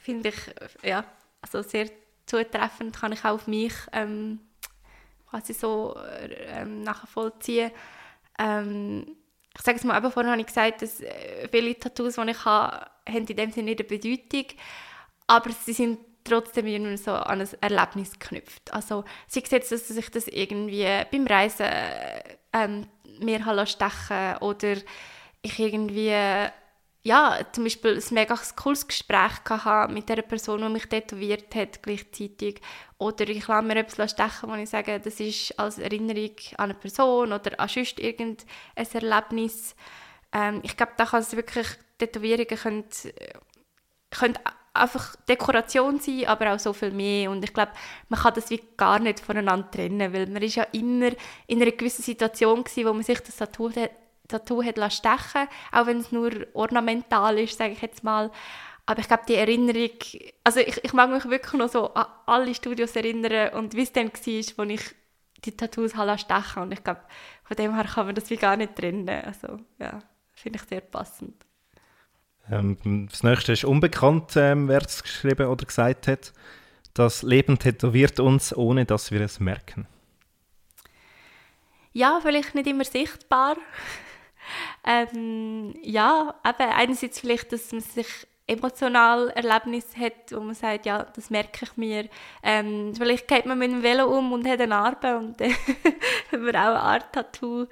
Finde 0.00 0.30
ich, 0.30 0.36
ja, 0.82 1.04
also 1.42 1.62
sehr 1.62 1.90
zutreffend, 2.24 2.96
kann 2.96 3.12
ich 3.12 3.24
auch 3.24 3.34
auf 3.34 3.46
mich 3.48 3.74
ähm, 3.92 4.38
quasi 5.28 5.52
so 5.52 5.96
ähm, 6.48 6.82
nachvollziehen. 6.82 7.72
Ähm, 8.38 9.16
ich 9.54 9.62
sage 9.62 9.78
es 9.78 9.84
mal, 9.84 9.98
eben 9.98 10.12
vorhin 10.12 10.30
habe 10.30 10.40
ich 10.40 10.46
gesagt, 10.46 10.82
dass 10.82 11.00
äh, 11.00 11.48
viele 11.50 11.78
Tattoos, 11.78 12.14
die 12.14 12.30
ich 12.30 12.44
habe, 12.44 12.86
haben 13.06 13.26
in 13.26 13.36
dem 13.36 13.50
Sinne 13.50 13.70
nicht 13.70 13.80
eine 13.80 13.88
Bedeutung 13.88 14.46
aber 15.28 15.50
sie 15.52 15.72
sind 15.72 16.00
trotzdem 16.24 16.66
irgendwie 16.66 16.96
so 16.96 17.12
an 17.12 17.40
ein 17.40 17.48
Erlebnis 17.60 18.18
geknüpft. 18.18 18.72
Also 18.72 19.04
sei 19.28 19.42
es 19.44 19.50
jetzt, 19.50 19.72
dass 19.72 19.90
ich 19.90 20.10
das 20.10 20.26
irgendwie 20.26 20.86
beim 21.10 21.26
Reisen 21.26 21.66
ähm, 22.52 22.88
mir 23.20 23.66
stechen 23.66 24.36
oder 24.40 24.76
ich 25.42 25.58
irgendwie 25.58 26.50
ja, 27.02 27.38
zum 27.52 27.64
Beispiel 27.64 27.96
ein 27.96 28.14
mega 28.14 28.38
cooles 28.56 28.86
Gespräch 28.86 29.32
hatte 29.48 29.92
mit 29.92 30.08
der 30.08 30.20
Person, 30.22 30.60
die 30.60 30.68
mich 30.68 30.86
tätowiert 30.86 31.54
hat, 31.54 31.82
gleichzeitig. 31.82 32.60
Oder 32.98 33.28
ich 33.28 33.46
lasse 33.46 33.66
mir 33.66 33.76
etwas 33.76 34.10
stechen, 34.10 34.50
wo 34.50 34.54
ich 34.54 34.68
sage, 34.68 35.00
das 35.00 35.18
ist 35.20 35.58
als 35.58 35.78
Erinnerung 35.78 36.34
an 36.56 36.64
eine 36.64 36.74
Person 36.74 37.32
oder 37.32 37.58
an 37.58 37.68
sonst 37.68 37.98
irgendein 37.98 38.46
Erlebnis. 38.74 39.74
Ähm, 40.32 40.60
ich 40.62 40.76
glaube, 40.76 40.92
da 40.96 41.06
kann 41.06 41.20
es 41.20 41.34
wirklich, 41.34 41.68
Tätowierungen 41.98 42.46
können, 42.46 42.84
können 44.10 44.38
einfach 44.78 45.16
Dekoration 45.28 46.00
sein, 46.00 46.26
aber 46.26 46.54
auch 46.54 46.58
so 46.58 46.72
viel 46.72 46.90
mehr. 46.90 47.30
Und 47.30 47.44
ich 47.44 47.52
glaube, 47.52 47.72
man 48.08 48.20
kann 48.20 48.34
das 48.34 48.50
wie 48.50 48.62
gar 48.76 48.98
nicht 48.98 49.20
voneinander 49.20 49.70
trennen, 49.70 50.12
weil 50.12 50.26
man 50.26 50.42
ist 50.42 50.56
ja 50.56 50.64
immer 50.72 51.10
in 51.46 51.62
einer 51.62 51.72
gewissen 51.72 52.02
Situation 52.02 52.64
gewesen, 52.64 52.86
wo 52.86 52.92
man 52.92 53.02
sich 53.02 53.20
das 53.20 53.36
Tattoo, 53.36 53.70
Tattoo 54.28 54.62
hat 54.62 54.92
stechen 54.92 55.48
auch 55.72 55.86
wenn 55.86 55.98
es 55.98 56.12
nur 56.12 56.30
ornamental 56.52 57.38
ist, 57.38 57.58
sage 57.58 57.72
ich 57.72 57.82
jetzt 57.82 58.04
mal. 58.04 58.30
Aber 58.86 59.00
ich 59.00 59.08
glaube, 59.08 59.24
die 59.28 59.34
Erinnerung, 59.34 59.90
also 60.44 60.60
ich, 60.60 60.82
ich 60.82 60.92
mag 60.94 61.10
mich 61.10 61.28
wirklich 61.28 61.52
noch 61.52 61.68
so 61.68 61.92
an 61.92 62.06
alle 62.24 62.54
Studios 62.54 62.96
erinnern 62.96 63.54
und 63.54 63.74
wie 63.74 63.82
es 63.82 63.92
dann 63.92 64.06
war, 64.06 64.30
als 64.38 64.54
ich 64.56 64.80
die 65.44 65.56
Tattoos 65.56 65.94
halt 65.94 66.20
stechen 66.20 66.62
und 66.62 66.72
ich 66.72 66.82
glaube, 66.82 67.02
von 67.44 67.56
dem 67.56 67.74
her 67.74 67.84
kann 67.84 68.06
man 68.06 68.14
das 68.14 68.30
wie 68.30 68.36
gar 68.36 68.56
nicht 68.56 68.76
trennen. 68.76 69.08
Also 69.08 69.60
ja, 69.78 70.02
finde 70.34 70.58
ich 70.58 70.68
sehr 70.68 70.80
passend. 70.80 71.47
Ähm, 72.50 73.08
das 73.10 73.22
nächste 73.22 73.52
ist 73.52 73.64
unbekannt, 73.64 74.36
ähm, 74.36 74.68
wer 74.68 74.82
es 74.82 75.02
geschrieben 75.02 75.46
oder 75.46 75.64
gesagt 75.64 76.08
hat. 76.08 76.32
Das 76.94 77.22
Leben 77.22 77.58
tätowiert 77.58 78.20
uns, 78.20 78.56
ohne 78.56 78.84
dass 78.84 79.10
wir 79.10 79.20
es 79.20 79.40
merken. 79.40 79.86
Ja, 81.92 82.20
vielleicht 82.22 82.54
nicht 82.54 82.66
immer 82.66 82.84
sichtbar. 82.84 83.56
ähm, 84.84 85.74
ja, 85.82 86.34
eben 86.44 86.70
einerseits 86.70 87.20
vielleicht, 87.20 87.52
dass 87.52 87.72
man 87.72 87.80
sich 87.80 88.08
emotional 88.46 89.28
Erlebnis 89.30 89.96
hat, 89.96 90.32
wo 90.32 90.40
man 90.40 90.54
sagt, 90.54 90.86
ja, 90.86 91.04
das 91.04 91.28
merke 91.28 91.66
ich 91.66 91.76
mir. 91.76 92.08
Ähm, 92.42 92.94
vielleicht 92.96 93.28
geht 93.28 93.46
man 93.46 93.58
mit 93.58 93.70
dem 93.70 93.82
Velo 93.82 94.06
um 94.06 94.32
und 94.32 94.46
hat 94.46 94.60
eine 94.60 94.68
Narbe 94.68 95.18
und 95.18 95.40
dann 95.40 95.50
hat 96.32 96.40
man 96.40 96.56
auch 96.56 96.60
eine 96.60 96.80
Art 96.80 97.12
Tattoo. 97.12 97.66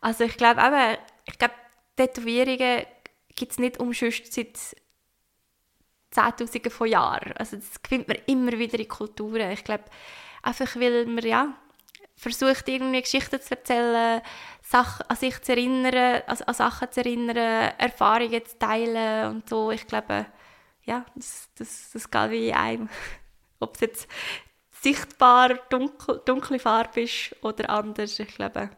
Also 0.00 0.24
ich 0.24 0.36
glaube 0.36 0.60
eben, 0.60 0.98
ich 1.26 1.38
glaube, 1.38 1.54
Tätowierungen 1.96 2.86
gibt 3.42 3.52
es 3.52 3.58
nicht 3.58 3.80
umsonst 3.80 4.32
seit 4.32 4.56
Zehntausenden 6.12 6.70
von 6.70 6.86
Jahren. 6.86 7.32
Also 7.32 7.56
das 7.56 7.72
findet 7.84 8.06
man 8.06 8.18
immer 8.26 8.56
wieder 8.56 8.78
in 8.78 8.86
Kulturen. 8.86 9.50
Ich 9.50 9.64
glaube, 9.64 9.82
einfach 10.42 10.76
weil 10.76 11.06
man 11.06 11.26
ja, 11.26 11.52
versucht, 12.14 12.68
irgendwie 12.68 13.02
Geschichten 13.02 13.40
zu 13.40 13.50
erzählen, 13.50 14.22
Sachen, 14.62 15.06
an 15.08 15.16
sich 15.16 15.42
zu 15.42 15.52
erinnern, 15.52 16.22
an, 16.24 16.38
an 16.40 16.54
Sachen 16.54 16.92
zu 16.92 17.00
erinnern, 17.00 17.36
Erfahrungen 17.78 18.46
zu 18.46 18.58
teilen 18.60 19.34
und 19.34 19.48
so. 19.48 19.72
Ich 19.72 19.88
glaube, 19.88 20.26
ja, 20.84 21.04
das, 21.16 21.48
das, 21.56 21.90
das 21.92 22.08
geht 22.08 22.30
wie 22.30 22.48
in 22.50 22.54
einem. 22.54 22.88
Ob 23.58 23.74
es 23.74 23.80
jetzt 23.80 24.08
sichtbar 24.70 25.54
dunkel, 25.68 26.22
dunkle 26.24 26.60
Farbe 26.60 27.02
ist 27.02 27.34
oder 27.42 27.70
anders, 27.70 28.20
ich 28.20 28.36
glaube, 28.36 28.70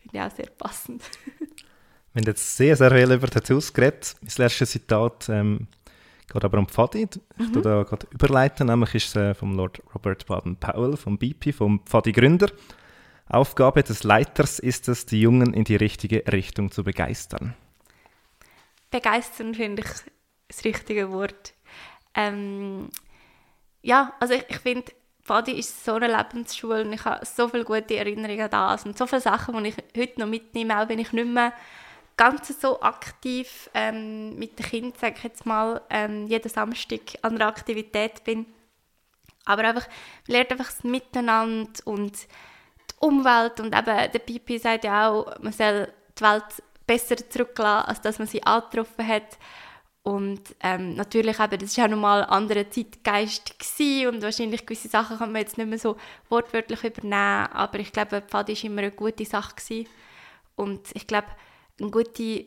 finde 0.00 0.18
ich 0.18 0.20
auch 0.20 0.34
sehr 0.34 0.50
passend. 0.50 1.04
Wir 2.14 2.20
haben 2.20 2.28
jetzt 2.28 2.56
sehr, 2.56 2.76
sehr 2.76 2.92
viel 2.92 3.10
über 3.10 3.26
Tattoos 3.26 3.72
geredet. 3.72 4.14
Mein 4.20 4.32
letztes 4.36 4.70
Zitat 4.70 5.28
ähm, 5.28 5.66
geht 6.32 6.44
aber 6.44 6.58
um 6.58 6.68
Pfadi. 6.68 7.08
Ich 7.38 7.48
mhm. 7.48 7.62
da 7.62 7.82
gerade 7.82 8.06
überleiten, 8.12 8.68
nämlich 8.68 8.94
ist 8.94 9.08
es 9.08 9.16
äh, 9.16 9.34
vom 9.34 9.56
Lord 9.56 9.82
Robert 9.92 10.24
Baden-Powell, 10.24 10.96
vom 10.96 11.18
BP, 11.18 11.52
vom 11.52 11.80
Pfadi-Gründer. 11.84 12.52
Aufgabe 13.28 13.82
des 13.82 14.04
Leiters 14.04 14.60
ist 14.60 14.88
es, 14.88 15.06
die 15.06 15.22
Jungen 15.22 15.54
in 15.54 15.64
die 15.64 15.74
richtige 15.74 16.22
Richtung 16.32 16.70
zu 16.70 16.84
begeistern. 16.84 17.56
Begeistern 18.92 19.52
finde 19.56 19.82
ich 19.82 19.88
das 20.46 20.64
richtige 20.64 21.10
Wort. 21.10 21.52
Ähm, 22.14 22.90
ja, 23.82 24.12
also 24.20 24.34
ich, 24.34 24.44
ich 24.48 24.58
finde, 24.58 24.92
Pfadi 25.24 25.58
ist 25.58 25.84
so 25.84 25.94
eine 25.94 26.06
Lebensschule 26.06 26.84
und 26.84 26.92
ich 26.92 27.04
habe 27.04 27.26
so 27.26 27.48
viele 27.48 27.64
gute 27.64 27.96
Erinnerungen 27.96 28.42
an 28.42 28.50
das 28.50 28.86
und 28.86 28.96
so 28.96 29.08
viele 29.08 29.20
Sachen, 29.20 29.64
die 29.64 29.70
ich 29.70 29.76
heute 29.96 30.20
noch 30.20 30.28
mitnehme, 30.28 30.80
auch 30.80 30.88
wenn 30.88 31.00
ich 31.00 31.10
nicht 31.12 31.26
mehr 31.26 31.52
ganz 32.16 32.60
so 32.60 32.80
aktiv 32.80 33.70
ähm, 33.74 34.36
mit 34.38 34.58
den 34.58 34.66
Kindern, 34.66 34.98
sage 34.98 35.14
ich 35.18 35.24
jetzt 35.24 35.46
mal, 35.46 35.82
ähm, 35.90 36.26
jeden 36.26 36.48
Samstag 36.48 37.00
an 37.22 37.34
einer 37.36 37.46
Aktivität 37.46 38.24
bin. 38.24 38.46
Aber 39.44 39.62
einfach, 39.64 39.86
man 40.26 40.36
lernt 40.36 40.52
einfach 40.52 40.66
das 40.66 40.84
Miteinander 40.84 41.70
und 41.84 42.16
die 42.22 42.94
Umwelt 43.00 43.60
und 43.60 43.74
eben, 43.74 44.12
der 44.12 44.18
Pipi 44.18 44.58
sagt 44.58 44.84
ja 44.84 45.10
auch, 45.10 45.38
man 45.40 45.52
soll 45.52 45.92
die 46.18 46.22
Welt 46.22 46.44
besser 46.86 47.16
zurücklassen, 47.16 47.88
als 47.88 48.00
dass 48.00 48.18
man 48.18 48.28
sie 48.28 48.42
angetroffen 48.42 49.06
hat. 49.06 49.38
Und 50.02 50.54
ähm, 50.60 50.94
natürlich 50.94 51.40
eben, 51.40 51.58
das 51.58 51.78
war 51.78 51.86
auch 51.86 51.90
nochmal 51.90 52.24
ein 52.24 52.28
anderer 52.30 52.70
Zeitgeist 52.70 53.58
gewesen 53.58 54.14
und 54.14 54.22
wahrscheinlich 54.22 54.66
gewisse 54.66 54.88
Sachen 54.88 55.16
kann 55.18 55.32
man 55.32 55.40
jetzt 55.40 55.56
nicht 55.56 55.66
mehr 55.66 55.78
so 55.78 55.96
wortwörtlich 56.28 56.84
übernehmen, 56.84 57.46
aber 57.52 57.78
ich 57.78 57.90
glaube, 57.90 58.20
Pfad 58.20 58.48
war 58.48 58.64
immer 58.64 58.82
eine 58.82 58.90
gute 58.90 59.24
Sache 59.24 59.54
gewesen. 59.56 59.88
Und 60.56 60.90
ich 60.92 61.06
glaube, 61.06 61.28
eine 61.80 61.90
gute 61.90 62.46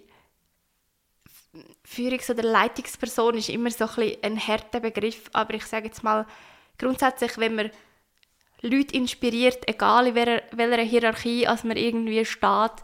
Führungs- 1.84 2.30
oder 2.30 2.43
Leitungsperson 2.43 3.38
ist 3.38 3.49
immer 3.49 3.71
so 3.71 3.86
ein, 3.97 4.17
ein 4.21 4.47
harter 4.47 4.80
Begriff, 4.80 5.30
aber 5.34 5.55
ich 5.55 5.65
sage 5.65 5.88
jetzt 5.88 6.03
mal, 6.03 6.25
grundsätzlich, 6.78 7.38
wenn 7.38 7.55
man 7.55 7.71
Leute 8.61 8.95
inspiriert, 8.95 9.67
egal 9.67 10.07
in 10.07 10.15
welcher, 10.15 10.41
welcher 10.51 10.84
Hierarchie 10.84 11.47
als 11.47 11.63
man 11.63 11.78
irgendwie 11.78 12.25
steht, 12.25 12.84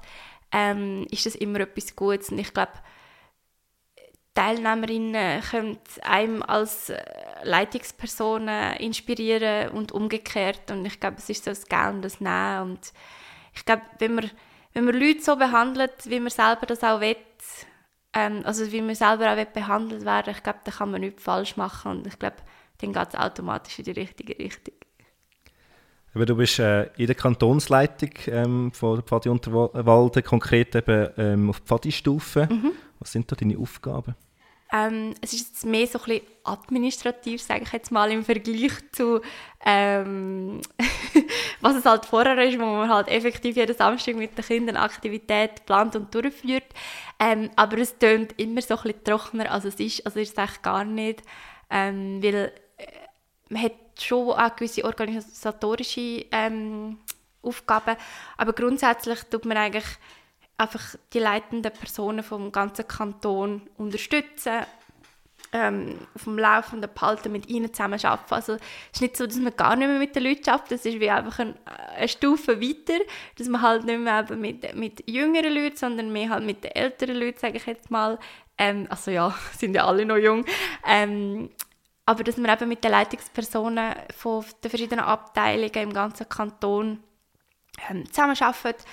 ähm, 0.51 1.07
ist 1.09 1.25
das 1.25 1.35
immer 1.35 1.61
etwas 1.61 1.95
Gutes. 1.95 2.29
Und 2.29 2.39
ich 2.39 2.53
glaube, 2.53 2.73
Teilnehmerinnen 4.35 5.41
können 5.41 5.79
einem 6.01 6.41
als 6.43 6.89
äh, 6.89 7.03
Leitungspersonen 7.43 8.77
inspirieren 8.77 9.69
und 9.69 9.91
umgekehrt. 9.91 10.71
Und 10.71 10.85
ich 10.85 10.99
glaube, 10.99 11.17
es 11.17 11.29
ist 11.29 11.43
so 11.43 11.51
das 11.51 11.67
Gehen 11.67 11.95
und 11.95 12.01
das 12.03 12.19
Nehmen. 12.19 12.71
Und 12.71 12.93
ich 13.55 13.65
glaube, 13.65 13.83
wenn 13.99 14.15
man 14.15 14.31
wenn 14.73 14.85
man 14.85 14.95
Leute 14.95 15.21
so 15.21 15.35
behandelt, 15.35 15.93
wie 16.05 16.19
man 16.19 16.29
selber 16.29 16.65
das 16.65 16.83
auch 16.83 16.99
will, 16.99 17.15
ähm, 18.13 18.41
also 18.43 18.71
wie 18.71 18.81
man 18.81 18.95
selber 18.95 19.31
auch 19.31 19.37
will 19.37 19.47
behandelt 19.53 20.05
werden, 20.05 20.33
ich 20.35 20.43
glaube, 20.43 20.59
da 20.63 20.71
kann 20.71 20.91
man 20.91 21.01
nichts 21.01 21.23
falsch 21.23 21.57
machen 21.57 21.91
und 21.91 22.07
ich 22.07 22.17
glaube, 22.17 22.37
dann 22.79 22.93
geht 22.93 23.09
es 23.09 23.15
automatisch 23.15 23.79
in 23.79 23.85
die 23.85 23.91
richtige 23.91 24.37
Richtung. 24.37 24.75
Aber 26.15 26.25
du 26.25 26.35
bist 26.35 26.59
äh, 26.59 26.83
in 26.97 27.07
der 27.07 27.15
Kantonsleitung 27.15 28.11
ähm, 28.27 28.71
von 28.71 28.97
der 28.97 29.03
Pfadi 29.03 29.29
Unterwalden, 29.29 30.23
konkret 30.23 30.75
eben 30.75 31.09
ähm, 31.17 31.49
auf 31.49 31.57
Pfadi-Stufe. 31.59 32.47
Mhm. 32.51 32.71
Was 32.99 33.11
sind 33.11 33.31
da 33.31 33.35
deine 33.35 33.57
Aufgaben? 33.57 34.15
Ähm, 34.73 35.13
es 35.21 35.33
ist 35.33 35.49
jetzt 35.49 35.65
mehr 35.65 35.85
so 35.85 35.99
ein 35.99 36.05
bisschen 36.05 36.27
administrativ, 36.43 37.41
sage 37.41 37.61
ich 37.63 37.71
jetzt 37.71 37.91
mal, 37.91 38.11
im 38.11 38.25
Vergleich 38.25 38.73
zu 38.91 39.21
ähm, 39.63 40.61
was 41.61 41.75
es 41.75 41.85
halt 41.85 42.05
vorher 42.05 42.37
ist, 42.43 42.59
wo 42.59 42.65
man 42.65 42.89
halt 42.89 43.07
effektiv 43.07 43.55
jeden 43.55 43.75
Samstag 43.75 44.15
mit 44.15 44.37
den 44.37 44.43
Kindern 44.43 44.77
Aktivität 44.77 45.65
plant 45.65 45.95
und 45.95 46.13
durchführt. 46.13 46.65
Ähm, 47.19 47.51
aber 47.55 47.77
es 47.77 47.97
tönt 47.97 48.37
immer 48.39 48.61
so 48.61 48.75
ein 48.75 48.83
bisschen 48.83 49.03
trockener, 49.03 49.51
als 49.51 49.65
es 49.65 49.75
ist. 49.75 50.05
Also 50.05 50.19
ist 50.19 50.31
es 50.31 50.37
eigentlich 50.37 50.61
gar 50.61 50.83
nicht, 50.83 51.21
ähm, 51.69 52.21
weil 52.21 52.51
äh, 52.77 52.87
man 53.49 53.63
hat 53.63 53.73
schon 53.99 54.31
auch 54.31 54.55
gewisse 54.55 54.83
organisatorische 54.83 56.25
ähm, 56.31 56.97
Aufgaben, 57.41 57.95
aber 58.37 58.53
grundsätzlich 58.53 59.21
tut 59.29 59.45
man 59.45 59.57
eigentlich 59.57 59.85
einfach 60.57 60.95
die 61.13 61.19
leitenden 61.19 61.71
Personen 61.71 62.23
vom 62.23 62.51
ganzen 62.51 62.87
Kanton 62.87 63.61
unterstützen, 63.77 64.65
ähm, 65.53 65.99
auf 66.15 66.23
dem 66.23 66.37
Laufenden 66.37 66.89
behalten, 66.93 67.31
mit 67.31 67.47
ihnen 67.47 67.71
zusammen 67.71 68.03
arbeiten. 68.03 68.33
Also 68.33 68.53
es 68.53 68.61
ist 68.93 69.01
nicht 69.01 69.17
so, 69.17 69.27
dass 69.27 69.37
man 69.37 69.55
gar 69.55 69.75
nicht 69.75 69.87
mehr 69.87 69.99
mit 69.99 70.15
den 70.15 70.23
Leuten 70.23 70.49
arbeitet, 70.49 70.71
das 70.71 70.85
ist 70.85 70.99
wie 70.99 71.09
einfach 71.09 71.39
ein, 71.39 71.53
eine 71.95 72.07
Stufe 72.07 72.59
weiter, 72.59 72.99
dass 73.37 73.47
man 73.47 73.61
halt 73.61 73.85
nicht 73.85 73.99
mehr 73.99 74.25
mit, 74.35 74.75
mit 74.75 75.07
jüngeren 75.07 75.53
Leuten, 75.53 75.77
sondern 75.77 76.11
mehr 76.11 76.29
halt 76.29 76.43
mit 76.43 76.63
den 76.63 76.71
älteren 76.71 77.15
Leuten, 77.15 77.39
sage 77.39 77.57
ich 77.57 77.65
jetzt 77.67 77.91
mal, 77.91 78.17
ähm, 78.57 78.87
also 78.89 79.11
ja, 79.11 79.35
sind 79.57 79.75
ja 79.75 79.85
alle 79.85 80.05
noch 80.05 80.17
jung, 80.17 80.43
ähm, 80.87 81.49
aber 82.05 82.23
dass 82.23 82.37
man 82.37 82.51
eben 82.51 82.67
mit 82.67 82.83
den 82.83 82.91
Leitungspersonen 82.91 83.93
von 84.15 84.43
den 84.63 84.69
verschiedenen 84.69 85.05
Abteilungen 85.05 85.71
im 85.75 85.93
ganzen 85.93 86.27
Kanton 86.27 87.03
ähm, 87.89 88.05
zusammenarbeitet, 88.07 88.85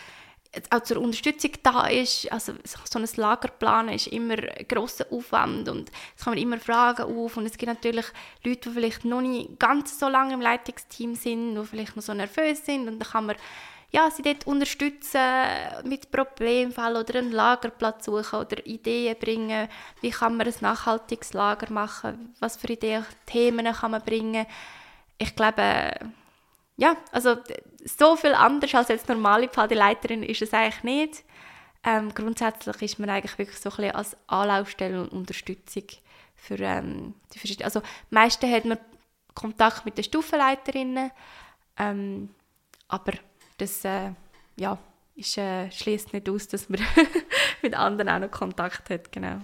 auch 0.71 0.83
zur 0.83 0.99
Unterstützung 0.99 1.53
da 1.63 1.87
ist. 1.87 2.31
Also 2.33 2.55
so 2.65 2.99
ein 2.99 3.09
Lagerplan 3.17 3.89
ist 3.89 4.09
immer 4.09 4.35
ein 4.35 4.67
grosser 4.69 5.07
Aufwand 5.11 5.69
und 5.69 5.91
es 6.17 6.25
kommen 6.25 6.39
immer 6.39 6.59
Fragen 6.59 7.03
auf 7.03 7.37
und 7.37 7.47
es 7.47 7.57
gibt 7.57 7.73
natürlich 7.73 8.07
Leute, 8.45 8.69
die 8.69 8.75
vielleicht 8.75 9.05
noch 9.05 9.21
nicht 9.21 9.59
ganz 9.59 9.99
so 9.99 10.09
lange 10.09 10.35
im 10.35 10.41
Leitungsteam 10.41 11.15
sind, 11.15 11.55
die 11.55 11.65
vielleicht 11.65 11.97
noch 11.97 12.03
so 12.03 12.15
nervös 12.15 12.65
sind 12.65 12.89
und 12.89 12.99
dann 12.99 13.09
kann 13.09 13.27
man 13.27 13.37
ja, 13.93 14.09
sie 14.11 14.23
dort 14.23 14.47
unterstützen 14.47 15.21
mit 15.85 16.13
Problemfällen 16.13 16.97
oder 16.97 17.19
einen 17.19 17.33
Lagerplatz 17.33 18.05
suchen 18.05 18.39
oder 18.39 18.65
Ideen 18.65 19.17
bringen, 19.19 19.69
wie 20.01 20.11
kann 20.11 20.37
man 20.37 20.47
ein 20.47 20.55
nachhaltiges 20.61 21.33
Lager 21.33 21.73
machen, 21.73 22.35
was 22.39 22.57
für 22.57 22.69
Ideen, 22.69 23.05
Themen 23.27 23.73
kann 23.73 23.91
man 23.91 24.03
bringen. 24.03 24.47
Ich 25.19 25.35
glaube, 25.35 25.93
ja, 26.81 26.97
also 27.13 27.37
so 27.85 28.17
viel 28.17 28.33
anders 28.33 28.75
als 28.75 28.89
jetzt 28.89 29.09
normale 29.09 29.49
Pfadeleiterin 29.49 30.23
ist 30.23 30.41
es 30.41 30.55
eigentlich 30.55 30.83
nicht. 30.83 31.25
Ähm, 31.85 32.13
grundsätzlich 32.15 32.81
ist 32.81 32.99
man 32.99 33.11
eigentlich 33.11 33.37
wirklich 33.39 33.59
so 33.59 33.69
ein 33.69 33.77
bisschen 33.77 33.95
als 33.95 34.17
Anlaufstelle 34.27 35.03
und 35.03 35.13
Unterstützung 35.13 35.85
für 36.37 36.59
ähm, 36.59 37.15
die 37.35 37.39
verschiedenen. 37.39 37.67
Also 37.67 37.83
meistens 38.09 38.51
hat 38.51 38.65
man 38.65 38.79
Kontakt 39.35 39.85
mit 39.85 39.99
den 39.99 40.05
Stufenleiterinnen, 40.05 41.11
ähm, 41.77 42.31
aber 42.89 43.13
das 43.59 43.85
äh, 43.85 44.13
ja, 44.57 44.79
äh, 45.17 45.71
schließt 45.71 46.15
nicht 46.15 46.31
aus, 46.31 46.49
dass 46.49 46.71
man 46.71 46.81
mit 47.63 47.75
anderen 47.75 48.09
auch 48.09 48.21
noch 48.21 48.31
Kontakt 48.31 48.89
hat, 48.89 49.13
genau. 49.13 49.43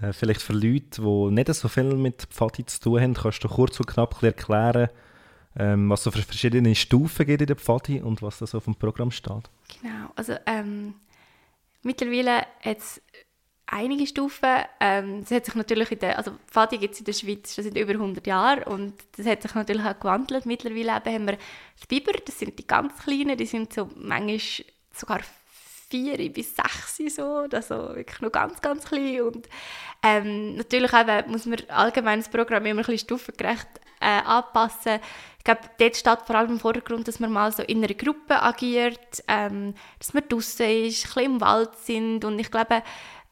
Äh, 0.00 0.12
vielleicht 0.12 0.42
für 0.42 0.52
Leute, 0.52 1.02
die 1.02 1.30
nicht 1.32 1.52
so 1.54 1.66
viel 1.66 1.96
mit 1.96 2.22
Pfadi 2.22 2.64
zu 2.66 2.80
tun 2.80 3.00
haben, 3.00 3.14
kannst 3.14 3.42
du 3.42 3.48
kurz 3.48 3.80
und 3.80 3.86
knapp 3.86 4.22
erklären, 4.22 4.90
ähm, 5.58 5.90
was 5.90 6.06
es 6.06 6.14
für 6.14 6.22
verschiedene 6.22 6.74
Stufen 6.74 7.26
gibt 7.26 7.42
in 7.42 7.46
der 7.46 7.56
Pfadi 7.56 8.00
und 8.00 8.22
was 8.22 8.38
da 8.38 8.46
so 8.46 8.58
auf 8.58 8.64
dem 8.64 8.74
Programm 8.74 9.10
steht. 9.10 9.50
Genau, 9.80 10.10
also 10.16 10.34
ähm, 10.46 10.94
mittlerweile 11.82 12.46
hat 12.62 12.78
es 12.78 13.02
einige 13.66 14.06
Stufen. 14.06 14.48
Ähm, 14.80 15.24
hat 15.28 15.44
sich 15.44 15.54
natürlich 15.54 15.90
in 15.92 15.98
der, 15.98 16.18
also 16.18 16.32
Pfadi 16.46 16.78
gibt 16.78 16.94
es 16.94 17.00
in 17.00 17.06
der 17.06 17.12
Schweiz 17.12 17.54
schon 17.54 17.64
seit 17.64 17.76
über 17.76 17.92
100 17.92 18.26
Jahren 18.26 18.62
und 18.64 18.94
das 19.16 19.26
hat 19.26 19.42
sich 19.42 19.54
natürlich 19.54 19.84
auch 19.84 19.98
gewandelt. 19.98 20.46
Mittlerweile 20.46 20.94
haben 20.94 21.26
wir 21.26 21.38
die 21.82 21.86
Biber, 21.88 22.12
das 22.24 22.38
sind 22.38 22.58
die 22.58 22.66
ganz 22.66 22.96
kleinen, 23.02 23.36
die 23.36 23.46
sind 23.46 23.72
so 23.72 23.90
manchmal 23.96 24.40
sogar 24.92 25.20
vier 25.88 26.32
bis 26.32 26.56
sechs 26.56 27.14
so, 27.14 27.46
also 27.52 27.94
wirklich 27.94 28.20
noch 28.20 28.32
ganz, 28.32 28.60
ganz 28.60 28.84
klein 28.84 29.22
und 29.22 29.48
ähm, 30.02 30.56
natürlich 30.56 30.92
eben 30.92 31.30
muss 31.30 31.44
man 31.44 31.58
allgemein 31.68 32.20
das 32.20 32.30
Programm 32.30 32.64
immer 32.64 32.80
ein 32.80 32.86
bisschen 32.86 33.06
stufengerecht 33.06 33.68
äh, 34.02 34.22
anpassen. 34.26 35.00
Ich 35.38 35.44
glaube, 35.44 35.60
dort 35.78 35.96
steht 35.96 36.18
vor 36.26 36.36
allem 36.36 36.52
im 36.52 36.60
Vordergrund, 36.60 37.08
dass 37.08 37.18
man 37.18 37.32
mal 37.32 37.50
so 37.52 37.62
in 37.62 37.78
einer 37.78 37.94
Gruppe 37.94 38.40
agiert, 38.42 39.24
ähm, 39.26 39.74
dass 39.98 40.14
man 40.14 40.28
draußen 40.28 40.66
ist, 40.66 41.04
ein 41.04 41.14
bisschen 41.14 41.24
im 41.24 41.40
Wald 41.40 41.76
sind 41.76 42.24
und 42.24 42.38
ich 42.38 42.50
glaube, 42.50 42.82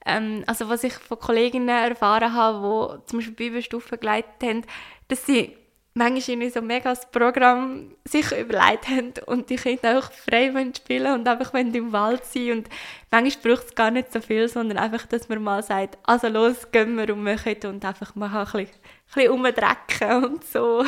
ähm, 0.07 0.43
also 0.47 0.69
was 0.69 0.83
ich 0.85 0.95
von 0.95 1.19
Kolleginnen 1.19 1.69
erfahren 1.69 2.35
habe, 2.35 3.01
die 3.03 3.07
zum 3.07 3.19
Beispiel 3.19 3.35
Bibelstufen 3.35 4.01
geleitet 4.01 4.43
haben, 4.43 4.63
dass 5.09 5.27
sie 5.27 5.57
manchmal 5.95 6.51
so 6.51 6.63
mega 6.63 6.91
das 6.91 7.11
Programm 7.11 7.95
sich 8.05 8.31
überlegt 8.33 8.89
haben 8.89 9.13
und 9.27 9.51
die 9.51 9.57
Kinder 9.57 9.99
auch 9.99 10.11
frei 10.13 10.53
spielen 10.77 11.15
und 11.15 11.29
einfach 11.29 11.53
im 11.55 11.93
Wald 11.93 12.25
sein 12.25 12.53
und 12.53 12.69
manchmal 13.11 13.55
braucht 13.55 13.67
es 13.67 13.75
gar 13.75 13.91
nicht 13.91 14.13
so 14.13 14.21
viel, 14.21 14.49
sondern 14.49 14.79
einfach, 14.79 15.07
dass 15.07 15.29
man 15.29 15.43
mal 15.43 15.63
sagt, 15.63 15.99
also 16.05 16.29
los, 16.29 16.71
gehen 16.71 16.97
wir 16.97 17.13
und 17.13 17.25
machen 17.25 17.57
und 17.65 17.85
einfach 17.85 18.15
mal 18.15 18.35
ein 18.35 18.45
bisschen, 18.45 18.69
bisschen 19.15 19.33
umdrecken 19.33 20.25
und 20.25 20.45
so. 20.45 20.85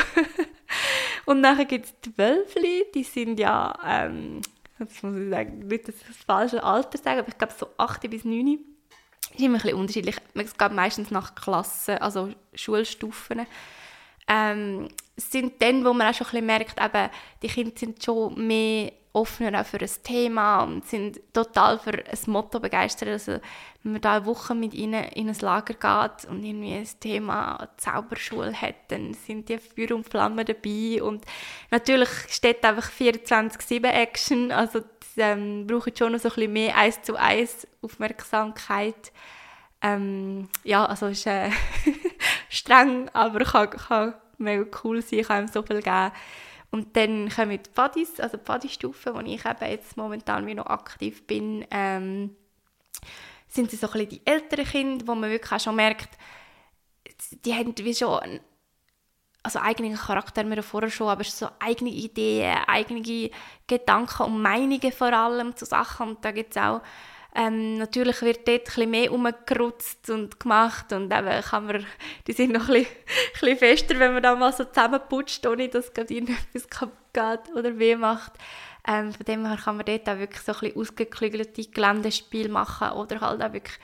und 1.26 1.42
dann 1.42 1.66
gibt 1.66 1.86
es 1.86 2.00
die 2.00 2.16
Wölfli, 2.16 2.84
die 2.94 3.04
sind 3.04 3.38
ja, 3.38 3.74
ähm, 3.84 4.40
jetzt 4.78 5.02
muss 5.02 5.16
ich 5.16 5.30
sagen, 5.30 5.66
nicht 5.66 5.88
das 5.88 5.94
falsche 6.26 6.62
Alter 6.62 6.98
sagen, 6.98 7.20
aber 7.20 7.28
ich 7.28 7.38
glaube 7.38 7.54
so 7.56 7.68
8 7.78 8.08
bis 8.10 8.24
9 8.24 8.58
ist 9.34 9.40
immer 9.40 9.56
ein 9.56 9.62
bisschen 9.62 9.78
unterschiedlich. 9.78 10.16
Es 10.34 10.56
geht 10.56 10.72
meistens 10.72 11.10
nach 11.10 11.34
Klassen, 11.34 11.98
also 11.98 12.30
Schulstufen 12.54 13.46
ähm, 14.28 14.88
sind 15.16 15.60
dann, 15.60 15.84
wo 15.84 15.92
man 15.92 16.08
auch 16.08 16.14
schon 16.14 16.26
ein 16.28 16.30
bisschen 16.30 16.46
merkt, 16.46 16.80
eben, 16.80 17.10
die 17.42 17.48
Kinder 17.48 17.72
sind 17.76 18.02
schon 18.02 18.46
mehr 18.46 18.92
offener 19.12 19.60
auch 19.60 19.66
für 19.66 19.78
ein 19.78 19.90
Thema 20.02 20.62
und 20.62 20.86
sind 20.86 21.20
total 21.34 21.78
für 21.78 21.92
ein 21.92 22.18
Motto 22.26 22.60
begeistert. 22.60 23.10
Also, 23.10 23.32
wenn 23.82 23.92
man 23.92 24.00
da 24.00 24.16
eine 24.16 24.26
Woche 24.26 24.54
mit 24.54 24.72
ihnen 24.74 25.04
in 25.04 25.28
ein 25.28 25.38
Lager 25.40 25.74
geht 25.74 26.30
und 26.30 26.42
irgendwie 26.42 26.74
ein 26.74 26.88
Thema 27.00 27.68
Zauberschule 27.76 28.54
hat, 28.54 28.76
dann 28.88 29.12
sind 29.12 29.48
die 29.48 29.58
Feuer 29.58 29.94
und 29.96 30.08
Flammen 30.08 30.46
dabei 30.46 31.02
und 31.02 31.24
natürlich 31.70 32.08
steht 32.28 32.64
einfach 32.64 32.90
24-7 32.90 33.84
Action, 33.84 34.50
also 34.50 34.80
das 34.80 35.10
ähm, 35.16 35.66
braucht 35.66 35.98
schon 35.98 36.12
noch 36.12 36.20
so 36.20 36.28
ein 36.28 36.34
bisschen 36.34 36.52
mehr 36.52 36.76
eins 36.76 37.02
zu 37.02 37.16
eins 37.16 37.66
Aufmerksamkeit. 37.82 39.12
Ähm, 39.82 40.48
ja, 40.62 40.86
also 40.86 41.06
ist 41.08 41.26
äh, 41.26 41.50
streng, 42.52 43.08
aber 43.12 43.44
kann, 43.44 43.70
kann 43.70 44.14
mega 44.38 44.64
cool 44.84 45.02
sein, 45.02 45.22
kann 45.22 45.36
einem 45.38 45.48
so 45.48 45.62
viel 45.62 45.82
geben. 45.82 46.12
Und 46.70 46.96
dann 46.96 47.28
kommen 47.28 47.60
die 47.62 47.70
Buddies, 47.74 48.18
also 48.18 48.36
die 48.36 48.44
Buddy-Stufen, 48.44 49.14
wo 49.14 49.20
ich 49.20 49.44
eben 49.44 49.70
jetzt 49.70 49.96
momentan 49.96 50.44
noch 50.54 50.66
aktiv 50.66 51.26
bin, 51.26 51.66
ähm, 51.70 52.34
sind 53.48 53.70
sie 53.70 53.76
so 53.76 53.88
ein 53.88 53.92
bisschen 53.92 54.08
die 54.08 54.22
älteren 54.24 54.64
Kinder, 54.64 55.06
wo 55.06 55.14
man 55.14 55.30
wirklich 55.30 55.52
auch 55.52 55.60
schon 55.60 55.76
merkt, 55.76 56.08
die 57.44 57.54
haben 57.54 57.74
wie 57.76 57.94
schon 57.94 58.40
also 59.42 59.58
eigenen 59.58 59.96
Charakter 59.96 60.40
haben 60.40 60.50
wir 60.50 60.62
vorher 60.62 60.90
schon, 60.90 61.08
aber 61.08 61.24
so 61.24 61.48
eigene 61.58 61.90
Ideen, 61.90 62.58
eigene 62.66 63.30
Gedanken 63.66 64.22
und 64.22 64.40
Meinungen 64.40 64.92
vor 64.92 65.12
allem 65.12 65.56
zu 65.56 65.64
Sachen. 65.64 66.10
Und 66.10 66.24
da 66.24 66.30
gibt 66.30 66.56
es 66.56 66.62
auch 66.62 66.80
ähm, 67.34 67.78
natürlich 67.78 68.20
wird 68.20 68.46
dort 68.46 68.76
ein 68.76 68.90
mehr 68.90 69.10
umgerutzt 69.10 70.10
und 70.10 70.38
gemacht 70.38 70.92
und 70.92 71.12
eben 71.12 71.42
kann 71.42 71.66
man, 71.66 71.86
die 72.26 72.32
sind 72.32 72.52
noch 72.52 72.68
ein 72.68 72.74
bisschen, 72.74 72.86
ein 72.96 73.40
bisschen 73.40 73.58
fester, 73.58 73.98
wenn 73.98 74.12
man 74.12 74.22
da 74.22 74.34
mal 74.34 74.52
so 74.52 74.64
zusammenputscht, 74.64 75.46
ohne 75.46 75.68
dass 75.68 75.92
gerade 75.92 76.14
etwas 76.14 76.68
kaputt 76.70 76.98
geht 77.12 77.54
oder 77.54 77.78
weh 77.78 77.96
macht. 77.96 78.32
Ähm, 78.86 79.12
von 79.12 79.24
dem 79.24 79.46
her 79.46 79.58
kann 79.62 79.76
man 79.76 79.86
dort 79.86 80.08
auch 80.08 80.18
wirklich 80.18 80.42
so 80.42 80.52
ein 80.52 80.58
bisschen 80.60 80.80
ausgeklügelte 80.80 81.64
Geländespiele 81.64 82.48
machen 82.48 82.90
oder 82.90 83.20
halt 83.20 83.42
auch 83.42 83.52
wirklich 83.52 83.78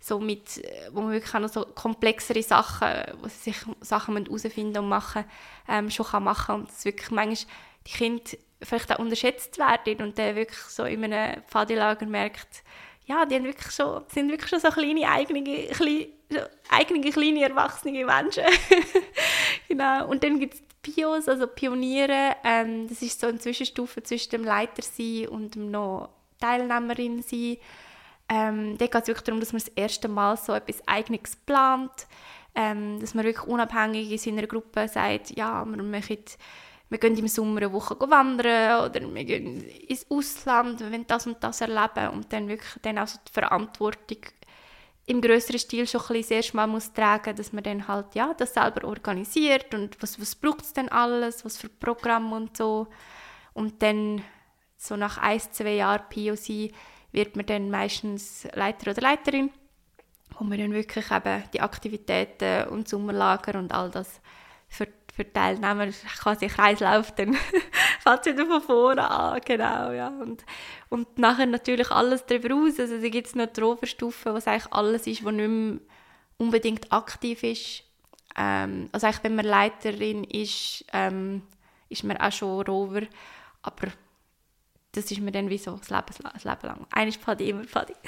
so 0.00 0.18
mit, 0.18 0.62
wo 0.92 1.02
man 1.02 1.12
wirklich 1.12 1.34
auch 1.34 1.40
noch 1.40 1.48
so 1.48 1.64
komplexere 1.66 2.42
Sachen, 2.42 2.88
wo 3.20 3.28
sie 3.28 3.52
sich 3.52 3.56
Sachen 3.80 4.16
herausfinden 4.16 4.78
und 4.78 4.88
machen, 4.88 5.24
ähm, 5.68 5.90
schon 5.90 6.06
kann 6.06 6.24
machen 6.24 6.54
und 6.56 6.70
es 6.70 6.84
wirklich 6.84 7.10
manchmal 7.10 7.54
die 7.86 7.92
Kinder 7.92 8.30
vielleicht 8.62 8.92
auch 8.92 8.98
unterschätzt 8.98 9.58
werden 9.58 10.02
und 10.02 10.18
dann 10.18 10.36
wirklich 10.36 10.58
so 10.58 10.84
in 10.84 11.04
einem 11.04 11.42
Pfadilager 11.44 12.06
merkt, 12.06 12.62
ja, 13.06 13.24
die 13.24 13.34
haben 13.34 13.44
wirklich 13.44 13.72
schon, 13.72 14.04
sind 14.08 14.30
wirklich 14.30 14.50
schon 14.50 14.60
so 14.60 14.68
kleine, 14.68 15.08
eigene, 15.08 15.42
kleine, 15.68 16.08
eigene 16.68 17.10
kleine, 17.10 17.42
erwachsene 17.42 18.04
Menschen. 18.04 18.44
genau. 19.68 20.08
Und 20.08 20.22
dann 20.22 20.38
gibt 20.38 20.54
es 20.54 20.62
Pios, 20.82 21.28
also 21.28 21.46
Pioniere. 21.46 22.36
Ähm, 22.44 22.88
das 22.88 23.02
ist 23.02 23.20
so 23.20 23.26
eine 23.26 23.38
Zwischenstufe 23.38 24.02
zwischen 24.02 24.30
dem 24.30 24.44
Leiter 24.44 24.82
sein 24.82 25.28
und 25.28 25.54
dem 25.54 25.70
noch 25.70 26.10
Teilnehmerin 26.40 27.22
sein. 27.22 27.56
Ähm, 28.28 28.78
da 28.78 28.86
geht 28.86 28.94
es 29.02 29.08
wirklich 29.08 29.24
darum, 29.24 29.40
dass 29.40 29.52
man 29.52 29.60
das 29.60 29.72
erste 29.74 30.08
Mal 30.08 30.36
so 30.36 30.52
etwas 30.52 30.86
Eigenes 30.86 31.36
plant. 31.36 32.06
Ähm, 32.54 32.98
dass 33.00 33.14
man 33.14 33.24
wirklich 33.24 33.46
unabhängig 33.46 34.10
in 34.10 34.18
seiner 34.18 34.46
Gruppe 34.46 34.88
sagt, 34.88 35.36
ja, 35.36 35.64
wir 35.64 35.82
machen 35.82 36.18
wir 36.90 36.98
gehen 36.98 37.16
im 37.16 37.28
Sommer 37.28 37.58
eine 37.58 37.72
Woche 37.72 37.96
wandern 37.98 38.90
oder 38.90 39.14
wir 39.14 39.24
gehen 39.24 39.62
ins 39.64 40.06
Ausland, 40.10 40.80
wir 40.80 40.90
wollen 40.90 41.06
das 41.06 41.26
und 41.26 41.42
das 41.42 41.60
erleben 41.60 42.08
und 42.12 42.32
dann 42.32 42.48
wirklich 42.48 42.74
dann 42.82 42.98
also 42.98 43.18
die 43.26 43.32
Verantwortung 43.32 44.18
im 45.06 45.20
größeren 45.20 45.58
Stil 45.58 45.86
schon 45.86 46.00
ein 46.00 46.06
bisschen 46.08 46.22
das 46.22 46.30
erste 46.30 46.56
Mal 46.56 46.66
muss 46.66 46.92
tragen, 46.92 47.34
dass 47.34 47.52
man 47.52 47.64
dann 47.64 47.88
halt 47.88 48.14
ja, 48.14 48.34
das 48.34 48.54
selber 48.54 48.86
organisiert 48.86 49.74
und 49.74 50.00
was, 50.02 50.20
was 50.20 50.34
braucht 50.34 50.62
es 50.62 50.72
denn 50.72 50.88
alles, 50.88 51.44
was 51.44 51.56
für 51.56 51.68
Programme 51.68 52.36
und 52.36 52.56
so. 52.56 52.86
Und 53.54 53.82
dann 53.82 54.22
so 54.76 54.96
nach 54.96 55.18
ein, 55.18 55.40
zwei 55.40 55.74
Jahren 55.74 56.08
POC 56.10 56.72
wird 57.12 57.34
man 57.34 57.46
dann 57.46 57.70
meistens 57.70 58.46
Leiter 58.54 58.92
oder 58.92 59.00
Leiterin 59.00 59.50
wo 60.40 60.44
man 60.44 60.58
dann 60.58 60.72
wirklich 60.72 61.10
eben 61.10 61.42
die 61.52 61.60
Aktivitäten 61.60 62.68
und 62.68 62.88
Sommerlager 62.88 63.58
und 63.58 63.72
all 63.72 63.90
das 63.90 64.20
für 64.68 64.86
für 65.14 65.24
die 65.24 65.32
Teilnehmer 65.32 65.88
quasi 66.18 66.46
Kreislauf, 66.46 67.14
dann 67.14 67.34
fängt 68.00 68.26
es 68.26 68.26
wieder 68.26 68.46
von 68.46 68.62
vorne 68.62 69.10
an, 69.10 69.40
genau, 69.44 69.92
ja. 69.92 70.08
Und, 70.08 70.44
und 70.88 71.18
nachher 71.18 71.46
natürlich 71.46 71.90
alles 71.90 72.24
darüber 72.26 72.54
aus, 72.54 72.78
also 72.78 73.00
da 73.00 73.08
gibt 73.08 73.26
es 73.26 73.34
noch 73.34 73.46
die 73.46 73.60
Roverstufe, 73.60 74.34
was 74.34 74.46
eigentlich 74.46 74.72
alles 74.72 75.06
ist, 75.06 75.24
was 75.24 75.32
nicht 75.32 75.48
mehr 75.48 75.78
unbedingt 76.38 76.92
aktiv 76.92 77.42
ist. 77.42 77.84
Ähm, 78.36 78.88
also 78.92 79.06
eigentlich, 79.06 79.24
wenn 79.24 79.36
man 79.36 79.44
Leiterin 79.44 80.24
ist, 80.24 80.84
ähm, 80.92 81.42
ist 81.88 82.04
man 82.04 82.16
auch 82.16 82.32
schon 82.32 82.62
Rover, 82.62 83.02
aber 83.62 83.88
das 84.92 85.10
ist 85.10 85.20
mir 85.20 85.32
dann 85.32 85.50
wie 85.50 85.58
so 85.58 85.76
das 85.76 85.90
Leben, 85.90 86.30
das 86.32 86.44
Leben 86.44 86.66
lang. 86.66 86.86
Einer 86.90 87.08
ist 87.08 87.20
Pfadi, 87.20 87.50
immer 87.50 87.64
Pfadi. 87.64 87.94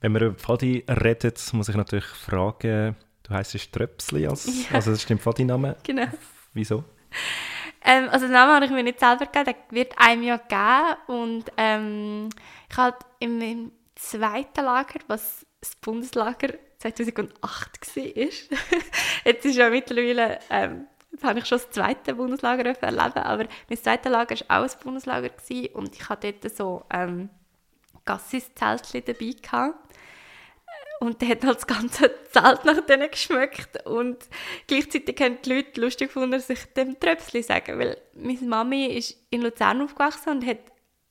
wenn 0.00 0.12
wir 0.12 0.22
über 0.22 0.34
Pfadi 0.34 0.84
reden, 0.88 1.34
muss 1.52 1.68
ich 1.68 1.76
natürlich 1.76 2.06
fragen, 2.06 2.96
Du 3.30 3.36
heisst 3.36 3.72
Tröpsli, 3.72 4.26
als, 4.26 4.46
ja. 4.46 4.74
also 4.74 4.90
das 4.90 5.02
stimmt 5.02 5.22
dein 5.38 5.46
Name. 5.46 5.76
Genau. 5.84 6.06
Wieso? 6.52 6.82
Ähm, 7.84 8.08
also 8.10 8.26
den 8.26 8.32
Namen 8.32 8.54
habe 8.54 8.64
ich 8.64 8.72
mir 8.72 8.82
nicht 8.82 8.98
selber 8.98 9.26
gegeben, 9.26 9.44
der 9.44 9.54
wird 9.70 9.92
einem 9.98 10.24
ja 10.24 10.36
gegeben 10.36 10.98
und 11.06 11.44
ähm, 11.56 12.28
ich 12.68 12.76
halt 12.76 12.96
im, 13.20 13.40
im 13.40 13.72
zweiten 13.94 14.64
Lager, 14.64 14.98
was 15.06 15.46
das 15.60 15.76
Bundeslager 15.76 16.54
2008 16.80 17.96
war, 17.96 18.04
jetzt 19.24 19.44
ist 19.46 19.56
ja 19.56 19.70
mittlerweile, 19.70 20.40
ähm, 20.50 20.88
jetzt 21.12 21.22
habe 21.22 21.38
ich 21.38 21.46
schon 21.46 21.58
das 21.58 21.70
zweite 21.70 22.16
Bundeslager 22.16 22.66
erleben, 22.82 22.98
aber 22.98 23.46
mein 23.68 23.78
zweites 23.78 24.10
Lager 24.10 24.34
war 24.48 24.64
auch 24.64 24.68
ein 24.68 24.82
Bundeslager 24.82 25.30
und 25.74 25.94
ich 25.94 26.08
hatte 26.08 26.32
dort 26.32 26.56
so 26.56 26.84
ähm, 26.92 27.30
Gassis-Zeltchen 28.04 29.04
dabei 29.06 29.34
gehabt 29.40 29.89
und 31.00 31.22
der 31.22 31.28
hat 31.30 31.44
halt 31.44 31.56
das 31.56 31.66
ganze 31.66 32.10
Zelt 32.30 32.64
nach 32.66 32.84
denen 32.84 33.10
geschmeckt. 33.10 33.86
Und 33.86 34.18
gleichzeitig 34.66 35.18
haben 35.20 35.38
die 35.42 35.54
Leute 35.54 35.80
lustig 35.80 36.08
gefunden, 36.08 36.38
sich 36.38 36.66
dem 36.74 37.00
Tröpfchen 37.00 37.42
sagen. 37.42 37.78
Weil 37.78 37.96
meine 38.14 38.42
Mami 38.42 38.84
ist 38.84 39.16
in 39.30 39.40
Luzern 39.40 39.80
aufgewachsen 39.80 40.28
und 40.28 40.46
hat 40.46 40.58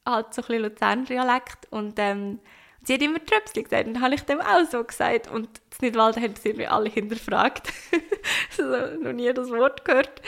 halt 0.06 0.34
so 0.36 0.44
ein 0.44 0.48
bisschen 0.48 0.64
Luzern-Dialekt. 0.64 1.72
Und 1.72 1.98
ähm, 1.98 2.40
sie 2.84 2.94
hat 2.94 3.02
immer 3.02 3.26
Tröpfchen 3.26 3.64
gesagt. 3.64 3.88
Und 3.88 3.96
dann 3.96 4.04
habe 4.04 4.14
ich 4.14 4.22
dem 4.22 4.40
auch 4.40 4.64
so 4.70 4.84
gesagt. 4.84 5.28
Und 5.32 5.50
in 5.82 5.88
Nidwalden 5.88 6.22
haben 6.22 6.36
sie 6.36 6.50
irgendwie 6.50 6.68
alle 6.68 6.90
hinterfragt. 6.92 7.74
so, 8.56 8.64
noch 8.64 9.14
nie 9.14 9.34
das 9.34 9.50
Wort 9.50 9.86
gehört. 9.86 10.22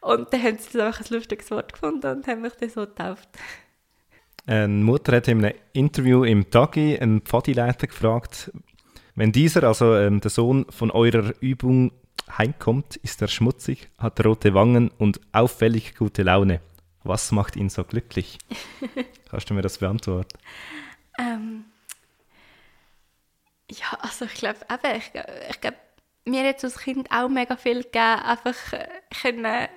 Und 0.00 0.32
dann 0.32 0.42
haben 0.42 0.58
sie 0.58 0.82
einfach 0.82 1.00
ein 1.00 1.14
lustiges 1.14 1.52
Wort 1.52 1.72
gefunden 1.72 2.16
und 2.16 2.26
haben 2.26 2.42
mich 2.42 2.54
dann 2.54 2.68
so 2.68 2.80
getauft. 2.80 3.28
Eine 4.46 4.68
Mutter 4.68 5.16
hat 5.16 5.28
in 5.28 5.44
einem 5.44 5.54
Interview 5.72 6.24
im 6.24 6.50
Tagi 6.50 6.98
einen 6.98 7.20
Pfadileiter 7.22 7.86
gefragt, 7.86 8.50
Wenn 9.14 9.32
dieser, 9.32 9.62
also 9.64 9.94
ähm, 9.94 10.20
der 10.20 10.30
Sohn 10.30 10.66
von 10.70 10.90
eurer 10.90 11.32
Übung 11.40 11.92
heimkommt, 12.36 12.96
ist 12.96 13.22
er 13.22 13.28
schmutzig, 13.28 13.88
hat 13.98 14.24
rote 14.24 14.54
Wangen 14.54 14.90
und 14.98 15.20
auffällig 15.32 15.94
gute 15.96 16.22
Laune. 16.22 16.60
Was 17.04 17.32
macht 17.32 17.56
ihn 17.56 17.68
so 17.68 17.84
glücklich? 17.84 18.38
Kannst 19.30 19.50
du 19.50 19.54
mir 19.54 19.62
das 19.62 19.78
beantworten? 19.78 20.38
Ähm, 21.18 21.64
ja, 23.70 23.98
also 24.00 24.24
ich 24.24 24.34
glaube, 24.34 24.58
ich, 24.96 25.12
ich 25.50 25.60
glaube, 25.60 25.76
mir 26.24 26.48
hat 26.48 26.64
als 26.64 26.78
Kind 26.78 27.10
auch 27.10 27.28
mega 27.28 27.56
viel 27.56 27.82
gegeben, 27.82 28.20
einfach 28.24 28.72
äh, 28.72 28.88
können 29.22 29.68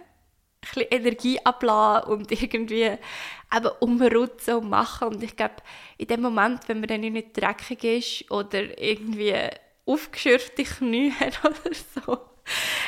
bisschen 0.61 0.87
Energie 0.89 1.39
abladen 1.43 2.11
und 2.11 2.31
irgendwie 2.43 2.83
eben 3.55 3.69
umrutzen 3.79 4.55
und 4.55 4.69
machen. 4.69 5.09
Und 5.09 5.23
ich 5.23 5.35
glaube, 5.35 5.55
in 5.97 6.07
dem 6.07 6.21
Moment, 6.21 6.67
wenn 6.67 6.79
man 6.79 6.87
dann 6.87 7.01
nicht 7.01 7.39
dreckig 7.39 7.83
ist 7.83 8.31
oder 8.31 8.79
irgendwie 8.81 9.35
aufgeschürfte 9.85 10.63
Knie 10.63 11.11
hat 11.19 11.43
oder 11.43 11.75
so, 11.95 12.19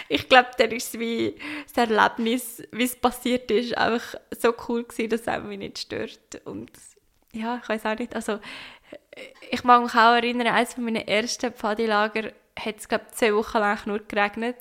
ich 0.08 0.28
glaube, 0.30 0.50
dann 0.58 0.72
ist 0.72 0.94
es 0.94 1.00
wie 1.00 1.36
das 1.68 1.90
Erlebnis, 1.90 2.64
wie 2.72 2.84
es 2.84 2.96
passiert 2.96 3.52
ist, 3.52 3.78
einfach 3.78 4.16
so 4.32 4.54
cool 4.68 4.84
gewesen, 4.84 5.10
dass 5.10 5.28
es 5.28 5.44
mich 5.44 5.60
nicht 5.60 5.80
stört. 5.80 6.42
Und 6.46 6.72
ja, 7.34 7.60
ich 7.62 7.70
weiß 7.70 7.86
auch 7.86 7.98
nicht, 7.98 8.16
also 8.16 8.40
ich 9.52 9.64
mag 9.64 9.84
mich 9.84 9.94
auch 9.94 10.16
erinnern, 10.16 10.48
eines 10.48 10.78
meiner 10.78 11.08
ersten 11.08 11.54
Pfadilager 11.54 12.32
hat 12.58 12.78
es, 12.78 12.88
glaube 12.88 13.08
zwei 13.12 13.34
Wochen 13.36 13.58
lang 13.58 13.80
nur 13.86 14.00
geregnet. 14.00 14.58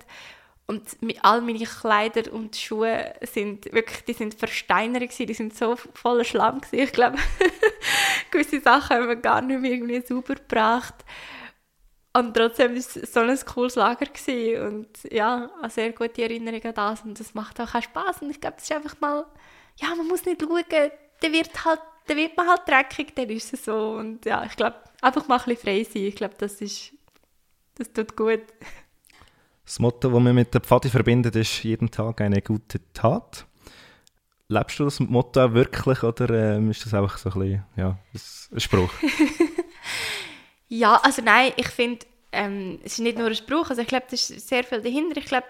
Und 0.68 0.98
all 1.22 1.40
meine 1.40 1.64
Kleider 1.64 2.32
und 2.32 2.54
Schuhe 2.54 3.14
sind 3.22 3.72
wirklich, 3.72 4.04
die 4.04 4.12
sind 4.12 4.34
versteinert 4.34 5.02
gewesen, 5.02 5.26
die 5.26 5.34
sind 5.34 5.56
so 5.56 5.76
voller 5.94 6.24
Schlamm 6.24 6.60
gewesen. 6.60 6.84
Ich 6.84 6.92
glaube, 6.92 7.16
gewisse 8.30 8.60
Sachen 8.60 8.96
haben 8.96 9.08
wir 9.08 9.16
gar 9.16 9.40
nicht 9.40 9.60
mehr 9.60 9.72
irgendwie 9.72 10.02
sauber 10.06 10.34
gebracht. 10.34 10.94
Und 12.12 12.34
trotzdem 12.34 12.72
war 12.72 12.78
es 12.78 12.94
so 12.94 13.20
ein 13.20 13.38
cooles 13.46 13.76
Lager 13.76 14.06
gewesen. 14.06 14.66
und 14.66 15.12
ja, 15.12 15.50
eine 15.60 15.70
sehr 15.70 15.92
gute 15.92 16.22
Erinnerung 16.22 16.62
an 16.62 16.74
das 16.74 17.00
und 17.02 17.18
das 17.18 17.34
macht 17.34 17.60
auch 17.60 17.82
Spaß 17.82 18.22
und 18.22 18.30
ich 18.30 18.40
glaube, 18.40 18.56
das 18.56 18.64
ist 18.64 18.72
einfach 18.72 19.00
mal, 19.00 19.26
ja, 19.76 19.94
man 19.94 20.06
muss 20.06 20.24
nicht 20.26 20.42
schauen, 20.42 20.64
der 20.68 21.32
wird 21.32 21.64
halt 21.64 21.80
dann 22.08 22.16
wird 22.16 22.36
man 22.36 22.48
halt 22.48 22.66
dreckig, 22.66 23.14
dann 23.14 23.28
ist 23.28 23.52
es 23.52 23.64
so. 23.64 23.92
Und 23.92 24.24
ja, 24.24 24.44
ich 24.44 24.56
glaube, 24.56 24.76
einfach 25.00 25.28
mal 25.28 25.38
ein 25.38 25.44
bisschen 25.44 25.62
frei 25.62 25.84
sein, 25.84 26.02
ich 26.04 26.16
glaube, 26.16 26.34
das 26.38 26.60
ist, 26.60 26.92
das 27.76 27.92
tut 27.92 28.16
gut. 28.16 28.42
Das 29.68 29.80
Motto, 29.80 30.08
das 30.08 30.22
man 30.22 30.34
mit 30.34 30.54
der 30.54 30.62
Pfadi 30.62 30.88
verbindet, 30.88 31.36
ist 31.36 31.62
jeden 31.62 31.90
Tag 31.90 32.22
eine 32.22 32.40
gute 32.40 32.80
Tat. 32.94 33.44
Lebst 34.48 34.78
du 34.78 34.84
das 34.84 34.98
Motto 34.98 35.44
auch 35.44 35.52
wirklich 35.52 36.02
oder 36.02 36.56
ähm, 36.56 36.70
ist 36.70 36.86
das 36.86 36.94
einfach 36.94 37.18
so 37.18 37.28
ein 37.28 37.38
bisschen, 37.38 37.64
ja, 37.76 37.98
ein 38.50 38.60
Spruch? 38.60 38.90
ja, 40.68 40.94
also 40.94 41.20
nein, 41.20 41.52
ich 41.56 41.68
finde, 41.68 42.06
ähm, 42.32 42.78
es 42.82 42.94
ist 42.94 43.00
nicht 43.00 43.18
nur 43.18 43.26
ein 43.26 43.34
Spruch, 43.34 43.68
also 43.68 43.82
ich 43.82 43.88
glaube, 43.88 44.06
das 44.10 44.30
ist 44.30 44.48
sehr 44.48 44.64
viel 44.64 44.80
dahinter. 44.80 45.18
Ich 45.18 45.26
glaube, 45.26 45.46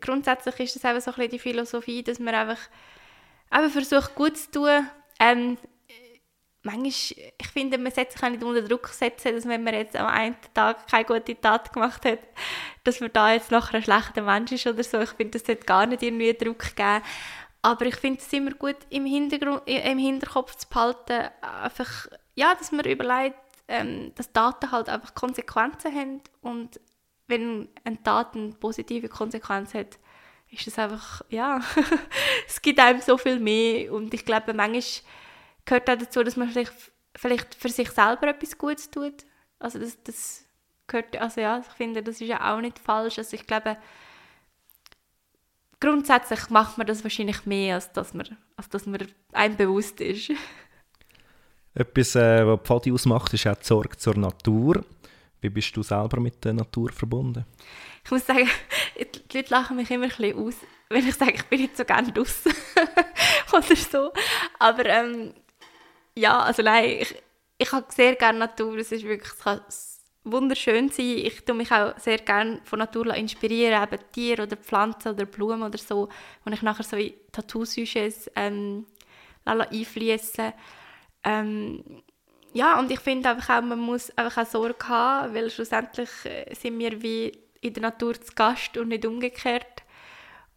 grundsätzlich 0.00 0.60
ist 0.60 0.76
das 0.76 0.84
einfach 0.84 1.02
so 1.02 1.10
ein 1.10 1.16
bisschen 1.16 1.30
die 1.32 1.38
Philosophie, 1.40 2.04
dass 2.04 2.20
man 2.20 2.36
einfach, 2.36 2.60
einfach 3.50 3.72
versucht, 3.72 4.14
gut 4.14 4.36
zu 4.36 4.52
tun. 4.52 4.86
Ähm, 5.18 5.58
manchmal, 6.68 7.32
ich 7.40 7.48
finde, 7.52 7.78
man 7.78 7.92
sollte 7.92 8.12
sich 8.12 8.22
auch 8.22 8.28
nicht 8.28 8.42
unter 8.42 8.62
Druck 8.62 8.88
setzen, 8.88 9.34
dass 9.34 9.46
wenn 9.46 9.64
man 9.64 9.74
jetzt 9.74 9.96
am 9.96 10.06
einen 10.06 10.36
Tag 10.54 10.88
keine 10.88 11.04
gute 11.04 11.40
Tat 11.40 11.72
gemacht 11.72 12.04
hat, 12.04 12.20
dass 12.84 13.00
man 13.00 13.12
da 13.12 13.32
jetzt 13.32 13.50
nachher 13.50 13.76
ein 13.76 13.82
schlechter 13.82 14.22
Mensch 14.22 14.52
ist 14.52 14.66
oder 14.66 14.82
so. 14.82 15.00
Ich 15.00 15.10
finde, 15.10 15.38
das 15.38 15.46
sollte 15.46 15.64
gar 15.64 15.86
nicht 15.86 16.02
irgendwie 16.02 16.34
Druck 16.34 16.76
geben. 16.76 17.02
Aber 17.62 17.86
ich 17.86 17.96
finde 17.96 18.20
es 18.20 18.32
immer 18.32 18.52
gut, 18.52 18.76
im, 18.90 19.04
Hintergrund, 19.04 19.62
im 19.66 19.98
Hinterkopf 19.98 20.54
zu 20.56 20.68
behalten, 20.68 21.28
einfach, 21.42 22.06
ja, 22.34 22.54
dass 22.54 22.70
man 22.70 22.86
überlegt, 22.86 23.36
ähm, 23.66 24.12
dass 24.14 24.32
Daten 24.32 24.70
halt 24.70 24.88
einfach 24.88 25.14
Konsequenzen 25.14 25.94
haben 25.94 26.20
und 26.40 26.80
wenn 27.26 27.68
eine 27.84 28.02
Tat 28.02 28.34
eine 28.34 28.52
positive 28.52 29.08
Konsequenz 29.08 29.74
hat, 29.74 29.98
ist 30.50 30.66
es 30.66 30.78
einfach, 30.78 31.20
ja, 31.28 31.60
es 32.48 32.62
gibt 32.62 32.78
einem 32.80 33.00
so 33.00 33.18
viel 33.18 33.38
mehr 33.38 33.92
und 33.92 34.14
ich 34.14 34.24
glaube, 34.24 34.54
manchmal 34.54 34.82
gehört 35.68 35.90
auch 35.90 35.98
dazu, 35.98 36.24
dass 36.24 36.36
man 36.36 36.48
vielleicht, 36.48 36.72
vielleicht 37.14 37.54
für 37.54 37.68
sich 37.68 37.90
selber 37.90 38.28
etwas 38.28 38.56
Gutes 38.56 38.90
tut. 38.90 39.26
Also 39.58 39.78
das, 39.78 40.02
das 40.02 40.44
gehört, 40.86 41.16
also 41.16 41.40
ja, 41.40 41.60
ich 41.60 41.72
finde, 41.74 42.02
das 42.02 42.20
ist 42.20 42.28
ja 42.28 42.54
auch 42.54 42.60
nicht 42.60 42.78
falsch. 42.78 43.18
Also 43.18 43.36
ich 43.36 43.46
glaube, 43.46 43.76
grundsätzlich 45.78 46.48
macht 46.48 46.78
man 46.78 46.86
das 46.86 47.04
wahrscheinlich 47.04 47.44
mehr, 47.44 47.76
als 47.76 47.92
dass 47.92 48.14
man, 48.14 48.36
als 48.56 48.68
dass 48.70 48.86
man 48.86 49.06
einem 49.32 49.56
bewusst 49.56 50.00
ist. 50.00 50.32
Etwas, 51.74 52.16
äh, 52.16 52.46
was 52.46 52.60
Pfadi 52.62 52.90
ausmacht, 52.90 53.34
ist 53.34 53.46
auch 53.46 53.54
die 53.54 53.66
Sorge 53.66 53.96
zur 53.96 54.16
Natur. 54.16 54.84
Wie 55.40 55.50
bist 55.50 55.76
du 55.76 55.82
selber 55.82 56.18
mit 56.18 56.44
der 56.44 56.54
Natur 56.54 56.90
verbunden? 56.90 57.44
Ich 58.04 58.10
muss 58.10 58.26
sagen, 58.26 58.48
die 58.98 59.36
Leute 59.36 59.50
lachen 59.50 59.76
mich 59.76 59.90
immer 59.90 60.04
ein 60.04 60.08
bisschen 60.08 60.38
aus, 60.38 60.54
wenn 60.88 61.06
ich 61.06 61.14
sage, 61.14 61.34
ich 61.34 61.44
bin 61.44 61.60
nicht 61.60 61.76
so 61.76 61.84
gerne 61.84 62.10
draußen 62.10 62.52
oder 63.52 63.76
so. 63.76 64.12
Aber 64.58 64.86
ähm, 64.86 65.34
ja, 66.18 66.40
also 66.40 66.62
nein, 66.62 66.98
ich, 67.00 67.14
ich 67.58 67.72
habe 67.72 67.86
sehr 67.90 68.14
gerne 68.16 68.38
Natur. 68.38 68.76
Es 68.78 68.92
ist 68.92 69.04
wirklich, 69.04 69.32
es 69.32 69.38
kann 69.38 69.60
wunderschön 70.24 70.90
sein. 70.90 71.18
Ich 71.18 71.44
tue 71.44 71.54
mich 71.54 71.72
auch 71.72 71.98
sehr 71.98 72.18
gerne 72.18 72.60
von 72.64 72.78
Natur 72.78 73.14
inspirieren, 73.14 73.82
eben 73.82 74.02
Tiere 74.12 74.42
oder 74.42 74.56
Pflanzen 74.56 75.12
oder 75.12 75.26
Blumen 75.26 75.62
oder 75.62 75.78
so, 75.78 76.08
wo 76.44 76.52
ich 76.52 76.62
nachher 76.62 76.84
so 76.84 76.96
wie 76.96 77.14
Tattoo-Suches 77.32 78.30
ähm, 78.36 78.86
einfließen 79.44 80.52
ähm, 81.24 82.02
ja, 82.54 82.78
und 82.78 82.90
ich 82.90 83.00
finde 83.00 83.28
einfach 83.28 83.58
auch, 83.58 83.62
man 83.62 83.78
muss 83.78 84.10
einfach 84.16 84.42
auch 84.42 84.50
Sorge 84.50 84.88
haben, 84.88 85.34
weil 85.34 85.50
schlussendlich 85.50 86.08
äh, 86.24 86.54
sind 86.54 86.78
wir 86.78 87.02
wie 87.02 87.32
in 87.60 87.74
der 87.74 87.82
Natur 87.82 88.18
zu 88.20 88.32
Gast 88.34 88.76
und 88.76 88.88
nicht 88.88 89.04
umgekehrt. 89.04 89.82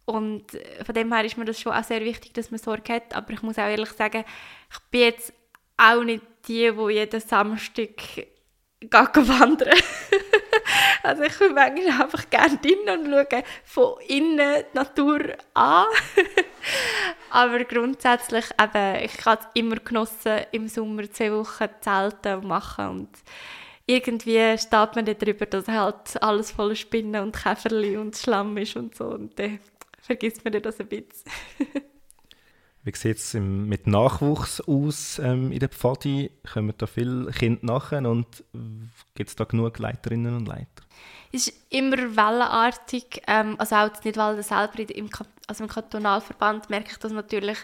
Und 0.04 0.54
äh, 0.54 0.84
von 0.84 0.94
dem 0.94 1.12
her 1.12 1.24
ist 1.24 1.36
mir 1.36 1.44
das 1.44 1.60
schon 1.60 1.72
auch 1.72 1.84
sehr 1.84 2.00
wichtig, 2.00 2.32
dass 2.34 2.50
man 2.50 2.58
Sorge 2.58 2.94
hat. 2.94 3.14
Aber 3.14 3.32
ich 3.32 3.42
muss 3.42 3.58
auch 3.58 3.68
ehrlich 3.68 3.90
sagen, 3.90 4.24
ich 4.70 4.78
bin 4.90 5.02
jetzt 5.02 5.32
auch 5.82 6.04
nicht 6.04 6.22
die, 6.46 6.70
die 6.70 6.92
jeden 6.92 7.20
Samstag 7.20 7.90
wandern 8.90 9.78
Also 11.02 11.24
ich 11.24 11.40
würde 11.40 11.54
manchmal 11.54 12.02
einfach 12.02 12.30
gerne 12.30 12.58
drinnen 12.58 13.06
und 13.06 13.28
schaue 13.30 13.44
von 13.64 13.94
innen 14.06 14.64
die 14.72 14.76
Natur 14.76 15.20
an. 15.54 15.86
Aber 17.30 17.64
grundsätzlich 17.64 18.44
eben, 18.60 19.04
ich 19.04 19.24
habe 19.24 19.40
es 19.40 19.48
immer 19.54 19.76
genossen, 19.76 20.42
im 20.52 20.68
Sommer 20.68 21.10
zwei 21.10 21.32
Wochen 21.32 21.68
zelten 21.80 22.46
machen 22.46 22.88
und 22.88 23.08
irgendwie 23.86 24.56
steht 24.58 24.94
man 24.94 25.04
nicht 25.04 25.20
darüber, 25.20 25.46
dass 25.46 25.66
halt 25.66 26.22
alles 26.22 26.52
voller 26.52 26.76
Spinnen 26.76 27.22
und 27.22 27.36
Käferli 27.36 27.96
und 27.96 28.16
Schlamm 28.16 28.56
ist 28.56 28.76
und 28.76 28.94
so 28.94 29.06
und 29.06 29.36
dann 29.38 29.58
vergisst 30.00 30.44
man 30.44 30.60
das 30.62 30.78
ein 30.78 30.86
bisschen. 30.86 31.32
Wie 32.84 32.96
sieht 32.96 33.18
es 33.18 33.34
mit 33.34 33.86
Nachwuchs 33.86 34.60
aus 34.60 35.20
ähm, 35.20 35.52
in 35.52 35.60
der 35.60 35.68
Pfadi? 35.68 36.32
Kommen 36.52 36.74
da 36.76 36.86
viele 36.86 37.30
Kinder 37.30 37.60
nachher 37.62 38.04
und 38.08 38.44
gibt 39.14 39.30
es 39.30 39.36
da 39.36 39.44
genug 39.44 39.78
Leiterinnen 39.78 40.36
und 40.36 40.46
Leiter? 40.46 40.82
Es 41.30 41.46
ist 41.46 41.56
immer 41.70 41.96
wellenartig. 41.96 43.22
Ähm, 43.28 43.54
also 43.58 43.76
auch 43.76 43.88
nicht 43.88 44.04
Nidwalden 44.04 44.42
selber, 44.42 44.96
im, 44.96 45.08
also 45.46 45.62
im 45.62 45.70
Kantonalverband 45.70 46.70
merke 46.70 46.90
ich 46.90 46.98
das 46.98 47.12
natürlich, 47.12 47.58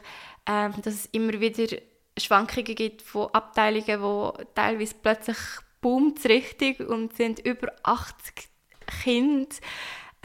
ähm, 0.47 0.73
dass 0.83 0.95
es 0.95 1.07
immer 1.07 1.41
wieder 1.41 1.77
Schwankungen 2.17 2.75
gibt 2.77 3.03
von 3.03 3.29
Abteilungen, 3.33 4.01
wo 4.01 4.33
teilweise 4.55 4.95
plötzlich 5.03 5.39
boomt 5.81 6.25
richtig 6.27 6.81
und 6.81 7.17
sind 7.17 7.41
über 7.41 7.73
80 7.83 8.49
Kinder 9.03 9.55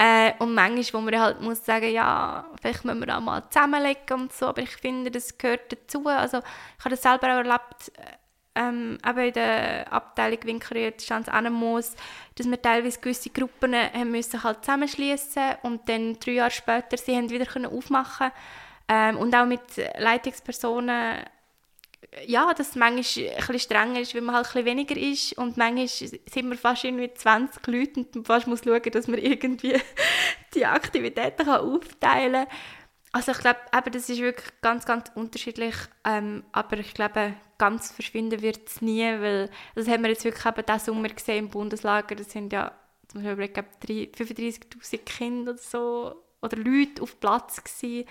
äh, 0.04 0.34
und 0.40 0.54
manchmal, 0.54 1.02
wo 1.02 1.06
man 1.06 1.18
halt 1.18 1.40
muss 1.40 1.64
sagen, 1.64 1.90
ja, 1.90 2.46
vielleicht 2.62 2.84
müssen 2.84 3.06
wir 3.06 3.18
auch 3.18 3.22
mal 3.22 3.42
zusammenlegen 3.50 4.20
und 4.20 4.34
so, 4.34 4.48
aber 4.48 4.62
ich 4.62 4.76
finde, 4.76 5.10
das 5.10 5.38
gehört 5.38 5.72
dazu. 5.72 6.06
Also 6.08 6.40
ich 6.40 6.84
habe 6.84 6.90
das 6.90 7.04
selber 7.04 7.28
auch 7.28 7.38
erlebt, 7.38 7.92
ähm, 8.54 8.98
eben 9.08 9.20
in 9.20 9.34
der 9.34 9.94
Abteilung 9.94 10.44
Winkeriert 10.44 11.02
es 11.02 11.52
muss, 11.52 11.96
dass 12.36 12.50
wir 12.50 12.62
teilweise 12.62 13.00
gewisse 13.00 13.30
Gruppen 13.30 13.74
haben 13.74 14.12
müssen 14.12 14.44
halt 14.44 14.66
zusammenschließen 14.66 15.56
und 15.62 15.88
dann 15.88 16.20
drei 16.20 16.32
Jahre 16.34 16.52
später 16.52 16.98
sie 16.98 17.16
haben 17.16 17.30
wieder 17.30 17.48
aufmachen 17.72 18.32
ähm, 18.90 19.18
und 19.18 19.34
auch 19.34 19.46
mit 19.46 19.62
Leitungspersonen 19.98 21.24
ja, 22.26 22.54
dass 22.54 22.70
es 22.70 22.76
manchmal 22.76 23.04
bisschen 23.04 23.60
strenger 23.60 24.00
ist, 24.00 24.14
weil 24.16 24.22
man 24.22 24.36
halt 24.36 24.46
bisschen 24.46 24.66
weniger 24.66 24.98
ist 24.98 25.38
und 25.38 25.58
manchmal 25.58 25.88
sind 25.88 26.50
wir 26.50 26.58
fast 26.58 26.84
irgendwie 26.84 27.14
20 27.14 27.68
Leute 27.68 28.00
und 28.02 28.16
man 28.16 28.26
fast 28.26 28.48
muss 28.48 28.64
schauen, 28.64 28.82
dass 28.92 29.08
man 29.08 29.20
irgendwie 29.20 29.80
die 30.54 30.66
Aktivitäten 30.66 31.50
aufteilen 31.50 32.46
kann. 32.46 32.58
Also 33.12 33.32
ich 33.32 33.38
glaube, 33.38 33.60
das 33.92 34.10
ist 34.10 34.20
wirklich 34.22 34.50
ganz, 34.62 34.86
ganz 34.86 35.12
unterschiedlich, 35.14 35.76
ähm, 36.04 36.44
aber 36.52 36.80
ich 36.80 36.96
glaube, 36.96 37.36
ganz 37.60 37.92
verschwinden 37.92 38.42
wird 38.42 38.68
es 38.68 38.82
nie, 38.82 39.04
weil 39.04 39.52
das 39.76 39.88
haben 39.88 40.02
wir 40.02 40.10
jetzt 40.10 40.24
wirklich 40.24 40.46
eben 40.46 40.66
diesen 40.66 40.80
Sommer 40.80 41.10
gesehen 41.10 41.46
im 41.46 41.50
Bundeslager, 41.50 42.16
das 42.16 42.32
sind 42.32 42.52
ja 42.52 42.72
zum 43.08 43.24
Beispiel 43.24 43.64
35'000 43.86 44.98
Kinder 45.06 45.52
oder 45.52 45.60
so, 45.62 46.24
oder 46.42 46.58
Leute 46.58 47.04
auf 47.04 47.20
Platz 47.20 47.64
gewesen. 47.64 48.08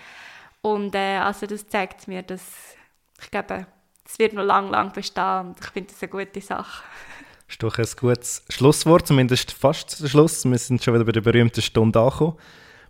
und 0.61 0.95
äh, 0.95 1.17
also 1.17 1.47
das 1.47 1.67
zeigt 1.67 2.07
mir, 2.07 2.23
dass 2.23 2.77
ich 3.21 3.29
glaube, 3.29 3.67
es 4.05 4.19
wird 4.19 4.33
noch 4.33 4.43
lang, 4.43 4.69
lang 4.69 4.91
bestehen 4.91 5.47
und 5.47 5.59
ich 5.59 5.67
finde 5.67 5.91
das 5.91 6.01
eine 6.01 6.09
gute 6.09 6.41
Sache. 6.41 6.83
ist 7.47 7.61
doch 7.61 7.77
ein 7.77 7.87
gutes 7.99 8.43
Schlusswort, 8.49 9.07
zumindest 9.07 9.51
fast 9.51 10.01
der 10.01 10.09
Schluss. 10.09 10.43
Wir 10.45 10.57
sind 10.57 10.83
schon 10.83 10.93
wieder 10.93 11.05
bei 11.05 11.11
der 11.11 11.21
berühmten 11.21 11.61
Stunde 11.61 11.99
angekommen. 11.99 12.37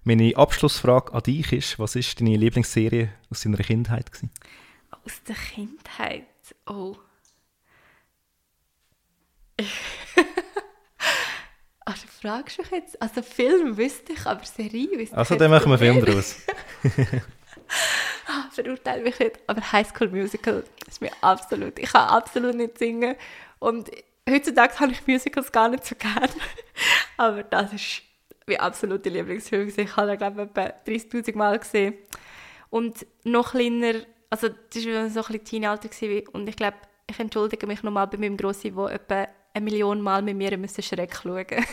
Meine 0.03 0.36
Abschlussfrage 0.36 1.14
an 1.14 1.24
dich 1.24 1.53
ist, 1.53 1.80
was 1.80 1.95
ist 1.95 2.20
deine 2.20 2.36
Lieblingsserie 2.36 3.09
aus 3.30 3.41
deiner 3.41 3.57
Kindheit? 3.57 4.11
Gewesen? 4.11 4.32
Aus 4.91 5.24
der 5.28 5.36
Kindheit? 5.36 6.26
Oh. 6.68 6.95
also 11.86 12.07
fragst 12.22 12.57
du 12.57 12.64
mich 12.64 12.72
jetzt? 12.72 13.01
Also 13.01 13.22
Film 13.22 13.78
wüsste 13.78 14.14
ich, 14.14 14.26
aber 14.26 14.43
Serie 14.43 14.89
wüsste 14.91 15.14
ich 15.14 15.18
Also 15.18 15.36
dann 15.36 15.51
machen 15.51 15.72
wir 15.72 15.78
Film 15.78 16.03
draus. 16.03 16.36
ah, 18.28 18.49
verurteile 18.51 19.03
mich 19.03 19.19
nicht, 19.19 19.39
aber 19.47 19.71
High 19.71 19.88
School 19.88 20.09
Musical 20.09 20.63
ist 20.88 21.01
mir 21.01 21.11
absolut, 21.21 21.78
ich 21.80 21.91
kann 21.91 22.07
absolut 22.07 22.55
nicht 22.55 22.78
singen 22.78 23.15
und 23.59 23.89
heutzutage 24.30 24.80
habe 24.80 24.91
ich 24.91 25.07
Musicals 25.07 25.51
gar 25.51 25.69
nicht 25.69 25.86
so 25.86 25.95
gerne, 25.95 26.30
aber 27.17 27.43
das 27.43 27.74
ist 27.74 28.03
mein 28.47 28.59
absoluter 28.59 29.09
Lieblingsfilm. 29.09 29.71
Ich 29.76 29.95
habe 29.95 30.11
ihn, 30.11 30.17
glaube 30.17 30.41
ich, 30.43 30.49
etwa 30.49 30.74
30'000 30.86 31.38
Mal 31.38 31.59
gesehen. 31.59 31.95
Und 32.69 33.05
noch 33.24 33.51
kleiner, 33.51 34.01
also 34.30 34.49
das 34.49 34.86
war 34.86 35.09
so 35.09 35.21
ein 35.21 35.26
bisschen 35.26 35.45
Teenalter 35.45 35.89
und 36.34 36.49
ich 36.49 36.55
glaube, 36.55 36.78
ich 37.09 37.19
entschuldige 37.19 37.67
mich 37.67 37.84
nochmal 37.84 38.07
bei 38.07 38.17
meinem 38.17 38.38
Grossi, 38.38 38.71
der 38.71 38.91
etwa 38.91 39.28
eine 39.53 39.63
Million 39.63 40.01
Mal 40.01 40.21
mit 40.21 40.36
mir 40.36 40.57
müssen 40.57 40.82
Schreck 40.82 41.15
schauen 41.15 41.45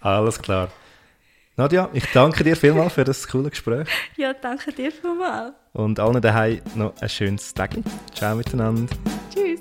Alles 0.00 0.40
klar. 0.40 0.70
Nadja, 1.60 1.90
ich 1.92 2.10
danke 2.14 2.42
dir 2.42 2.56
vielmals 2.56 2.94
für 2.94 3.04
das 3.04 3.28
coole 3.28 3.50
Gespräch. 3.50 3.86
Ja, 4.16 4.32
danke 4.32 4.72
dir 4.72 4.90
vielmals. 4.90 5.52
Und 5.74 6.00
allen 6.00 6.22
daheim 6.22 6.62
noch 6.74 6.94
ein 7.02 7.08
schönes 7.10 7.52
Tag. 7.52 7.72
Ciao 8.14 8.34
miteinander. 8.34 8.90
Tschüss. 9.30 9.60